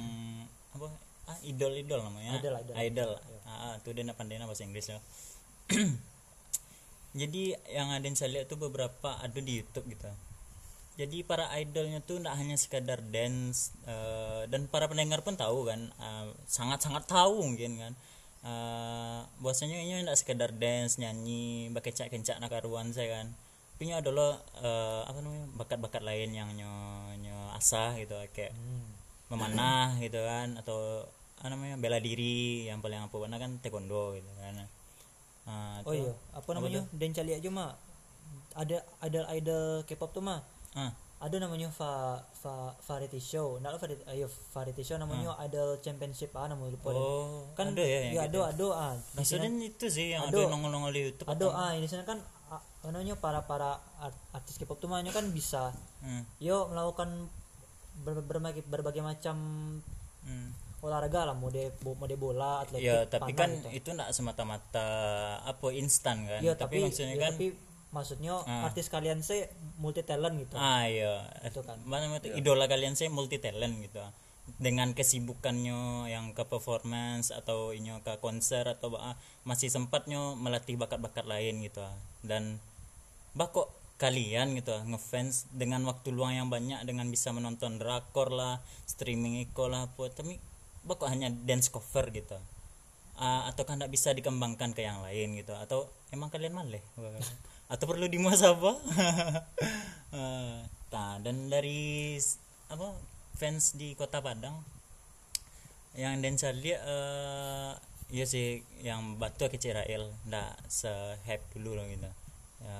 apa? 0.75 0.87
Ah, 1.25 1.39
idol-idol 1.41 2.05
namanya. 2.05 2.37
Idol, 2.37 2.53
idol. 2.61 2.75
Idol. 2.77 3.11
Ah, 3.43 3.49
ah, 3.49 3.73
tuh 3.81 3.97
dia 3.97 4.05
nak 4.05 4.15
pandai 4.15 4.37
bahasa 4.39 4.63
Inggris 4.63 4.87
ya. 4.87 4.99
jadi 7.19 7.57
yang 7.73 7.89
ada 7.89 8.05
yang 8.05 8.13
saya 8.13 8.29
lihat 8.37 8.51
tuh 8.51 8.61
beberapa 8.61 9.17
ada 9.17 9.39
di 9.41 9.59
YouTube 9.59 9.89
gitu. 9.89 10.07
Jadi 10.95 11.27
para 11.27 11.51
idolnya 11.59 11.99
tuh 11.99 12.23
tidak 12.23 12.35
hanya 12.39 12.55
sekadar 12.55 13.03
dance 13.03 13.75
eh, 13.83 14.47
dan 14.47 14.71
para 14.71 14.87
pendengar 14.87 15.19
pun 15.27 15.35
tahu 15.35 15.67
kan, 15.67 15.91
eh, 15.91 16.25
sangat-sangat 16.47 17.03
tahu 17.03 17.43
mungkin 17.43 17.75
kan. 17.75 17.93
Eh, 18.45 19.19
bahwasanya 19.41 19.81
ini 19.81 20.05
tidak 20.05 20.21
sekedar 20.21 20.53
dance 20.53 21.01
nyanyi 21.01 21.73
bakecak 21.73 22.13
kencak 22.13 22.37
nak 22.37 22.53
karuan 22.53 22.93
saya 22.93 23.17
kan. 23.21 23.33
Tapi 23.73 23.89
ini 23.89 23.97
adalah 23.97 24.37
eh, 24.61 25.01
apa 25.09 25.17
namanya 25.17 25.45
bakat-bakat 25.57 26.05
lain 26.05 26.29
yang 26.29 26.53
nyo, 26.53 26.69
nyo 27.25 27.37
asah 27.57 27.97
gitu 27.97 28.13
kayak 28.37 28.53
memanah 29.33 29.97
gitu 29.97 30.21
kan 30.21 30.53
atau 30.61 31.09
apa 31.41 31.49
namanya 31.49 31.81
bela 31.81 31.97
diri 31.97 32.69
yang 32.69 32.85
paling 32.85 33.01
apa 33.01 33.15
warna 33.17 33.41
kan 33.41 33.57
taekwondo 33.57 34.13
gitu 34.13 34.29
kan. 34.37 34.69
Nah, 35.45 35.81
oh 35.81 35.93
iya 35.93 36.13
apa 36.37 36.49
namanya 36.53 36.85
dan 36.93 37.09
cali 37.17 37.33
aja 37.33 37.49
mah 37.49 37.73
ada 38.53 38.85
idol 39.09 39.25
idol 39.33 39.65
K-pop 39.89 40.13
tuh 40.13 40.21
mah 40.21 40.45
ah, 40.77 40.93
ada 41.15 41.35
namanya 41.39 41.71
va, 41.79 42.19
va, 42.43 42.75
variety 42.83 43.23
show. 43.23 43.55
Nah 43.63 43.71
variety 43.79 44.03
ayo 44.11 44.27
variety 44.51 44.83
show 44.83 44.99
namanya 44.99 45.39
idol 45.47 45.79
championship. 45.79 46.35
Ah 46.35 46.51
namanya 46.51 46.75
lupa 46.75 46.91
oh 46.91 47.49
kan 47.55 47.71
ada 47.71 47.81
ya 47.81 47.99
ya 48.11 48.27
gitu. 48.27 48.43
ada 48.43 48.51
ada 48.51 48.67
ah 48.75 48.93
Nah, 49.15 49.23
soalnya 49.23 49.49
itu 49.63 49.87
sih 49.87 50.11
yang 50.11 50.27
ada 50.27 50.43
nongol-nongol 50.51 50.91
di 50.91 51.01
YouTube 51.07 51.27
ada 51.31 51.47
ah. 51.55 51.71
Ini 51.71 51.87
sana 51.87 52.03
kan 52.03 52.19
ah, 52.51 52.59
namanya 52.83 53.15
para 53.15 53.39
para 53.47 53.79
art- 54.03 54.25
artis 54.35 54.59
K-pop 54.59 54.77
tuh 54.77 54.91
mahnya 54.91 55.15
kan 55.15 55.31
bisa. 55.31 55.71
Hmm, 56.03 56.27
yo 56.37 56.67
melakukan 56.67 57.31
ber- 58.03 58.27
berbagai 58.27 58.67
berbagai 58.67 58.99
macam 58.99 59.35
hmm. 60.27 60.83
olahraga 60.83 61.31
lah. 61.31 61.35
Mode 61.39 61.79
mode 61.79 62.15
bola 62.19 62.59
atletik 62.67 62.91
ya 62.91 63.07
tapi 63.07 63.31
panah 63.31 63.39
kan 63.39 63.49
gitu. 63.63 63.69
itu 63.71 63.87
enggak 63.95 64.11
semata-mata 64.11 64.87
apa 65.47 65.67
instan 65.71 66.27
kan? 66.27 66.43
Iya, 66.43 66.59
tapi, 66.59 66.83
tapi 66.83 66.91
maksudnya 66.91 67.15
ya, 67.15 67.23
kan 67.23 67.33
tapi 67.39 67.47
maksudnya 67.95 68.35
Ah. 68.43 68.67
artis 68.67 68.91
kalian 68.91 69.23
sih 69.23 69.47
multi 69.79 70.03
talent 70.03 70.35
gitu 70.35 70.59
ah 70.59 70.83
iya 70.83 71.23
Itu 71.41 71.63
kan. 71.63 71.79
mana 71.87 72.05
namanya 72.05 72.27
tuh, 72.27 72.35
idola 72.35 72.67
kalian 72.67 72.93
sih 72.93 73.07
multi 73.07 73.39
talent 73.39 73.79
gitu 73.79 74.03
dengan 74.59 74.93
kesibukannya 74.93 76.05
yang 76.05 76.35
ke 76.37 76.43
performance 76.45 77.31
atau 77.31 77.71
inyo 77.71 78.03
ke 78.03 78.19
konser 78.19 78.67
atau 78.67 78.93
ah, 78.99 79.15
masih 79.41 79.71
sempatnya 79.71 80.19
melatih 80.35 80.75
bakat-bakat 80.75 81.23
lain 81.25 81.63
gitu 81.63 81.79
ah. 81.81 81.95
dan 82.21 82.59
bah 83.33 83.49
kok 83.49 83.71
kalian 83.95 84.53
gitu 84.53 84.75
ah, 84.75 84.83
ngefans 84.83 85.47
dengan 85.49 85.81
waktu 85.87 86.11
luang 86.11 86.35
yang 86.35 86.51
banyak 86.51 86.83
dengan 86.83 87.07
bisa 87.07 87.31
menonton 87.31 87.79
drakor 87.79 88.29
lah 88.29 88.59
streaming 88.85 89.39
iko 89.41 89.65
lah 89.65 89.87
apa 89.87 90.11
tapi 90.11 90.37
bah 90.83 90.93
kok 90.93 91.07
hanya 91.07 91.31
dance 91.31 91.71
cover 91.71 92.11
gitu 92.11 92.35
Ah, 93.15 93.47
atau 93.47 93.63
kan 93.63 93.79
bisa 93.87 94.11
dikembangkan 94.11 94.75
ke 94.75 94.83
yang 94.83 94.99
lain 94.99 95.39
gitu 95.39 95.55
atau 95.55 95.87
emang 96.11 96.27
kalian 96.27 96.51
maleh. 96.51 96.83
Atau 97.65 97.85
perlu 97.89 98.05
dimuasabah 98.05 98.77
Ah, 100.15 100.63
nah 100.95 101.19
dan 101.19 101.51
dari 101.51 102.15
apa 102.71 102.87
fans 103.35 103.75
di 103.75 103.99
kota 103.99 104.23
Padang 104.23 104.63
yang 105.99 106.23
dan 106.23 106.39
saya 106.39 106.55
eh 106.55 107.71
ya 108.15 108.23
sih 108.23 108.63
yang 108.79 109.19
batu 109.19 109.51
ke 109.51 109.59
Cirael 109.59 110.07
ndak 110.27 110.55
se 110.71 110.91
hype 111.27 111.43
dulu 111.51 111.75
lah 111.75 111.83
gitu. 111.91 112.09
Ya, 112.63 112.79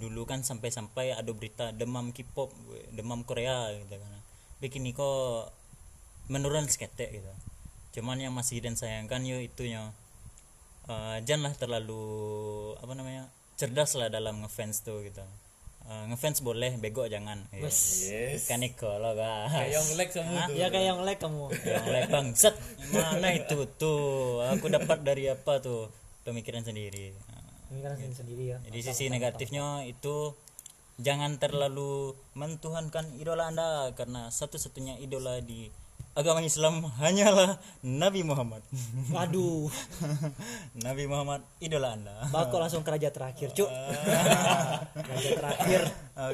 dulu 0.00 0.24
kan 0.24 0.40
sampai-sampai 0.40 1.12
ada 1.12 1.28
berita 1.36 1.76
demam 1.76 2.12
K-pop 2.16 2.52
demam 2.96 3.20
Korea 3.28 3.68
gitu 3.76 4.00
kan. 4.00 4.12
Bikin 4.64 4.88
kok 4.96 5.52
menurun 6.32 6.72
seketek 6.72 7.20
gitu. 7.20 7.32
Cuman 8.00 8.16
yang 8.16 8.32
masih 8.32 8.64
dan 8.64 8.80
sayangkan 8.80 9.28
yo 9.28 9.40
itunya 9.44 9.92
eh 10.88 11.18
janganlah 11.28 11.52
terlalu 11.56 12.04
apa 12.80 12.92
namanya 12.96 13.28
cerdas 13.60 13.92
lah 14.00 14.08
dalam 14.08 14.40
ngefans 14.40 14.80
tuh 14.80 15.04
gitu. 15.04 15.20
Eh, 15.90 16.04
ngefans 16.08 16.40
boleh 16.40 16.80
bego 16.80 17.04
jangan. 17.04 17.44
Iya. 17.52 17.68
Yes. 17.68 18.46
kan 18.48 18.64
iko 18.64 18.88
lo 19.02 19.12
guys 19.12 19.50
Kayak 19.52 19.70
yang 19.74 19.86
like 19.98 20.12
semua 20.14 20.40
tuh. 20.46 20.54
ya 20.56 20.66
kayak 20.72 20.86
yang 20.86 21.00
like 21.04 21.20
kamu. 21.20 21.46
Yang 21.66 21.86
like 21.92 22.08
bangset 22.08 22.54
mana 22.94 23.28
itu 23.36 23.58
tuh? 23.76 24.40
Aku 24.56 24.72
dapat 24.72 24.98
dari 25.04 25.28
apa 25.28 25.60
tuh? 25.60 25.92
Pemikiran 26.24 26.64
sendiri. 26.64 27.12
Ini 27.70 27.80
kan 27.84 27.94
sendiri 27.98 28.44
ya. 28.54 28.58
Jadi 28.64 28.78
sisi 28.80 29.04
negatifnya 29.12 29.84
itu 29.84 30.32
jangan 31.00 31.40
terlalu 31.40 32.12
mentuhankan 32.36 33.16
idola 33.16 33.48
anda 33.48 33.90
karena 33.96 34.28
satu-satunya 34.28 35.00
idola 35.00 35.40
di 35.40 35.72
agama 36.14 36.42
Islam 36.42 36.86
hanyalah 36.98 37.58
Nabi 37.86 38.26
Muhammad. 38.26 38.62
Waduh. 39.14 39.70
Nabi 40.86 41.04
Muhammad 41.06 41.46
idola 41.62 41.94
anda. 41.94 42.26
Bako 42.34 42.58
langsung 42.58 42.82
ke 42.82 42.90
raja 42.90 43.10
terakhir 43.14 43.54
cuk. 43.54 43.70
Raja 45.10 45.30
terakhir. 45.38 45.82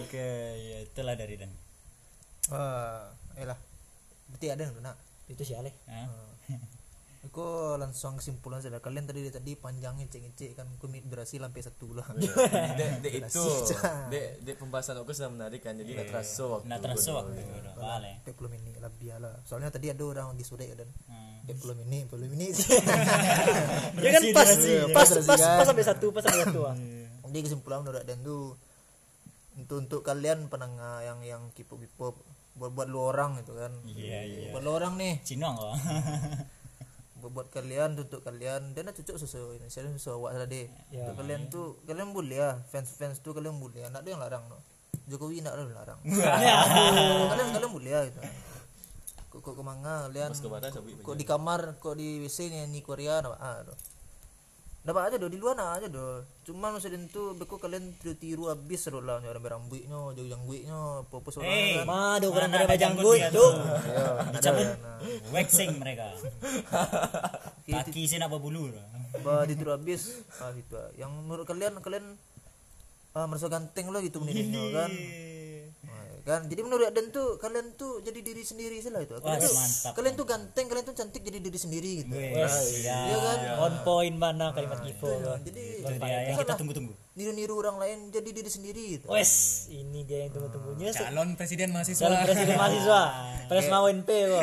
Oke 0.00 0.28
ya 0.56 0.78
itulah 0.84 1.14
dari 1.14 1.34
dan. 1.36 1.52
Wah, 2.50 3.10
elah. 3.36 3.58
Berarti 4.30 4.46
ada 4.50 4.62
yang 4.66 4.76
nak. 4.82 4.96
itu 5.26 5.42
sih 5.42 5.58
ale. 5.58 5.74
Hah? 5.90 6.35
Aku 7.26 7.42
langsung 7.74 8.14
kesimpulan 8.14 8.58
saja. 8.58 8.78
Kalian 8.78 9.02
tadi 9.02 9.26
tadi 9.26 9.52
panjangnya 9.52 10.06
cek-cek 10.06 10.54
kan 10.54 10.70
aku 10.70 10.86
mit 10.86 11.02
durasi 11.02 11.36
sampai 11.36 11.58
satu 11.58 11.90
lah. 11.90 12.06
Dek, 12.78 13.02
dek 13.02 13.12
itu, 13.20 13.44
Cah. 13.66 14.06
dek, 14.06 14.40
dek 14.40 14.56
pembahasan 14.56 14.94
aku 14.96 15.10
sudah 15.10 15.28
menarik 15.28 15.58
kan, 15.58 15.74
jadi 15.74 15.90
nggak 15.90 16.08
terasa 16.08 16.42
waktu. 16.46 16.66
Nah 16.66 16.78
terasa 16.78 17.08
waktu 17.12 17.34
udah 17.34 17.72
boleh 17.74 18.14
20 18.22 18.52
menit 18.52 18.74
lebih 18.78 19.10
lah. 19.16 19.34
Soalnya 19.42 19.68
tadi 19.68 19.90
ada 19.90 20.02
orang 20.02 20.32
di 20.32 20.44
sore 20.44 20.70
dan 20.70 20.86
Hmm. 21.06 21.42
20 21.46 21.78
menit, 21.78 22.06
20 22.08 22.26
menit. 22.28 22.54
ya 24.02 24.10
kan 24.12 24.22
pas 24.32 24.48
pas 24.90 25.08
pas 25.22 25.38
pas 25.38 25.64
sampai 25.64 25.84
satu 25.84 26.06
pas 26.10 26.22
sampai 26.22 26.42
satu 26.42 26.60
ah 26.64 26.74
Jadi 27.26 27.38
kesimpulan 27.42 27.82
menurut 27.82 28.02
Dan 28.02 28.22
tuh 28.22 28.54
untuk 29.54 29.76
untuk 29.78 30.00
kalian 30.02 30.46
penengah 30.46 31.02
yang 31.02 31.18
yang 31.22 31.42
K-pop 31.50 31.78
K-pop 31.80 32.14
buat 32.54 32.72
buat 32.72 32.88
lu 32.88 32.98
orang 32.98 33.36
gitu 33.38 33.52
kan. 33.52 33.68
iya 33.84 34.24
iya 34.24 34.48
Buat 34.48 34.62
lu 34.62 34.70
orang 34.72 34.96
nih, 34.96 35.20
Cina 35.22 35.52
kok 35.52 35.76
buat, 37.20 37.48
kalian 37.50 37.96
untuk 37.96 38.20
kalian. 38.22 38.76
Dan 38.76 38.92
cocok 38.92 39.16
sesuai 39.16 39.60
ini 39.62 39.68
saya 39.72 39.88
sesuai 39.88 40.16
awak 40.16 40.32
tadi 40.46 40.68
Ya. 40.92 41.08
Untuk 41.08 41.24
kalian 41.24 41.40
tuh 41.48 41.80
kalian 41.88 42.12
boleh 42.12 42.36
ya 42.38 42.50
fans 42.68 42.92
fans 42.94 43.18
tuh 43.24 43.32
kalian 43.32 43.56
boleh 43.56 43.84
ya. 43.84 43.88
Nggak 43.88 44.02
ada 44.04 44.10
yang 44.10 44.22
larang 44.22 44.44
no. 44.48 44.58
Jokowi 45.06 45.42
nggak 45.42 45.54
ada 45.54 45.62
yang 45.62 45.78
larang. 45.78 46.00
Kalian 47.30 47.48
kalian 47.54 47.70
boleh 47.70 47.90
ya 47.94 48.00
gitu 48.10 48.20
kok 49.36 49.52
kok 49.52 49.54
ke 49.60 49.64
mana 49.68 50.08
kalian 50.08 50.32
kok 51.04 51.16
di 51.20 51.26
kamar 51.28 51.76
kok 51.76 51.94
di 52.00 52.24
WC 52.24 52.48
nih 52.48 52.64
di 52.72 52.80
Korea 52.80 53.20
apa 53.20 53.36
ah 53.36 53.60
dapat 54.86 55.10
aja 55.10 55.16
do 55.18 55.26
di 55.26 55.34
luar 55.34 55.58
aja 55.58 55.90
do 55.90 56.22
cuman 56.46 56.78
maksudnya 56.78 57.02
tuh 57.10 57.34
beko 57.34 57.58
kalian 57.58 57.90
tiru 57.98 58.14
tiru 58.14 58.42
habis 58.46 58.86
do 58.86 59.02
lah. 59.02 59.18
Orang 59.18 59.42
berambutnya 59.42 59.90
jauh 60.14 60.28
jangguitnya 60.30 60.78
apa 61.02 61.10
apa 61.12 61.28
Eh, 61.42 61.74
kan. 61.76 61.84
Mah 61.84 62.22
orang 62.22 62.46
Mana 62.48 62.62
ada 62.62 62.78
tuh? 63.28 63.50
ya 63.84 64.04
ada 64.22 64.30
Dicabut. 64.32 64.66
waxing 65.28 65.70
mereka. 65.74 66.06
Kaki 67.66 68.06
sih 68.06 68.16
nak 68.16 68.30
bulu 68.30 68.70
bah 69.18 69.42
ditiru 69.42 69.74
habis. 69.74 70.22
Ah 70.38 70.54
gitu 70.54 70.78
yang 70.94 71.10
menurut 71.10 71.42
kalian 71.42 71.82
kalian 71.82 72.14
ah, 73.12 73.26
merasa 73.26 73.50
ganteng 73.50 73.90
lo 73.90 73.98
gitu 73.98 74.22
menilainya 74.22 74.62
kan 74.72 74.90
kan? 76.26 76.42
Jadi 76.44 76.60
menurut 76.60 76.90
Dan 76.90 77.08
tuh 77.08 77.36
kalian 77.36 77.72
tuh 77.72 78.00
jadi 78.00 78.18
diri 78.18 78.42
sendiri 78.42 78.76
sih 78.76 78.88
lah 78.88 78.98
itu 79.00 79.14
Wah, 79.14 79.22
kalian, 79.22 79.40
tuh, 79.40 79.54
mantap. 79.54 79.92
kalian 79.94 80.14
tuh 80.14 80.26
ganteng 80.26 80.66
kalian 80.66 80.84
tuh 80.84 80.94
cantik 80.94 81.22
jadi 81.22 81.38
diri 81.38 81.54
sendiri 81.56 81.90
gitu. 82.02 82.12
Wes, 82.12 82.54
ya. 82.80 82.98
Iya 83.06 83.16
kan? 83.16 83.38
On 83.60 83.74
point 83.80 84.16
mana 84.16 84.50
kalimat 84.50 84.80
Kipo 84.80 85.06
jadi 85.40 85.64
Itu 85.78 85.92
dia 85.94 86.18
yang 86.24 86.36
kita 86.36 86.54
tunggu-tunggu. 86.54 86.92
niru-niru 87.14 87.54
orang 87.56 87.76
lain 87.78 87.98
jadi 88.10 88.28
diri 88.28 88.50
sendiri 88.50 88.82
gitu. 88.92 89.06
Wes 89.08 89.32
ini 89.68 90.02
dia 90.02 90.26
yang 90.26 90.32
tunggu-tunggunya. 90.32 90.90
Se- 90.90 91.00
Calon 91.00 91.32
presiden 91.32 91.70
mahasiswa. 91.70 92.02
calon 92.02 92.18
presiden 92.20 92.54
mahasiswa. 92.54 93.00
Pres 93.46 93.66
mau 93.68 93.86
NP 93.86 94.08
kok 94.26 94.42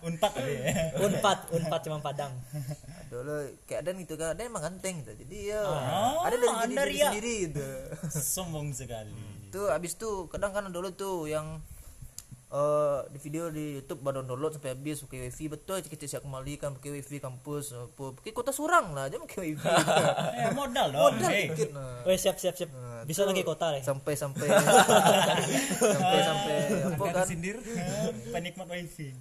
Unpad 0.00 0.30
tadi. 0.32 0.54
unpad 0.96 1.38
unpad 1.52 1.80
cuma 1.82 1.98
padang. 1.98 2.32
Dulu 3.08 3.34
kayak 3.64 3.82
Dan 3.82 3.98
gitu 3.98 4.14
kan. 4.14 4.32
Dan 4.32 4.46
emang 4.46 4.62
ganteng 4.62 5.02
gitu 5.02 5.12
jadi 5.18 5.36
ya 5.50 5.62
Oh, 5.62 6.22
ada 6.22 6.38
dari 6.38 6.46
jadi 6.46 6.74
diri 6.78 6.96
sendiri 7.02 7.34
gitu. 7.44 7.66
Sombong 8.32 8.70
sekali. 8.70 9.10
Tuh 9.50 9.66
abis 9.68 9.98
tuh 9.98 10.30
kadang 10.30 10.54
kan 10.54 10.70
dulu 10.70 10.94
tuh 10.94 11.26
yang 11.26 11.58
eh 12.50 12.98
di 13.14 13.18
video 13.22 13.46
di 13.46 13.78
YouTube 13.78 14.02
baru 14.02 14.26
download 14.26 14.58
sampai 14.58 14.74
habis 14.74 15.06
pakai 15.06 15.30
wifi 15.30 15.46
betul 15.46 15.78
kecil 15.86 16.08
siap 16.10 16.22
kembali 16.26 16.58
kan 16.58 16.74
pakai 16.74 16.98
wifi 16.98 17.22
kampus 17.22 17.70
apa 17.78 18.10
pakai 18.18 18.34
kota 18.34 18.50
surang 18.50 18.90
lah 18.90 19.06
aja 19.06 19.22
pakai 19.22 19.54
wifi 19.54 19.62
Eh, 20.42 20.50
modal 20.50 20.90
dong. 20.90 21.14
modal 21.14 21.30
hey. 21.30 21.46
dikit 21.46 21.70
nah. 21.70 22.02
siap 22.18 22.42
siap 22.42 22.58
siap 22.58 22.70
Nah, 22.74 23.06
bisa 23.08 23.22
lagi 23.22 23.46
kota 23.46 23.70
deh 23.72 23.80
sampai 23.80 24.12
sampai 24.18 24.44
sampai 25.94 26.20
sampai 26.20 26.56
apa 26.90 27.04
kan 27.14 27.24
Sindir. 27.24 27.56
Penikmat 28.28 28.66
wifi. 28.68 29.14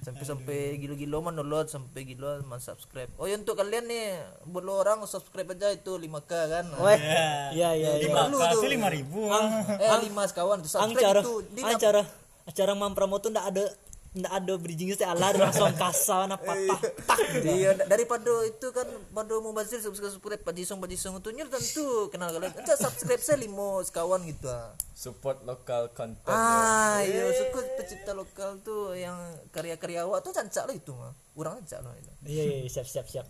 Sampai 0.00 0.24
sampai 0.24 0.58
gilo-gilo 0.80 1.20
man 1.20 1.36
download 1.36 1.68
sampai 1.68 2.08
gilo 2.08 2.40
man 2.48 2.56
subscribe 2.56 3.12
oh 3.20 3.28
ya 3.28 3.36
untuk 3.36 3.52
kalian 3.54 3.84
nih 3.84 4.16
buat 4.48 4.64
lo 4.64 4.80
orang 4.80 5.04
subscribe 5.04 5.52
aja 5.52 5.68
itu 5.70 5.92
5k 5.92 6.32
kan? 6.48 6.64
Weh. 6.80 6.96
Iya. 6.96 7.28
Iya 7.52 7.68
iya 7.76 7.90
Lima 8.08 8.32
Dulu 8.32 8.38
itu 8.40 8.56
tuh. 8.56 8.70
lima 8.70 8.88
ribu. 8.88 9.28
eh 9.76 9.90
lima 10.00 10.22
sekawan 10.24 10.64
itu 10.64 10.72
ang 10.72 10.88
subscribe 10.88 11.04
cara 11.04 11.20
itu 11.20 11.34
di 11.52 11.60
ang 11.60 11.76
cara 11.76 12.02
acara 12.48 12.72
mampromo 12.72 13.20
tuh 13.20 13.28
ndak 13.28 13.46
ada 13.52 13.64
ndak 14.10 14.32
ada 14.32 14.58
bridgingnya 14.58 14.98
sih 14.98 15.06
ala 15.06 15.30
langsung 15.30 15.70
kasawan 15.78 16.34
apa 16.34 16.50
apa 16.50 16.76
tak. 17.06 17.18
Iya, 17.40 17.78
da- 17.78 17.86
daripada 17.86 18.42
itu 18.42 18.66
kan 18.74 18.82
pada 19.08 19.34
mau 19.38 19.54
bazir 19.54 19.78
subscribe 19.78 20.10
subscribe 20.10 20.42
Pak 20.42 20.50
Jisong 20.50 20.82
Pak 20.82 20.90
Jisong 20.90 21.14
itu 21.16 21.30
nyur 21.30 21.46
tentu 21.46 21.86
kenal 22.10 22.34
kalian. 22.34 22.50
Aja 22.50 22.74
subscribe 22.74 23.22
saya 23.22 23.38
limo 23.38 23.78
sekawan 23.80 24.26
gitu. 24.26 24.50
ah. 24.50 24.74
Support 24.92 25.46
local 25.46 25.94
content. 25.94 26.26
Ah, 26.26 26.98
iya 27.00 27.30
suku 27.30 27.62
pencipta 27.78 28.10
lokal 28.10 28.58
tuh 28.60 28.92
yang 28.92 29.14
karya-karya 29.48 30.02
awak 30.02 30.20
tuh 30.20 30.34
cancak 30.34 30.66
lah 30.66 30.74
itu 30.74 30.90
mah. 30.90 31.14
Kurang 31.30 31.62
cancak 31.62 31.86
lah 31.86 31.94
itu. 31.94 32.10
iya 32.26 32.42
iya 32.60 32.66
siap 32.66 32.84
siap 32.84 33.06
siap 33.06 33.26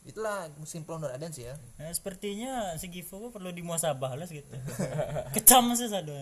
Itulah 0.00 0.48
musim 0.56 0.80
Nur 0.80 1.12
Aden 1.12 1.28
sih 1.28 1.44
ya. 1.44 1.58
Eh, 1.76 1.92
sepertinya 1.92 2.78
si 2.78 2.88
Givo 2.88 3.28
kok 3.28 3.36
perlu 3.36 3.52
dimuasabah 3.52 4.16
lah 4.16 4.24
gitu. 4.24 4.48
Kecam 5.36 5.74
sih 5.74 5.90
sado. 5.90 6.14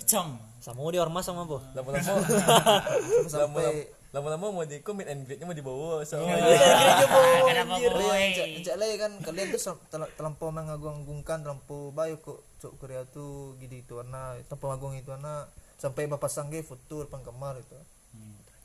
Kecong 0.00 0.38
sama 0.58 0.80
di 0.88 0.98
ormas 0.98 1.28
sama 1.28 1.44
apa 1.44 1.58
lama-lama 1.76 2.24
lama-lama 3.28 3.60
lama-lama 4.14 4.46
mau 4.54 4.62
di 4.62 4.78
meet 4.78 5.08
and 5.10 5.26
greetnya 5.26 5.42
mau 5.42 5.58
dibawa 5.58 6.06
so 6.06 6.22
kenapa 6.22 7.74
encak 7.82 8.76
lagi 8.78 8.94
kan 8.94 9.12
kalian 9.26 9.50
tuh 9.50 9.74
terlampau 10.14 10.54
mengagung-agungkan 10.54 11.42
terlampau 11.42 11.90
bayu 11.90 12.22
kok 12.22 12.46
cok 12.62 12.72
Korea 12.78 13.02
tuh 13.10 13.58
gini 13.58 13.82
itu 13.82 13.98
anak 13.98 14.46
terlampau 14.46 14.70
agung 14.70 14.94
itu 14.94 15.10
anak 15.10 15.50
sampai 15.76 16.06
bapak 16.06 16.30
sangge 16.30 16.62
foto 16.62 17.02
penggemar 17.10 17.58
itu 17.58 17.74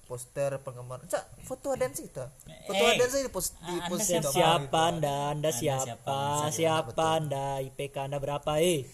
poster 0.09 0.57
penggemar. 0.65 1.05
Cak 1.05 1.21
foto 1.45 1.77
ada 1.77 1.85
sih 1.93 2.09
itu 2.09 2.25
foto 2.65 2.81
Eh, 2.81 2.97
ada 2.97 3.05
sih 3.05 3.21
di 3.21 3.29
post 3.29 3.53
di 3.61 3.77
Anda 3.77 3.85
post 3.93 4.09
siapa? 4.09 4.29
siapa 4.33 4.79
anda? 4.89 5.17
Anda 5.29 5.49
siapa? 5.53 5.85
siapa? 5.85 6.49
siapa? 6.49 7.05
Anda? 7.21 7.61
IPK 7.61 8.09
anda 8.09 8.17
berapa 8.17 8.57
eh? 8.57 8.89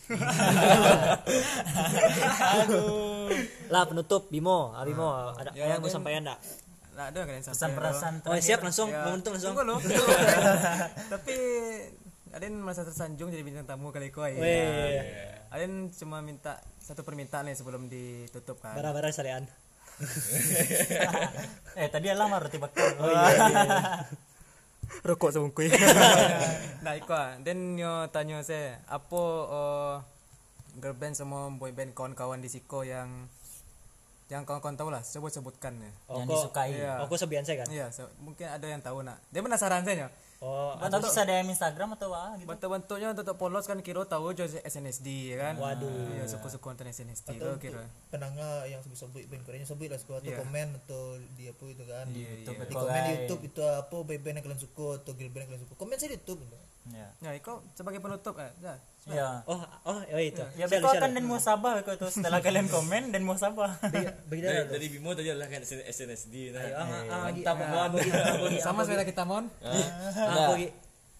Lah 3.71 3.83
penutup 3.87 4.27
Bimo. 4.27 4.75
Ah, 4.75 4.83
Bimo 4.83 5.07
ada 5.07 5.55
yang 5.55 5.79
mau 5.79 5.87
sampaikan 5.87 6.27
enggak 6.27 6.39
Lah 6.95 7.05
ada 7.11 7.19
kalian 7.23 7.43
pesan 7.43 7.71
perasaan 7.75 8.13
oh 8.27 8.35
siap 8.39 8.59
langsung. 8.63 8.91
Mau 8.91 9.15
menutup 9.15 9.31
langsung? 9.35 9.55
Tunggu. 9.55 9.79
Tapi 11.15 11.35
Aden 12.35 12.59
merasa 12.59 12.83
tersanjung 12.83 13.31
jadi 13.31 13.47
bintang 13.47 13.63
tamu 13.63 13.95
kali 13.95 14.11
kau 14.11 14.27
ya. 14.27 14.35
Aden 15.55 15.87
cuma 15.95 16.19
minta 16.19 16.59
satu 16.79 17.07
permintaan 17.07 17.47
nih 17.47 17.55
sebelum 17.55 17.87
ditutup 17.87 18.59
kan. 18.59 18.75
bara-bara 18.75 19.07
sarian 19.15 19.47
eh 21.79 21.87
tadi 21.87 22.07
alam 22.07 22.31
roti 22.31 22.57
bakar 22.57 22.95
oh 22.97 23.07
Rokok 25.01 25.29
sebungkui. 25.29 25.69
nah, 26.85 26.93
iko 26.93 27.11
ah. 27.11 27.37
Dan 27.37 27.73
yo 27.75 28.05
tanya 28.09 28.41
saya, 28.41 28.79
apa 28.87 29.21
uh, 29.43 29.95
girl 30.75 30.93
band 30.93 31.13
sama 31.13 31.49
boy 31.51 31.69
band 31.69 31.91
kawan-kawan 31.91 32.37
di 32.37 32.47
Siko 32.47 32.81
yang 32.81 33.25
yang 34.25 34.41
kawan-kawan 34.41 34.73
tahu 34.73 34.89
lah, 34.89 35.01
sebut 35.01 35.29
sebutkan 35.29 35.77
ya. 35.77 35.89
yang 36.07 36.25
kok- 36.25 36.29
disukai 36.31 36.73
Iya. 36.75 37.01
aku 37.01 37.13
sebian 37.13 37.43
saya 37.43 37.61
kan 37.61 37.69
Iya, 37.69 37.89
so, 37.89 38.09
mungkin 38.17 38.45
ada 38.47 38.65
yang 38.65 38.81
tahu 38.81 39.01
nak. 39.01 39.21
Dia 39.29 39.41
penasaran 39.41 39.81
saya. 39.81 40.09
Oh 40.45 40.77
atau 40.77 41.01
bisa 41.01 41.25
DM 41.25 41.49
Instagram 41.49 41.97
atau 41.97 42.13
apa 42.13 42.37
gitu 42.37 42.45
Bentuk-bentuknya 42.45 43.07
untuk 43.11 43.33
polos 43.33 43.65
kan 43.65 43.81
kira 43.81 44.05
tahu 44.05 44.29
jo 44.31 44.45
SNSD 44.45 45.33
ya 45.33 45.37
kan. 45.41 45.53
Waduh. 45.57 45.89
Iya, 46.13 46.29
suku-suku 46.29 46.61
konten 46.61 46.85
SNSD 46.85 47.33
atau 47.35 47.49
lo 47.49 47.57
kira. 47.57 47.81
penangga 48.07 48.69
yang 48.69 48.77
sebut 48.79 48.95
sebut 48.95 49.25
band 49.25 49.41
Koreanya 49.41 49.65
sebut 49.65 49.89
lah 49.89 49.97
suka 49.97 50.21
atau 50.21 50.29
Iya. 50.29 50.37
komen 50.39 50.67
atau 50.79 51.01
di 51.33 51.43
apa 51.49 51.63
itu 51.65 51.83
kan 51.83 52.05
di, 52.07 52.21
YouTube, 52.21 52.57
di 52.61 52.73
komen 52.73 53.01
di 53.01 53.11
YouTube 53.17 53.41
itu 53.43 53.59
apa 53.59 53.95
band 54.05 54.21
yang 54.31 54.45
kalian 54.45 54.61
suka 54.61 54.87
atau 55.01 55.11
girl 55.11 55.31
band 55.33 55.41
yang 55.41 55.49
kalian 55.49 55.63
suka 55.65 55.73
komen 55.75 55.95
saya 55.97 56.09
di 56.13 56.17
YouTube 56.21 56.41
ya 56.45 57.09
Nah, 57.17 57.33
iko 57.33 57.65
sebagai 57.73 57.97
penutup 57.97 58.37
eh. 58.37 58.53
Dah. 58.61 58.77
Ya. 59.07 59.45
Oh 59.45 59.61
oh 59.85 59.97
oh 60.01 60.17
itu. 60.17 60.41
Ya 60.55 60.65
beko 60.65 60.89
siap. 60.89 60.97
akan 60.99 61.11
dan 61.13 61.23
muasabah 61.23 61.71
beko 61.77 61.93
tuh 61.95 62.09
setelah 62.09 62.41
kalian 62.41 62.65
komen 62.67 63.13
dan 63.13 63.21
muasabah 63.21 63.77
begitu 64.25 64.49
dari, 64.49 64.65
dari 64.65 64.87
Bimo 64.89 65.13
tadi 65.13 65.29
adalah 65.29 65.45
kan 65.45 65.61
SNSD 65.61 66.51
nah. 66.51 66.65
Ah, 67.07 67.29
mantap 67.29 67.57
mon. 67.59 67.91
Sama 68.57 68.81
sepeda 68.81 69.03
kita 69.03 69.21
mon. 69.23 69.45
ah, 69.61 70.49
aku 70.49 70.53
gi- 70.57 70.73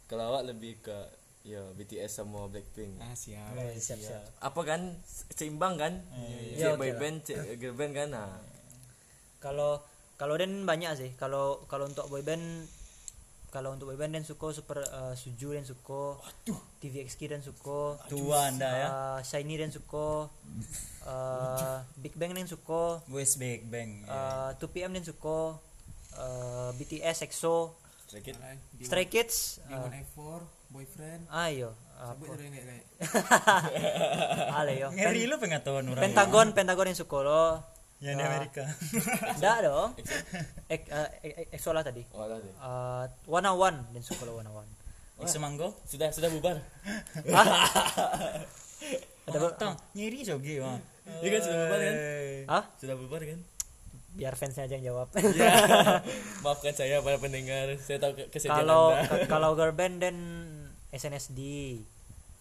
kalau 0.06 0.34
awak 0.34 0.46
lebih 0.48 0.82
ke 0.82 0.98
ya 1.46 1.62
BTS 1.72 2.20
sama 2.20 2.50
Blackpink. 2.50 2.98
Ah, 2.98 3.14
siap. 3.14 3.54
oh, 3.54 3.70
siap 3.72 4.02
siap. 4.02 4.22
Apa 4.40 4.62
kan? 4.66 4.98
Seimbang 5.30 5.78
kan? 5.78 6.02
Iya, 6.18 6.74
cek 6.74 6.82
boy 6.82 6.90
lah. 6.90 6.98
band 6.98 7.18
cek 7.22 7.38
girl 7.56 7.78
band 7.78 7.94
kan? 7.94 8.10
Nah 8.10 8.34
kalau 9.38 9.78
kalau 10.16 10.34
dan 10.36 10.66
banyak 10.66 10.90
sih. 10.96 11.12
Kalau 11.14 11.62
kalau 11.68 11.86
untuk 11.86 12.08
boyband 12.08 12.66
kalau 13.56 13.72
untuk 13.72 13.88
boyband 13.88 14.20
dan 14.20 14.28
suko 14.28 14.52
super 14.52 14.84
uh, 14.84 15.16
suju 15.16 15.56
dan 15.56 15.64
suko 15.64 16.20
TVXQ 16.84 17.20
dan 17.32 17.40
suko 17.40 17.96
tua 18.12 18.52
anda 18.52 18.68
ya. 18.68 18.88
Uh, 18.92 19.20
shiny 19.24 19.56
dan 19.56 19.72
suko 19.72 20.28
uh, 21.08 21.80
Big 21.96 22.12
Bang 22.20 22.36
dan 22.36 22.52
suko 22.52 23.00
West 23.08 23.40
Big 23.40 23.64
Bang 23.72 24.04
uh, 24.12 24.52
2PM 24.60 24.92
dan 25.00 25.08
suko 25.08 25.64
uh, 26.20 26.76
BTS 26.76 27.24
EXO 27.24 27.80
sedikit 28.12 28.36
Stray 28.84 29.08
Kids. 29.08 29.64
Uh, 29.72 29.88
F4, 29.88 30.44
boyfriend. 30.76 31.24
ayo 31.32 31.72
apa? 31.96 32.28
ada 32.28 32.44
yang 32.44 32.54
kayak. 32.60 32.86
Ale 34.60 34.74
yo. 34.76 34.92
Ngeri 34.92 35.32
lu 35.32 35.40
pengetahuan 35.40 35.88
orang 35.88 36.04
Pentagon 36.04 36.52
Pentagon 36.52 36.92
yang 36.92 37.00
suko 37.00 37.24
lo 37.24 37.64
yang 38.04 38.20
di 38.20 38.24
Amerika. 38.28 38.64
Enggak 39.40 39.58
dong. 39.64 39.90
Ek, 40.68 40.82
uh, 40.92 41.08
ek- 41.24 41.62
tadi. 41.84 42.04
Oh 42.12 42.28
deh 42.28 42.40
uh, 42.60 43.08
One 43.26 43.48
on 43.48 43.56
One 43.56 43.78
dan 43.96 44.02
suko 44.04 44.28
lo 44.28 44.40
One 44.40 44.48
on 44.52 44.66
One. 44.66 44.72
Isu 45.24 45.40
manggo 45.40 45.72
sudah 45.88 46.12
sudah 46.12 46.28
bubar. 46.28 46.60
Ada 49.26 49.38
ber- 49.42 49.58
Tang, 49.58 49.74
nyeri 49.98 50.22
jogi 50.22 50.62
mah 50.62 50.78
iya 51.22 51.38
kan 51.38 51.42
sudah 51.42 51.58
bubar 51.66 51.80
kan? 51.82 51.96
Hah? 52.50 52.64
sudah 52.82 52.96
bubar 52.98 53.22
kan? 53.22 53.40
Biar 54.16 54.34
fansnya 54.38 54.66
aja 54.66 54.76
yang 54.80 54.96
jawab. 54.96 55.08
Maafkan 56.44 56.74
saya 56.74 57.04
para 57.04 57.20
pendengar. 57.20 57.74
Saya 57.82 58.00
tahu 58.00 58.16
ke- 58.16 58.30
kesedihan 58.32 58.64
kalau 58.64 58.96
kalau 59.28 59.50
girl 59.54 59.76
band 59.76 60.02
dan 60.02 60.18
SNSD 60.96 61.42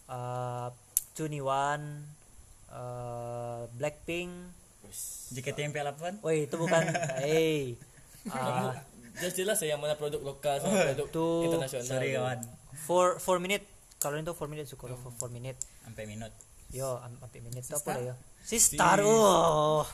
uh, 0.07 0.71
One 1.43 2.07
uh, 2.71 3.67
Blackpink 3.75 4.31
JKT48 5.31 6.21
woi 6.21 6.45
itu 6.45 6.55
bukan. 6.55 6.81
Hey 7.23 7.75
uh, 8.29 8.73
jelas 9.15 9.33
jelas 9.33 9.57
saya 9.57 9.77
mana 9.77 9.95
produk 9.95 10.19
lokal 10.19 10.59
sama 10.59 10.91
produk 10.91 11.07
Tuh, 11.09 11.45
internasional. 11.47 11.85
Sorry 11.85 12.09
kawan. 12.13 12.39
Four 12.85 13.05
four 13.17 13.37
minute. 13.39 13.63
Kalau 13.97 14.19
itu 14.19 14.33
four 14.35 14.49
minute 14.51 14.67
syukur. 14.67 14.91
For 14.97 15.09
four 15.09 15.29
minute. 15.31 15.55
Sampai 15.81 16.05
minut. 16.05 16.33
Yo 16.69 16.99
am- 16.99 17.17
sampai 17.17 17.39
minute. 17.39 17.63
Itu 17.63 17.77
apa 17.77 17.89
lah 17.95 18.01
ya? 18.11 18.15
Sistar 18.41 18.99
oh. 19.01 19.87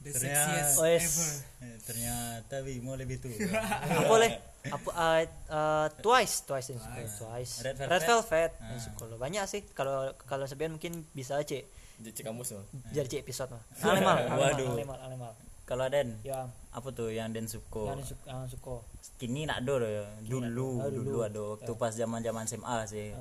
The 0.00 0.16
Ternyata- 0.16 0.72
sexiest 0.72 0.80
ever. 0.80 1.30
Eh, 1.60 1.76
ternyata 1.84 2.54
Bimo 2.64 2.96
lebih 2.96 3.20
tua. 3.20 3.36
Apa 3.84 4.08
boleh? 4.08 4.32
Apa 4.60 4.88
uh, 4.92 5.20
uh, 5.52 5.86
twice 6.00 6.48
twice 6.48 6.72
yang 6.72 6.80
suka 6.80 7.04
twice. 7.20 7.60
Red 7.60 7.76
red 7.76 8.00
Velvet. 8.00 8.08
velvet, 8.08 8.52
yang 8.64 8.80
suka 8.80 9.02
lo 9.04 9.20
banyak 9.20 9.44
sih. 9.44 9.60
Kalau 9.76 10.16
kalau 10.24 10.48
sebenarnya 10.48 10.80
mungkin 10.80 10.92
bisa 11.12 11.36
cek 11.36 11.68
cek 12.02 12.24
kamu 12.24 12.40
semua? 12.40 12.64
Jadi 12.90 13.06
cek 13.06 13.20
episode 13.22 13.50
mah 13.52 13.62
alemal 13.92 14.16
Waduh. 14.30 14.68
alemal 14.72 14.98
alemal. 14.98 15.32
Kalau 15.64 15.86
Den 15.86 16.18
ya. 16.20 16.50
apa 16.72 16.88
tuh 16.90 17.12
yang 17.12 17.30
Den 17.30 17.46
suko 17.46 17.86
yang 17.86 18.02
suka 18.02 18.26
yang 18.26 18.48
suka. 18.48 18.82
Kini 19.16 19.44
nak 19.44 19.62
do 19.62 19.78
ya? 19.78 20.02
Dulu 20.24 20.82
Ah, 20.82 20.90
dulu 20.90 21.18
ada 21.22 21.40
waktu 21.54 21.72
pas 21.76 21.92
zaman 21.92 22.20
zaman 22.20 22.44
SMA 22.44 22.76
sih. 22.88 23.12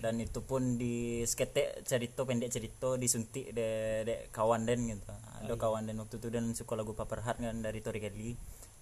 Dan 0.00 0.16
itu 0.16 0.40
pun 0.40 0.76
di 0.76 1.20
skete 1.24 1.84
cerita 1.84 2.24
pendek 2.24 2.48
cerita 2.48 2.96
disuntik 2.96 3.52
de, 3.52 3.68
de 4.02 4.14
kawan 4.28 4.64
den 4.64 4.88
gitu. 4.88 5.08
Ada 5.40 5.56
kawan 5.56 5.84
den 5.84 6.00
waktu 6.00 6.16
itu 6.16 6.28
dan 6.28 6.52
suka 6.52 6.72
lagu 6.72 6.92
Paper 6.92 7.20
Heart 7.20 7.38
kan 7.40 7.56
dari 7.60 7.80
Tori 7.80 8.00
Kelly. 8.00 8.32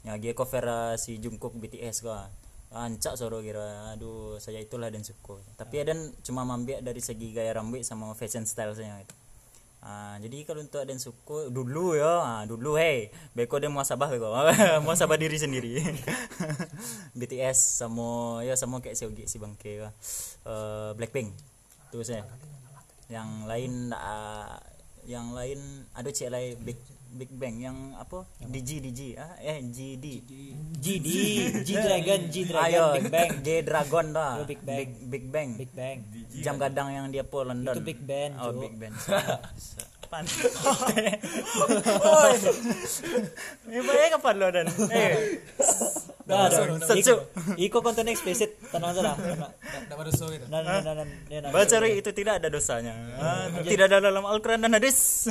Yang 0.03 0.17
dia 0.23 0.33
cover 0.33 0.65
uh, 0.65 0.95
si 0.95 1.19
Jungkook 1.19 1.59
BTS 1.59 2.03
kan 2.03 2.31
ancak 2.69 3.17
soro 3.17 3.41
kira 3.41 3.97
aduh 3.97 4.37
saya 4.37 4.61
itulah 4.61 4.93
dan 4.93 5.01
suka 5.01 5.41
tapi 5.57 5.81
ada 5.81 5.97
cuma 6.21 6.45
mambiak 6.45 6.85
dari 6.85 7.01
segi 7.01 7.33
gaya 7.33 7.57
rambut 7.57 7.81
sama 7.81 8.13
fashion 8.13 8.45
stylenya 8.45 9.01
gitu 9.05 9.17
Ah, 9.79 10.19
jadi 10.19 10.43
kalau 10.43 10.67
untuk 10.67 10.83
yang 10.83 10.99
suku 10.99 11.55
dulu 11.55 11.95
ya, 11.95 12.19
ah, 12.19 12.43
dulu 12.51 12.75
hey, 12.75 13.15
beko 13.31 13.63
dia 13.63 13.71
muasabah 13.71 14.11
beko, 14.11 14.35
muasabah 14.85 15.15
diri 15.15 15.39
sendiri. 15.39 15.79
BTS 17.19 17.79
sama 17.79 18.43
ya 18.43 18.59
sama 18.59 18.83
kayak 18.83 18.99
si 18.99 19.07
Ogi 19.07 19.31
si 19.31 19.39
Bangke 19.39 19.79
ya. 19.79 19.95
Eh, 20.43 20.91
Blackpink. 20.99 21.31
Tuh 21.95 22.03
saya. 22.03 22.27
Yang 23.07 23.31
lain 23.47 23.73
ah, 23.95 24.59
yang 25.07 25.31
lain 25.31 25.87
ada 25.95 26.11
cek 26.11 26.27
lain 26.27 26.59
Big 27.09 27.33
Bang 27.33 27.57
yang 27.57 27.77
apa? 27.97 28.29
DG 28.39 28.81
DG 28.81 29.01
ah 29.17 29.33
eh 29.39 29.65
GD. 29.65 30.07
GD 30.77 31.09
G 31.65 31.69
Dragon 31.75 32.21
G 32.29 32.35
Dragon 32.45 32.69
Ayo, 32.69 32.85
Big 32.95 33.09
Bang 33.09 33.31
G 33.41 33.49
Dragon 33.65 34.07
dah. 34.13 34.33
Yo, 34.37 34.45
Big 34.45 34.61
Bang. 34.61 34.77
Big, 34.77 34.91
Big 35.09 35.25
Bang. 35.27 35.49
Big 35.57 35.71
Bang 35.73 35.99
Jam 36.39 36.55
gadang 36.57 36.89
yang 36.89 37.07
dia 37.09 37.23
po 37.23 37.43
London. 37.43 37.73
Itu 37.73 37.83
Big 37.83 37.99
Band, 37.99 38.33
Oh. 38.37 38.53
Big 38.55 38.77
Band. 38.77 38.95
Pan. 40.09 40.25
Oi. 40.25 42.33
Ini 43.69 44.09
kapan 44.09 44.35
lo 44.41 44.49
dan? 44.49 44.65
Eh, 44.89 45.37
Nah, 46.29 46.53
ada. 46.53 46.77
Sejuk. 46.85 47.19
Iko 47.57 47.81
konten 47.81 48.05
eksplisit 48.05 48.61
tenang 48.69 48.93
saja 48.93 49.17
Nggak 49.17 49.97
baru 49.97 50.11
so 50.13 50.29
gitu. 50.29 50.45
baca 51.49 51.77
Ri, 51.81 51.91
itu 51.97 52.11
tidak 52.13 52.45
ada 52.45 52.53
dosanya. 52.53 52.93
Ah, 53.17 53.49
tidak 53.65 53.89
ada 53.89 54.13
dalam 54.13 54.29
Al-Quran 54.29 54.61
dan 54.61 54.77
hadis. 54.77 55.25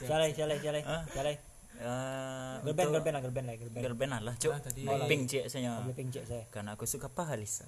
Jalai. 0.00 0.32
Ah, 1.80 2.60
Girl 2.60 2.76
band, 2.76 2.92
girl 2.92 3.00
band 3.00 3.14
lah, 3.16 3.20
girl 3.24 3.32
band 3.32 3.46
lah. 3.48 3.54
Girl 3.56 3.96
band 3.96 4.10
lah, 4.20 4.34
cuk. 4.36 4.52
Pink 5.08 5.22
cik 5.32 5.44
saya. 5.48 5.80
Blackpink 5.80 6.08
cek 6.12 6.24
saya. 6.28 6.44
Karena 6.52 6.76
aku 6.76 6.84
suka 6.84 7.08
Pahalisa. 7.08 7.64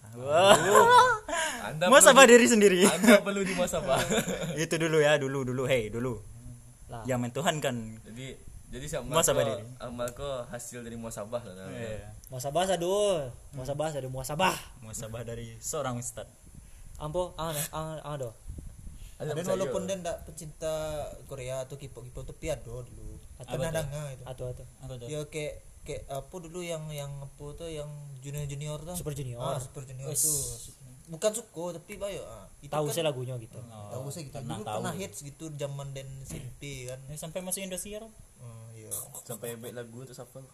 anda 1.65 1.89
Muasabah 1.89 2.29
diri 2.29 2.45
sendiri. 2.45 2.85
anda 2.85 3.25
perlu 3.25 3.41
di 3.41 3.57
muasabah 3.57 4.05
itu 4.65 4.75
dulu 4.77 5.01
ya, 5.01 5.17
dulu 5.17 5.49
dulu. 5.49 5.65
Hey, 5.65 5.89
dulu. 5.89 6.21
Yang 7.09 7.21
mentuhankan. 7.25 8.05
jadi 8.05 8.37
jadi 8.73 8.87
sama 8.89 9.21
Muasabah 9.21 9.45
diri. 9.45 9.65
amalku 9.79 10.25
hasil 10.49 10.81
dari 10.81 10.97
muasabah 10.97 11.45
lah 11.45 11.55
namanya. 11.55 11.77
Iya. 11.77 12.09
Muasabah 12.33 12.65
aduh. 12.73 13.29
Muasabah 13.53 13.93
aduh 13.93 14.09
muasabah. 14.09 14.57
Muasabah 14.81 15.23
dari 15.29 15.61
seorang 15.61 16.01
ustad. 16.01 16.25
Ampo, 16.97 17.37
ah, 17.37 17.53
ah, 17.77 18.01
ah, 18.01 18.17
do. 18.17 18.33
Ada 19.21 19.37
dan 19.37 19.45
walaupun 19.45 19.85
dia 19.85 20.01
ndak 20.01 20.25
pecinta 20.25 20.73
Korea 21.29 21.63
atau 21.63 21.77
K-pop 21.79 22.03
K-pop 22.11 22.25
tapi 22.27 22.51
ada 22.51 22.65
dulu 22.65 23.21
Atau 23.39 23.55
pernah 23.55 23.71
dengar 23.71 24.07
itu 24.11 24.23
atau 24.27 24.45
atau 24.51 24.95
ya 25.07 25.21
kayak 25.31 25.55
kayak 25.83 26.03
apa 26.11 26.35
dulu 26.43 26.59
yang 26.63 26.83
yang 26.91 27.11
apa 27.23 27.45
tuh 27.55 27.71
yang 27.71 27.87
junior 28.19 28.47
junior 28.51 28.79
tuh 28.83 28.95
Super 28.99 29.15
Junior. 29.15 29.39
ah, 29.39 29.59
super 29.63 29.83
junior 29.87 30.11
tuh 30.11 30.43
bukan 31.11 31.31
suko 31.35 31.75
tapi 31.75 31.99
bayo 31.99 32.23
ah 32.27 32.47
itu 32.63 32.71
tahu 32.71 32.87
kan 32.89 32.95
saya 32.95 33.05
lagunya 33.11 33.35
gitu 33.39 33.59
tahu 33.63 34.07
saya 34.11 34.23
gitu 34.27 34.35
pernah 34.39 34.57
dulu 34.59 34.63
tahu. 34.65 34.75
pernah 34.79 34.95
hits 34.95 35.19
gitu 35.23 35.45
zaman 35.55 35.89
dan 35.93 36.07
SMP 36.23 36.87
kan 36.87 36.99
Ya, 37.11 37.15
sampai 37.19 37.43
masuk 37.43 37.63
Indosiar 37.63 38.03
oh, 38.07 38.11
iya 38.11 38.62
sampai 39.23 39.57
baik 39.57 39.75
lagu 39.75 39.99
tuh 40.03 40.15
shuffle 40.15 40.45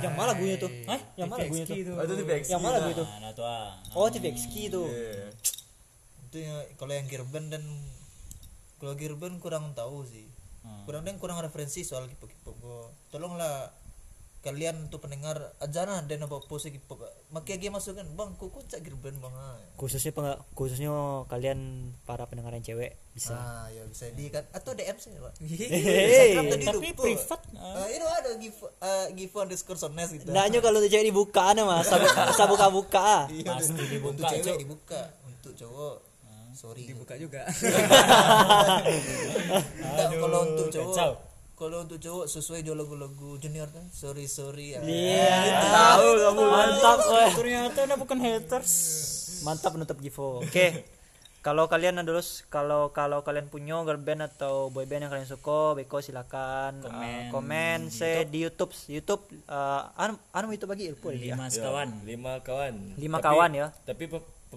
yang 0.00 0.14
mana 0.14 0.34
lagunya 0.34 0.56
tuh 0.56 0.70
Hah? 0.86 1.00
yang 1.14 1.28
mana 1.28 1.46
lagunya 1.46 1.64
tuh 1.64 1.74
oh 1.94 2.04
itu 2.04 2.24
back 2.24 2.42
yang 2.46 2.62
mana 2.62 2.74
lagu 2.78 2.90
itu 2.92 3.04
nah, 3.04 3.18
nah 3.20 3.30
tuh 3.32 3.44
ah. 3.46 3.70
oh 3.94 4.06
TVXQ 4.08 4.54
tuh 4.68 4.86
Iya. 4.86 5.26
itu 6.26 6.36
ya 6.42 6.54
kalau 6.76 6.92
yang 6.92 7.06
Girben 7.06 7.48
dan 7.48 7.62
kalau 8.76 8.92
Girben 8.94 9.38
kurang 9.38 9.72
tahu 9.72 10.02
sih 10.04 10.26
Hmm. 10.66 10.82
kurang 10.82 11.06
dan 11.06 11.14
kurang 11.22 11.38
referensi 11.38 11.86
soal 11.86 12.10
gua. 12.42 12.90
tolonglah 13.14 13.70
kalian 14.46 14.86
tuh 14.86 14.96
pendengar 14.96 15.34
ajana 15.58 15.98
dan 16.00 16.22
apa 16.22 16.38
pose 16.40 16.68
K-pop 16.68 17.02
makai 17.28 17.56
lagi 17.56 17.66
masukkan 17.68 18.06
bang 18.06 18.30
kok 18.32 18.46
kok 18.48 18.62
cak 18.64 18.80
Girben 18.80 19.16
bang 19.16 19.34
ah. 19.34 19.58
khususnya 19.74 20.10
peng- 20.10 20.38
khususnya 20.52 20.94
kalian 21.26 21.58
para 22.00 22.24
pendengar 22.24 22.50
yang 22.50 22.62
cewek 22.62 22.94
bisa 23.10 23.34
ah 23.34 23.66
ya 23.66 23.82
bisa 23.82 24.06
di 24.10 24.28
kan 24.28 24.46
atau 24.50 24.70
DM 24.70 24.94
saya 24.94 25.18
pak 25.20 25.32
Hey, 25.42 25.66
Instagram 26.32 26.44
tadi 26.48 26.64
tapi 26.64 26.78
lupa. 26.86 27.02
privat 27.02 27.40
Ah, 27.54 27.86
itu 27.86 28.06
ada 28.06 28.30
give 28.36 28.54
uh, 28.78 29.06
give 29.10 29.34
underscore 29.34 29.74
sones 29.76 30.08
gitu 30.08 30.28
Nanya 30.28 30.60
kalau 30.60 30.78
tuh 30.78 30.86
cewek 30.86 31.06
dibuka 31.06 31.42
ana 31.48 31.62
mas, 31.64 31.90
saya 32.30 32.46
buka 32.46 32.66
buka 32.68 33.00
ah. 33.00 33.24
Iya, 33.26 33.50
Pasti 33.50 33.74
untuk 33.74 33.88
dibuka, 33.88 34.26
cewek 34.28 34.44
Cok. 34.46 34.58
dibuka 34.58 35.00
untuk 35.26 35.52
cowok 35.52 35.96
sorry 36.52 36.88
Buka 36.90 37.14
juga. 37.16 37.44
Enggak, 39.76 40.08
kalau 40.14 40.40
untuk 40.46 40.68
cowok 40.68 40.94
kacau. 40.94 41.10
Kalau 41.56 41.80
untuk 41.80 41.96
cowok 41.96 42.28
sesuai 42.28 42.60
dia 42.60 42.72
lagu-lagu 42.72 43.34
junior 43.36 43.64
kan 43.66 43.88
sorry 43.90 44.28
sorry 44.28 44.72
ya 44.72 44.80
Iya, 44.80 45.40
tahu 45.66 46.08
kamu 46.20 46.42
mantap, 46.44 46.98
weh. 47.02 47.30
Ternyata 47.32 47.78
anda 47.82 47.96
bukan 47.96 48.18
haters. 48.18 48.72
Mantap 49.40 49.72
menutup 49.72 49.96
Givo. 49.96 50.40
Oke. 50.40 50.84
Kalau 51.40 51.64
kalian 51.64 51.96
ada 51.96 52.10
kalau 52.48 52.90
kalau 52.90 53.22
kalian 53.22 53.46
punya 53.46 53.78
girl 53.80 53.96
band 53.96 54.26
atau 54.26 54.66
boy 54.66 54.82
band 54.82 55.06
yang 55.06 55.12
kalian 55.12 55.24
suka, 55.24 55.72
beko 55.72 56.02
silakan 56.02 56.82
uh, 56.82 56.84
Komen 56.84 57.30
komen 57.30 57.78
saya 57.88 58.26
di 58.26 58.42
YouTube 58.42 58.74
YouTube 58.86 59.22
uh, 59.46 59.86
anu 59.96 60.18
anu 60.30 60.50
itu 60.50 60.66
bagi 60.66 60.90
ilmu 60.90 61.06
ya. 61.08 61.32
lima 61.32 61.46
Ya, 61.46 61.54
sekawan 61.54 61.88
lima 62.02 62.32
kawan 62.40 62.74
Lima 62.96 63.16
Tapi- 63.16 63.26
kawan 63.30 63.50
ya. 63.54 63.66
tapi 63.80 64.04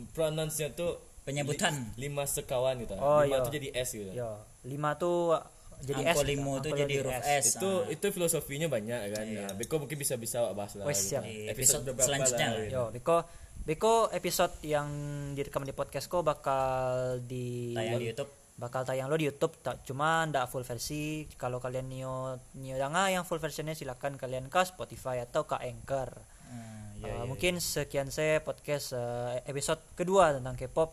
pronounce-nya 0.10 0.74
tuh 0.74 0.97
penyebutan 1.22 1.93
lima 1.95 2.26
sekawan 2.26 2.82
gitu 2.82 2.97
Oh, 2.97 3.22
lima 3.22 3.38
iya. 3.38 3.45
tuh 3.45 3.54
jadi 3.54 3.68
S 3.78 3.89
gitu 3.93 4.10
Ya, 4.10 4.41
lima 4.64 4.97
tuh 4.97 5.38
uh, 5.38 5.45
jadi 5.80 6.02
angko 6.12 6.22
S. 6.22 6.28
limo 6.28 6.54
gitu. 6.60 6.64
tuh 6.64 6.72
Angko 6.72 6.82
jadi 6.84 6.94
huruf 7.00 7.20
S, 7.24 7.46
itu 7.56 7.72
ah. 7.72 7.94
itu 7.94 8.06
filosofinya 8.12 8.68
banyak 8.68 9.00
kan. 9.16 9.26
Nah, 9.32 9.52
Beko 9.56 9.76
mungkin 9.80 9.96
bisa 9.96 10.20
bisa 10.20 10.52
bahas 10.52 10.76
lah 10.76 10.84
Wes, 10.84 11.00
siap. 11.00 11.24
Di 11.24 11.48
episode 11.48 11.88
selanjutnya 11.96 12.48
lah. 12.52 12.60
gitu. 12.68 12.76
Yo, 12.76 12.84
Beko 12.92 13.18
Beko 13.64 13.96
episode 14.12 14.56
yang 14.66 14.90
direkam 15.38 15.64
di 15.64 15.72
podcastku 15.72 16.20
bakal 16.26 17.20
di 17.24 17.78
tayang 17.78 18.02
di 18.02 18.08
YouTube. 18.12 18.32
Bakal 18.60 18.82
tayang 18.84 19.08
lo 19.08 19.16
di 19.16 19.32
YouTube. 19.32 19.56
Tak 19.64 19.88
cuma 19.88 20.28
ndak 20.28 20.52
full 20.52 20.68
versi. 20.68 21.24
Kalau 21.40 21.64
kalian 21.64 21.88
nio 21.88 22.36
nio 22.60 22.76
danga 22.76 23.08
yang 23.08 23.24
full 23.24 23.40
versionnya 23.40 23.72
silakan 23.72 24.20
kalian 24.20 24.52
ke 24.52 24.62
Spotify 24.68 25.24
atau 25.24 25.48
ke 25.48 25.56
Anchor. 25.64 26.12
Hmm, 26.50 26.78
Uh, 27.00 27.08
ya, 27.08 27.16
ya, 27.16 27.24
mungkin 27.32 27.64
sekian 27.64 28.12
saya 28.12 28.44
podcast 28.44 28.92
uh, 28.92 29.40
episode 29.48 29.80
kedua 29.96 30.36
tentang 30.36 30.60
K-pop. 30.60 30.92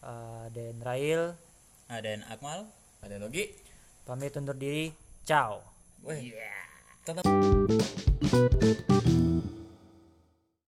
Uh, 0.00 0.48
dan 0.48 0.80
Rail. 0.80 1.36
Ah, 1.92 2.00
dan 2.00 2.24
Akmal. 2.32 2.64
Ada 3.04 3.20
Nogi 3.20 3.52
pamit 4.06 4.36
undur 4.36 4.56
diri. 4.58 4.92
Ciao. 5.24 5.62
Weh. 6.02 6.34
Tanam- 7.06 7.30